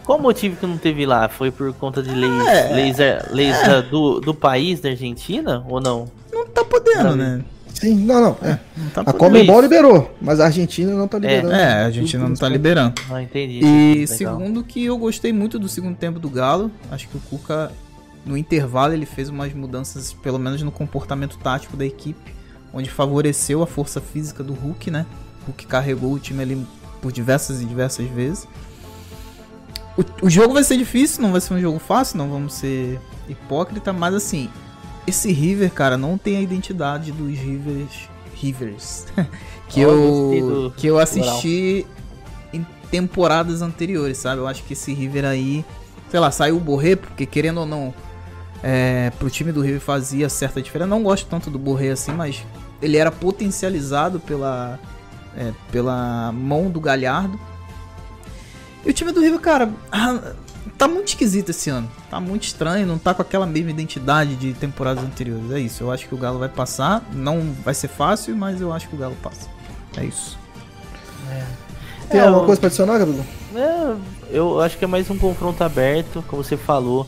[0.04, 1.30] Qual o motivo que não teve lá?
[1.30, 2.74] Foi por conta de leis, É.
[2.74, 5.64] leis, eh, leis da- do, do país, da Argentina?
[5.70, 6.08] Ou não?
[6.34, 7.16] Não tá podendo, Não.
[7.16, 7.42] né?
[7.76, 8.38] Sim, não, não.
[8.42, 8.60] é.
[8.76, 9.14] Não tá A.
[9.14, 11.52] Comebol liberou, mas a Argentina não tá liberando.
[11.54, 13.00] É, a gente não tá liberando.
[13.08, 13.60] Não entendi.
[13.64, 14.08] E Legal.
[14.18, 17.72] segundo que eu gostei muito do segundo tempo do Galo, acho que o Cuca
[18.26, 22.34] no intervalo ele fez umas mudanças, pelo menos no comportamento tático da equipe,
[22.74, 25.06] onde favoreceu a força física do Hulk, né?
[25.44, 26.68] O Hulk carregou o time ali
[27.02, 28.48] por diversas e diversas vezes.
[29.98, 33.00] O, o jogo vai ser difícil, não vai ser um jogo fácil, não vamos ser
[33.28, 34.50] hipócrita, mas assim,
[35.08, 39.06] esse River, cara, não tem a identidade dos Rivers, Rivers
[39.68, 41.86] que eu que eu assisti
[42.54, 44.42] em temporadas anteriores, sabe?
[44.42, 45.66] Eu acho que esse River aí,
[46.10, 47.94] sei lá, saiu o Borré, porque querendo ou não,
[48.64, 50.90] é, pro time do River fazia certa diferença.
[50.90, 52.44] Não gosto tanto do Borré assim, mas
[52.82, 54.80] ele era potencializado pela,
[55.38, 57.40] é, pela mão do Galhardo.
[58.86, 59.70] E o time do River, cara,
[60.78, 61.90] tá muito esquisito esse ano.
[62.10, 65.52] Tá muito estranho, não tá com aquela mesma identidade de temporadas anteriores.
[65.52, 67.04] É isso, eu acho que o Galo vai passar.
[67.14, 69.48] Não vai ser fácil, mas eu acho que o Galo passa.
[69.98, 70.38] É isso.
[72.10, 73.26] Tem É, alguma eu- coisa pra adicionar, Gabriel?
[73.56, 73.96] É,
[74.32, 77.08] eu acho que é mais um confronto aberto, como você falou.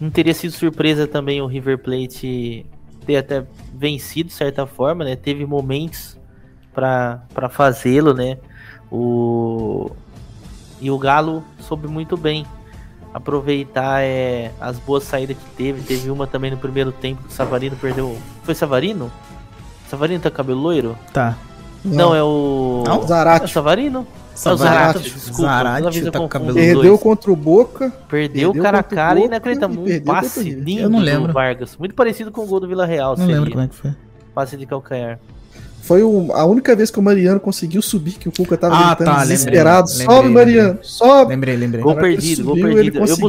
[0.00, 2.64] Não teria sido surpresa também o River Plate
[3.04, 3.44] ter até
[3.74, 5.16] vencido de certa forma, né?
[5.16, 6.16] Teve momentos
[6.72, 8.38] pra pra fazê-lo, né?
[8.90, 9.90] O
[10.80, 12.46] e o Galo soube muito bem
[13.12, 15.82] aproveitar é, as boas saídas que teve.
[15.82, 18.16] Teve uma também no primeiro tempo que o Savarino perdeu.
[18.44, 19.10] Foi Savarino?
[19.88, 20.96] Savarino tá cabelo loiro?
[21.12, 21.36] Tá.
[21.84, 22.84] Não, é o.
[22.86, 22.96] Não?
[22.96, 23.52] É o Zarate.
[23.52, 24.06] Savarino?
[24.38, 24.98] Zarate.
[24.98, 25.42] É o desculpa.
[25.42, 27.00] Zarate vez eu tá com cabelo Perdeu dois.
[27.00, 27.90] contra o Boca.
[28.08, 29.88] Perdeu, Perdeu cara a cara Boca inacreditável.
[29.88, 31.32] e Um passe lindo Eu não do lembro.
[31.32, 31.76] Vargas.
[31.76, 33.10] Muito parecido com o gol do Vila Real.
[33.10, 33.34] Não seria.
[33.36, 33.90] lembro como é que foi.
[34.34, 35.18] Passe de calcanhar.
[35.82, 38.86] Foi o- a única vez que o Mariano conseguiu subir, que o Cuca tava Ah,
[38.94, 39.88] gritando tá, lembrei, desesperado.
[39.88, 40.44] lembrei, sobe, lembrei.
[40.44, 41.30] Mariano, sobe.
[41.30, 41.82] Lembrei, lembrei.
[41.82, 42.96] Gol perdido, gol perdido.
[42.98, 43.22] Eu conseguiu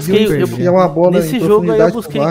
[0.48, 2.22] busquei- eu- uma bola nesse jogo aí eu busquei-.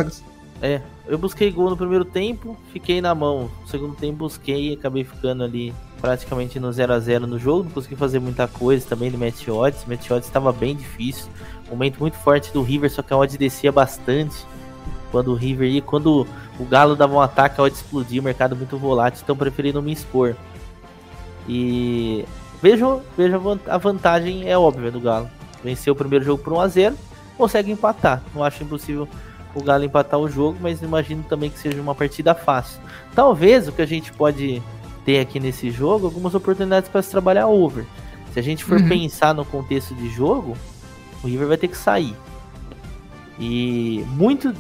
[0.60, 3.48] É, eu busquei gol no primeiro tempo, fiquei na mão.
[3.62, 7.64] No segundo tempo busquei e acabei ficando ali praticamente no 0 a 0 no jogo.
[7.64, 9.84] Não consegui fazer muita coisa também do match odds.
[9.84, 11.28] O match odds estava bem difícil.
[11.70, 14.36] Momento muito forte do River, só que a odd descia bastante.
[15.10, 16.26] Quando o River ia, quando
[16.58, 19.82] o Galo dava um ataque, a odd explodia, o mercado muito volátil, então preferi não
[19.82, 20.36] me expor.
[21.48, 22.24] E
[22.62, 25.28] vejo, vejo a vantagem é óbvia do Galo.
[25.62, 26.96] Venceu o primeiro jogo por 1 a 0
[27.38, 28.20] consegue empatar.
[28.34, 29.08] Não acho impossível
[29.54, 32.80] o Galo empatar o jogo, mas imagino também que seja uma partida fácil.
[33.14, 34.62] Talvez o que a gente pode
[35.08, 37.86] ter aqui nesse jogo, algumas oportunidades para se trabalhar over.
[38.30, 38.88] Se a gente for uhum.
[38.90, 40.54] pensar no contexto de jogo,
[41.24, 42.14] o River vai ter que sair.
[43.40, 44.54] E muito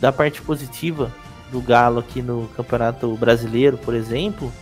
[0.00, 1.12] da parte positiva
[1.52, 4.52] do Galo aqui no Campeonato Brasileiro, por exemplo,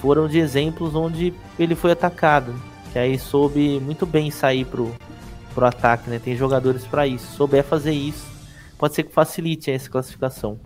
[0.00, 2.54] foram de exemplos onde ele foi atacado.
[2.94, 4.90] Que aí soube muito bem sair pro,
[5.54, 6.18] pro ataque, né?
[6.18, 7.30] Tem jogadores para isso.
[7.36, 8.24] Souber fazer isso,
[8.78, 10.58] pode ser que facilite essa classificação.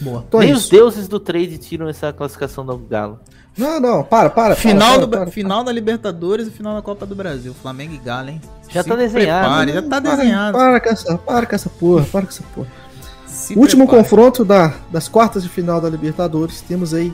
[0.00, 0.24] Boa.
[0.34, 3.20] Nem é os deuses do trade tiram essa classificação do Galo.
[3.56, 4.56] Não, não, para, para.
[4.56, 7.54] Final, para, do, para, final da Libertadores e final da Copa do Brasil.
[7.54, 8.40] Flamengo e Galo, hein?
[8.70, 9.46] Já Se tá desenhado.
[9.46, 10.58] Prepare, já tá desenhado.
[10.58, 12.68] Para, com essa, para com essa porra, para com essa porra.
[13.26, 14.02] Se Último prepare.
[14.04, 16.62] confronto da, das quartas de final da Libertadores.
[16.62, 17.12] Temos aí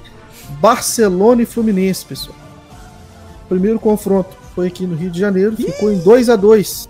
[0.61, 2.37] Barcelona e Fluminense, pessoal.
[3.49, 5.65] Primeiro confronto foi aqui no Rio de Janeiro, Ih.
[5.65, 6.89] ficou em 2 a 2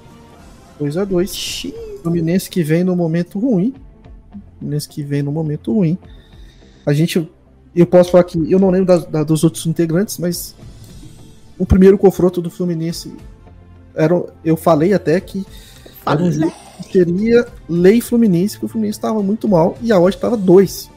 [0.78, 1.66] 2 a 2
[2.02, 3.74] Fluminense que vem no momento ruim.
[4.59, 5.98] Fluminense que vem no momento ruim.
[6.84, 7.30] A gente.
[7.74, 10.54] Eu posso falar que eu não lembro da, da, dos outros integrantes, mas
[11.59, 13.12] o primeiro confronto do Fluminense
[13.94, 15.44] era, eu falei até que
[16.06, 19.98] era um jogo que seria lei Fluminense, que o Fluminense estava muito mal e a
[19.98, 20.90] odd estava 2.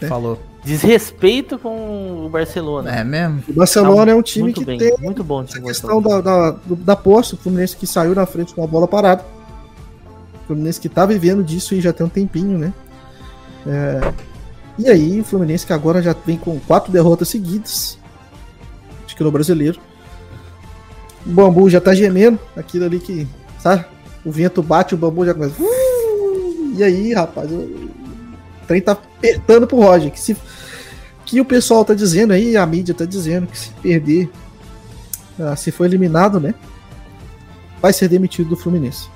[0.00, 0.08] Né?
[0.08, 0.38] Falou.
[0.64, 2.90] Desrespeito com o Barcelona.
[2.94, 3.42] É mesmo?
[3.48, 6.56] O Barcelona tá é um time que bem, tem muito bom a questão da, da,
[6.66, 9.24] da posse, o Fluminense que saiu na frente com a bola parada.
[10.48, 12.72] Fluminense que tá vivendo disso e já tem um tempinho, né?
[13.66, 14.12] É,
[14.78, 17.98] e aí, o Fluminense que agora já vem com quatro derrotas seguidas.
[19.04, 19.78] Acho que no brasileiro.
[21.26, 23.28] O bambu já tá gemendo, aquilo ali que,
[23.58, 23.84] sabe?
[24.24, 25.54] O vento bate, o bambu já começa.
[26.76, 27.90] E aí, rapaz, o
[28.66, 30.10] trem tá apertando pro Roger.
[30.10, 30.36] Que se
[31.28, 34.30] que o pessoal tá dizendo aí, a mídia tá dizendo que se perder,
[35.38, 36.54] uh, se for eliminado, né,
[37.82, 39.10] vai ser demitido do Fluminense.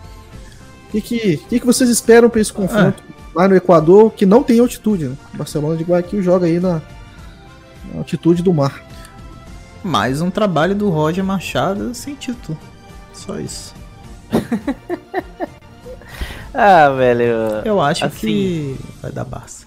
[0.92, 3.12] O que, que, que, que vocês esperam para esse confronto ah.
[3.34, 5.08] lá no Equador, que não tem altitude?
[5.08, 5.16] Né?
[5.32, 6.82] Barcelona de Guayaquil joga aí na,
[7.90, 8.84] na altitude do mar.
[9.82, 12.58] Mais um trabalho do Roger Machado sem título.
[13.14, 13.74] Só isso.
[16.52, 17.62] ah, velho.
[17.64, 19.66] Eu acho assim, que vai dar Barça.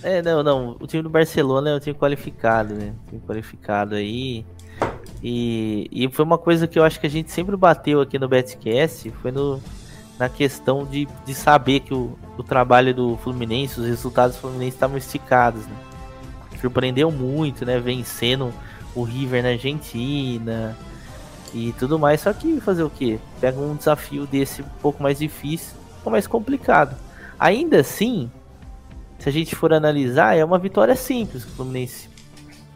[0.00, 0.76] É, não, não.
[0.78, 2.92] O time do Barcelona é um time qualificado, né?
[2.92, 4.46] Um time qualificado aí.
[5.20, 8.28] E, e foi uma coisa que eu acho que a gente sempre bateu aqui no
[8.28, 9.60] Betcast, foi no,
[10.18, 14.76] na questão de, de saber que o, o trabalho do Fluminense, os resultados do Fluminense
[14.76, 15.76] estavam esticados, né?
[16.60, 17.78] Surpreendeu muito, né?
[17.78, 18.52] Vencendo
[18.94, 20.76] o River na Argentina
[21.52, 22.22] e tudo mais.
[22.22, 23.18] Só que fazer o quê?
[23.40, 26.96] Pega um desafio desse um pouco mais difícil, ou mais complicado.
[27.38, 28.30] Ainda assim,
[29.18, 32.08] se a gente for analisar, é uma vitória simples que o Fluminense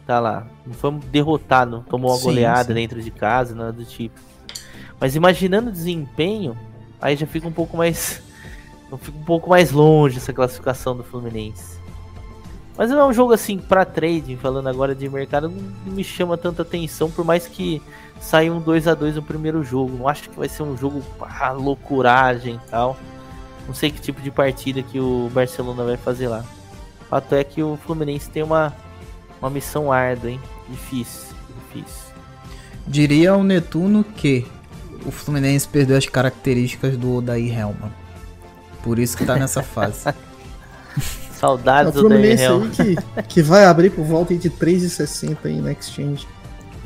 [0.05, 0.45] tá lá.
[0.65, 2.73] Não foi derrotado, tomou uma sim, goleada sim.
[2.73, 4.19] dentro de casa, nada do tipo.
[4.99, 6.55] Mas imaginando o desempenho,
[7.01, 8.21] aí já fica um pouco mais.
[9.01, 11.79] Fica um pouco mais longe essa classificação do Fluminense.
[12.77, 16.37] Mas não é um jogo assim para trading, falando agora de mercado, não me chama
[16.37, 17.81] tanta atenção, por mais que
[18.19, 19.97] saia um 2 a 2 no primeiro jogo.
[19.97, 22.97] Não acho que vai ser um jogo ah, loucuragem e tal.
[23.67, 26.43] Não sei que tipo de partida que o Barcelona vai fazer lá.
[27.01, 28.73] O fato é que o Fluminense tem uma,
[29.39, 30.39] uma missão árdua, hein?
[30.69, 31.35] Difícil,
[31.73, 32.11] difícil.
[32.87, 34.45] Diria o Netuno que
[35.05, 37.91] o Fluminense perdeu as características do Odair Helman.
[38.83, 40.13] Por isso que tá nessa fase.
[41.33, 42.69] Saudades do Odair Helman.
[42.69, 42.95] Que,
[43.27, 46.27] que vai abrir por volta de 3,60 aí na Exchange.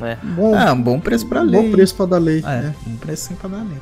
[0.00, 0.16] É.
[0.22, 1.62] Bom, é, um bom preço pra lei.
[1.62, 2.38] Bom preço pra dar lei.
[2.40, 2.74] É, né?
[2.86, 3.80] um preço pra dar lei.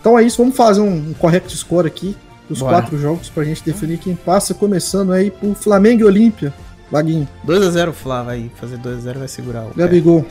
[0.00, 2.16] Então é isso, vamos fazer um, um correct score aqui
[2.48, 2.76] dos Bora.
[2.76, 6.54] quatro jogos pra gente definir quem passa, começando aí por Flamengo e Olímpia.
[6.90, 7.28] Vaguinho.
[7.44, 9.74] 2x0 Flá, vai fazer 2x0 vai segurar o.
[9.74, 10.24] Gabigol.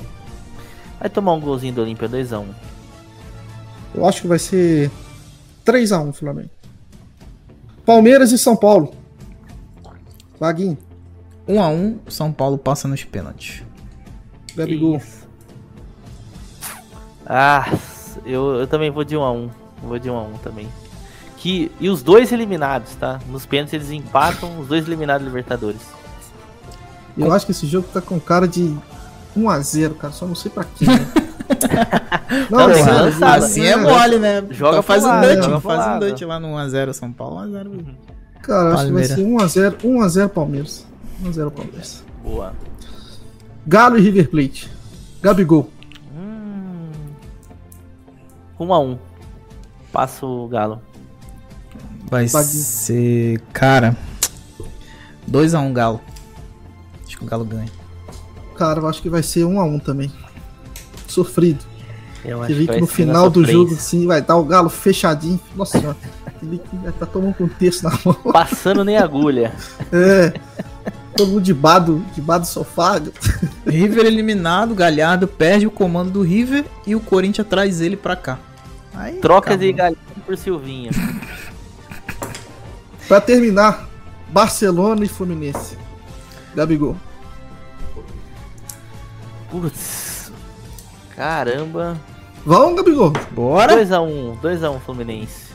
[1.00, 2.46] Vai tomar um golzinho do Olímpia 2x1.
[3.94, 4.92] Eu acho que vai ser
[5.66, 6.50] 3x1 Flamengo.
[7.86, 8.94] Palmeiras e São Paulo.
[10.40, 10.78] Vaguinho.
[11.48, 13.64] 1x1, São Paulo passa nos pênaltis.
[14.56, 15.02] Gabigol.
[17.26, 17.78] Ah,
[18.26, 19.50] eu, eu também vou de 1x1.
[19.84, 20.68] Vou de 1 a 1 também.
[21.38, 23.20] Que, e os dois eliminados, tá?
[23.28, 25.82] Nos pênaltis eles empatam os dois eliminados Libertadores.
[27.18, 28.76] Eu acho que esse jogo tá com cara de
[29.36, 30.14] 1 a 0 cara.
[30.14, 30.88] Só não sei pra quem.
[30.88, 30.96] Né?
[32.50, 33.68] Não, é que sério, lançar, Assim né?
[33.70, 34.44] é mole, né?
[34.50, 36.00] Joga então faz um Dutch, joga pro faz um.
[36.00, 37.96] Dutch lá no 1x0 São Paulo, 1x0.
[38.42, 40.86] Cara, acho que vai ser 1x0, 1x0 Palmeiras.
[41.24, 42.04] 1x0 Palmeiras.
[42.24, 42.54] Boa.
[43.68, 44.70] Galo e River Plate.
[45.22, 45.70] Gabigol.
[46.16, 46.90] Hum.
[48.60, 48.98] Um a um.
[49.92, 50.82] Passa o Galo.
[52.10, 53.40] Vai Pode- ser.
[53.54, 53.96] Cara.
[55.30, 56.02] 2x1 Galo.
[57.06, 57.70] Acho que o Galo ganha.
[58.58, 60.12] Cara, eu acho que vai ser 1x1 também.
[61.08, 61.64] Sofrido.
[62.24, 65.40] Eu Você vê que no final do jogo, sim, vai dar o Galo fechadinho.
[65.56, 65.98] Nossa senhora.
[66.40, 68.14] Que estar tomando com um terço na mão.
[68.32, 69.54] Passando nem agulha.
[69.92, 70.34] É.
[71.16, 73.02] Todo mundo debaixo, debaixo do sofá.
[73.66, 78.38] River eliminado, Galhardo perde o comando do River e o Corinthians traz ele pra cá.
[78.94, 79.78] Aí, Troca de acabou.
[79.78, 80.92] galinha por Silvinha.
[83.08, 83.88] Pra terminar,
[84.30, 85.78] Barcelona e Fluminense.
[86.54, 86.98] Gabigol.
[89.62, 90.32] Putz.
[91.16, 91.98] Caramba.
[92.46, 93.12] Vamos, Gabigol.
[93.32, 93.76] Bora!
[93.78, 94.38] 2x1.
[94.42, 95.46] 2x1 Fluminense.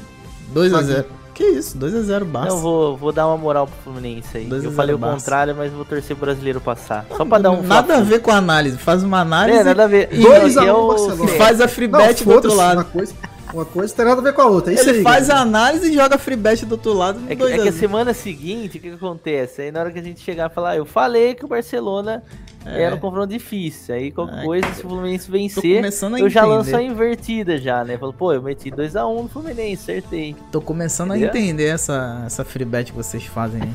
[0.54, 1.04] 2x0.
[1.34, 1.78] Que isso?
[1.78, 2.50] 2x0 Barça.
[2.50, 4.44] Não, vou, vou dar uma moral pro Fluminense aí.
[4.46, 5.16] 2 a Eu 0 falei o Barça.
[5.16, 7.06] contrário, mas vou torcer o brasileiro passar.
[7.16, 8.04] Só pra dar um Nada a fla-flu.
[8.04, 8.76] ver com a análise.
[8.76, 10.08] Faz uma análise É, nada a ver.
[10.12, 11.24] e, Dois E a um eu- Barcelona.
[11.30, 12.78] e faz a free bet do outro lado.
[12.78, 13.14] Uma coisa,
[13.52, 14.72] uma coisa tem nada a ver com a outra.
[14.72, 15.04] É isso Ele aí.
[15.04, 17.20] faz a análise e joga free bet do outro lado.
[17.28, 19.62] É que, é que a a semana seguinte, o que, que acontece?
[19.62, 22.22] Aí na hora que a gente chegar e falar, ah, eu falei que o Barcelona
[22.64, 22.82] É.
[22.82, 23.94] era um confronto difícil.
[23.94, 26.54] Aí qualquer É, coisa, se o Fluminense Tô vencer, começando a eu já entender.
[26.56, 27.96] lanço a invertida já, né?
[27.98, 30.36] Falo, pô, eu meti 2x1 no Fluminense, acertei.
[30.52, 31.28] Tô começando Entendeu?
[31.32, 33.72] a entender essa, essa free bet que vocês fazem aí.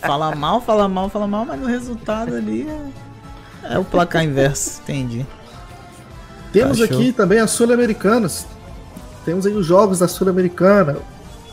[0.00, 2.66] fala mal, fala mal, fala mal, mas no resultado ali
[3.64, 4.80] é, é o placar inverso.
[4.84, 5.26] Entendi.
[6.52, 8.46] Temos Tá, aqui também as Sul-Americanas.
[9.28, 10.96] Temos aí os jogos da Sul-Americana.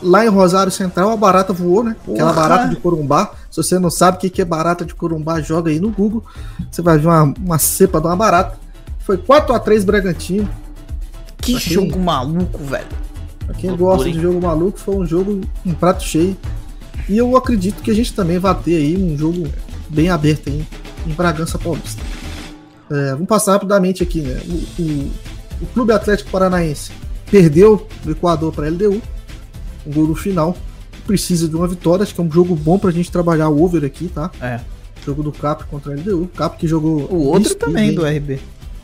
[0.02, 1.94] Lá em Rosário Central, a barata voou, né?
[2.10, 2.48] Aquela Porra!
[2.48, 3.32] barata de Corumbá.
[3.50, 6.24] Se você não sabe o que é barata de Corumbá, joga aí no Google.
[6.70, 8.58] Você vai ver uma, uma cepa de uma barata.
[9.00, 10.48] Foi 4x3 Bragantino.
[11.36, 12.86] Que Pra quem- jogo maluco, velho.
[13.44, 14.14] Pra quem Loucura, gosta hein?
[14.14, 16.34] de jogo maluco, foi um jogo um prato cheio.
[17.10, 19.46] E eu acredito que a gente também vai ter aí um jogo
[19.90, 20.66] bem aberto aí
[21.06, 22.02] em Bragança Paulista.
[22.90, 24.40] É, vamos passar rapidamente aqui, né?
[24.48, 25.10] O, o-
[25.62, 26.90] o Clube Atlético Paranaense
[27.30, 29.00] perdeu do Equador para a LDU.
[29.86, 30.56] Um gol no final.
[31.06, 32.02] Precisa de uma vitória.
[32.02, 34.30] Acho que é um jogo bom pra gente trabalhar o over aqui, tá?
[34.40, 34.60] É.
[35.04, 36.28] Jogo do Cap contra a LDU.
[36.34, 37.02] Cap que jogou.
[37.10, 38.40] O outro também do RB.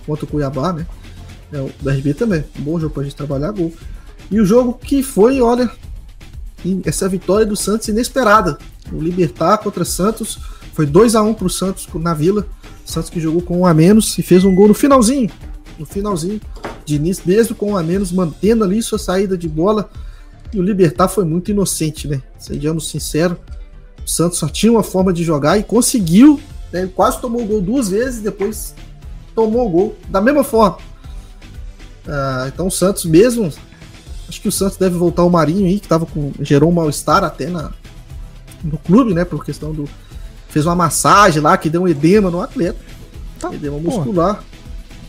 [0.06, 0.86] contra o Cuiabá, né?
[1.52, 2.44] É, o do RB também.
[2.59, 3.73] Um bom jogo pra gente trabalhar gol.
[4.31, 5.70] E o jogo que foi, olha,
[6.85, 8.59] essa vitória do Santos inesperada.
[8.93, 10.39] O Libertar contra Santos.
[10.73, 12.47] Foi 2 a 1 pro Santos na Vila.
[12.85, 15.31] Santos que jogou com um a menos e fez um gol no finalzinho.
[15.82, 16.40] No finalzinho.
[16.84, 19.90] Diniz, mesmo com a menos, mantendo ali sua saída de bola.
[20.52, 22.22] E o Libertar foi muito inocente, né?
[22.38, 23.36] Sejamos sinceros.
[24.04, 26.40] O Santos só tinha uma forma de jogar e conseguiu.
[26.72, 26.82] né?
[26.82, 28.76] Ele quase tomou o gol duas vezes e depois
[29.34, 30.78] tomou o gol da mesma forma.
[32.06, 33.52] Ah, então o Santos mesmo.
[34.28, 36.32] Acho que o Santos deve voltar o Marinho aí, que tava com.
[36.40, 37.72] gerou um mal-estar até na,
[38.62, 39.24] no clube, né?
[39.24, 39.88] Por questão do.
[40.48, 42.78] Fez uma massagem lá que deu um edema no atleta.
[43.40, 44.44] Tá, edema porra.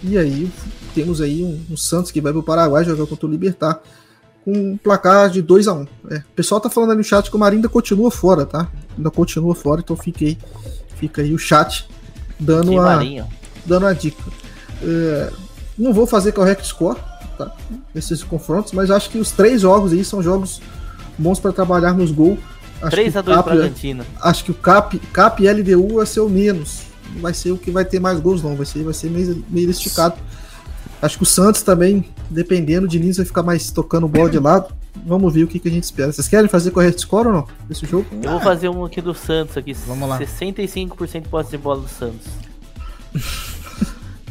[0.03, 0.51] E aí
[0.93, 3.80] temos aí um, um Santos que vai pro Paraguai jogar contra o Libertar.
[4.43, 5.88] Com um placar de 2 a 1 um.
[6.11, 8.67] É, o pessoal tá falando ali no chat que o Marinho ainda continua fora, tá?
[8.97, 10.38] Ainda continua fora, então fica aí,
[10.97, 11.88] fica aí o chat
[12.38, 13.27] dando Que a, marinho.
[13.65, 14.21] dando a dica.
[14.81, 15.31] É,
[15.77, 16.99] não vou fazer correct score
[17.38, 17.55] tá,
[17.95, 20.61] nesses confrontos, mas acho que os três jogos aí são jogos
[21.17, 22.38] bons para trabalhar nos gols.
[22.81, 24.05] Acho que o 3x2 Cap- Bragantino.
[24.21, 26.81] Acho que o Cap, Cap e LDU vai ser o menos.
[27.13, 28.55] Não vai ser o que vai ter mais gols, não.
[28.55, 30.15] Vai ser, vai ser meio, meio esticado.
[31.01, 34.73] Acho que o Santos também, dependendo de Lins, vai ficar mais tocando bola de lado.
[35.05, 36.11] Vamos ver o que, que a gente espera.
[36.11, 37.47] Vocês querem fazer correct score ou não?
[37.67, 38.05] Nesse jogo?
[38.21, 39.73] Eu vou fazer um aqui do Santos aqui.
[39.73, 40.19] Vamos lá.
[40.19, 42.27] 65% de posse de bola do Santos.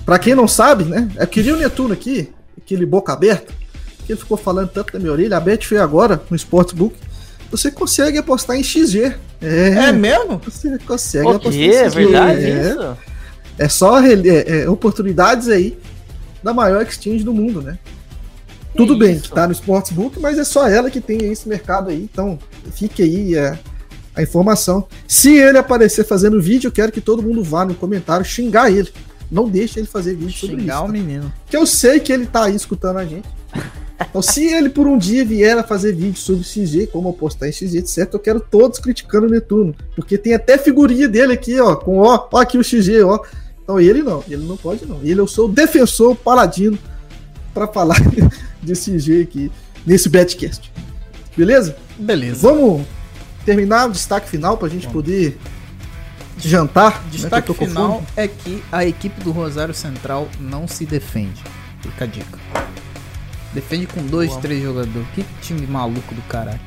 [0.04, 1.10] Pra quem não sabe, né?
[1.16, 3.52] É que o Netuno aqui, aquele boca aberta,
[4.04, 6.96] que ele ficou falando tanto na minha orelha, a Bet fez agora no Sportsbook.
[7.50, 9.14] Você consegue apostar em XG.
[9.42, 10.38] É, É mesmo?
[10.38, 11.70] você consegue O quê?
[11.74, 12.96] É verdade é, isso?
[13.58, 14.12] É só é,
[14.62, 15.78] é, oportunidades aí
[16.42, 17.78] da maior exchange do mundo, né?
[18.76, 19.24] Tudo bem isso?
[19.24, 22.08] que tá no Sportsbook, mas é só ela que tem esse mercado aí.
[22.10, 22.38] Então,
[22.72, 23.58] fique aí é,
[24.14, 24.86] a informação.
[25.06, 28.90] Se ele aparecer fazendo vídeo, eu quero que todo mundo vá no comentário xingar ele.
[29.30, 30.84] Não deixe ele fazer vídeo sobre Xingar isso.
[30.84, 30.92] o tá?
[30.92, 31.32] menino.
[31.48, 33.28] Que eu sei que ele tá aí escutando a gente.
[34.00, 37.52] Então, se ele por um dia vier a fazer vídeo sobre XG, como apostar em
[37.52, 39.74] XG, etc., eu quero todos criticando o Netuno.
[39.94, 43.20] Porque tem até figurinha dele aqui, ó, com ó, ó aqui o XG, ó.
[43.62, 45.00] Então ele não, ele não pode não.
[45.02, 46.78] Ele eu sou o defensor paladino
[47.54, 48.00] pra falar
[48.62, 49.52] de XG aqui
[49.86, 50.72] nesse Betcast.
[51.36, 51.76] Beleza?
[51.98, 52.40] Beleza.
[52.40, 52.84] Vamos
[53.44, 55.38] terminar o destaque final pra gente poder
[56.38, 57.02] jantar.
[57.04, 61.42] né, Destaque com final é que a equipe do Rosário Central não se defende.
[61.80, 62.38] Fica a dica.
[63.52, 64.40] Defende com dois, Boa.
[64.40, 65.08] três jogadores.
[65.14, 66.60] Que time maluco do caralho.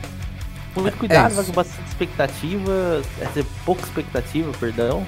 [0.75, 1.35] Muito cuidado, isso.
[1.37, 5.05] vai com bastante expectativa, é dizer, pouca expectativa, perdão.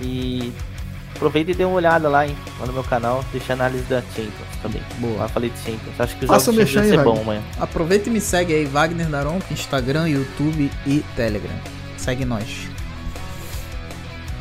[0.00, 0.52] E
[1.14, 4.00] aproveita e dê uma olhada lá, hein, lá no meu canal, deixa a análise da
[4.00, 4.32] Champions
[4.62, 4.82] também.
[4.98, 5.18] Boa.
[5.18, 6.00] Lá falei de Champions.
[6.00, 7.42] Acho que os Faça jogos o merchan vai ser bom amanhã.
[7.60, 11.54] Aproveita e me segue aí, Wagner Daron, Instagram, YouTube e Telegram.
[11.98, 12.72] Segue nós.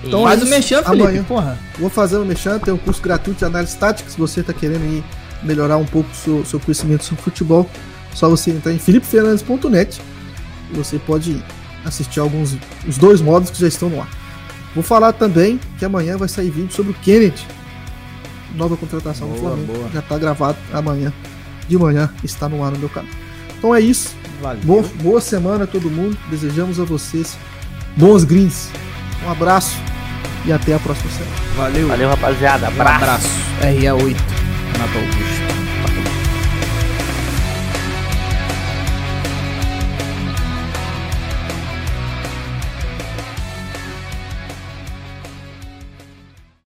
[0.04, 1.24] Então, Faz é o mexer, Felipe, Amanhã.
[1.24, 1.60] porra.
[1.78, 4.10] Vou fazer um mexão, tem um curso gratuito de análise tática.
[4.10, 5.04] Se você está querendo aí
[5.44, 7.70] melhorar um pouco o seu, seu conhecimento sobre futebol,
[8.14, 10.02] só você entrar em filipefernandes.net
[10.72, 11.42] e você pode
[11.86, 12.56] assistir alguns
[12.88, 14.10] os dois modos que já estão no ar.
[14.74, 17.46] Vou falar também que amanhã vai sair vídeo sobre o Kennedy,
[18.56, 19.74] nova contratação do Boa, Flamengo.
[19.74, 19.90] boa.
[19.94, 21.12] Já está gravado amanhã
[21.68, 23.10] de manhã, está no ar no meu canal.
[23.58, 24.16] Então é isso.
[24.42, 24.62] Valeu.
[24.64, 26.18] Boa, boa semana a todo mundo.
[26.30, 27.38] Desejamos a vocês
[27.96, 28.70] bons greens.
[29.26, 29.78] Um abraço
[30.46, 31.36] e até a próxima semana.
[31.56, 31.88] Valeu.
[31.88, 32.66] Valeu, rapaziada.
[32.68, 33.04] Um Abraço.
[33.04, 33.28] abraço.
[33.62, 34.31] RA8.
[34.74, 35.51] Renato Augusto.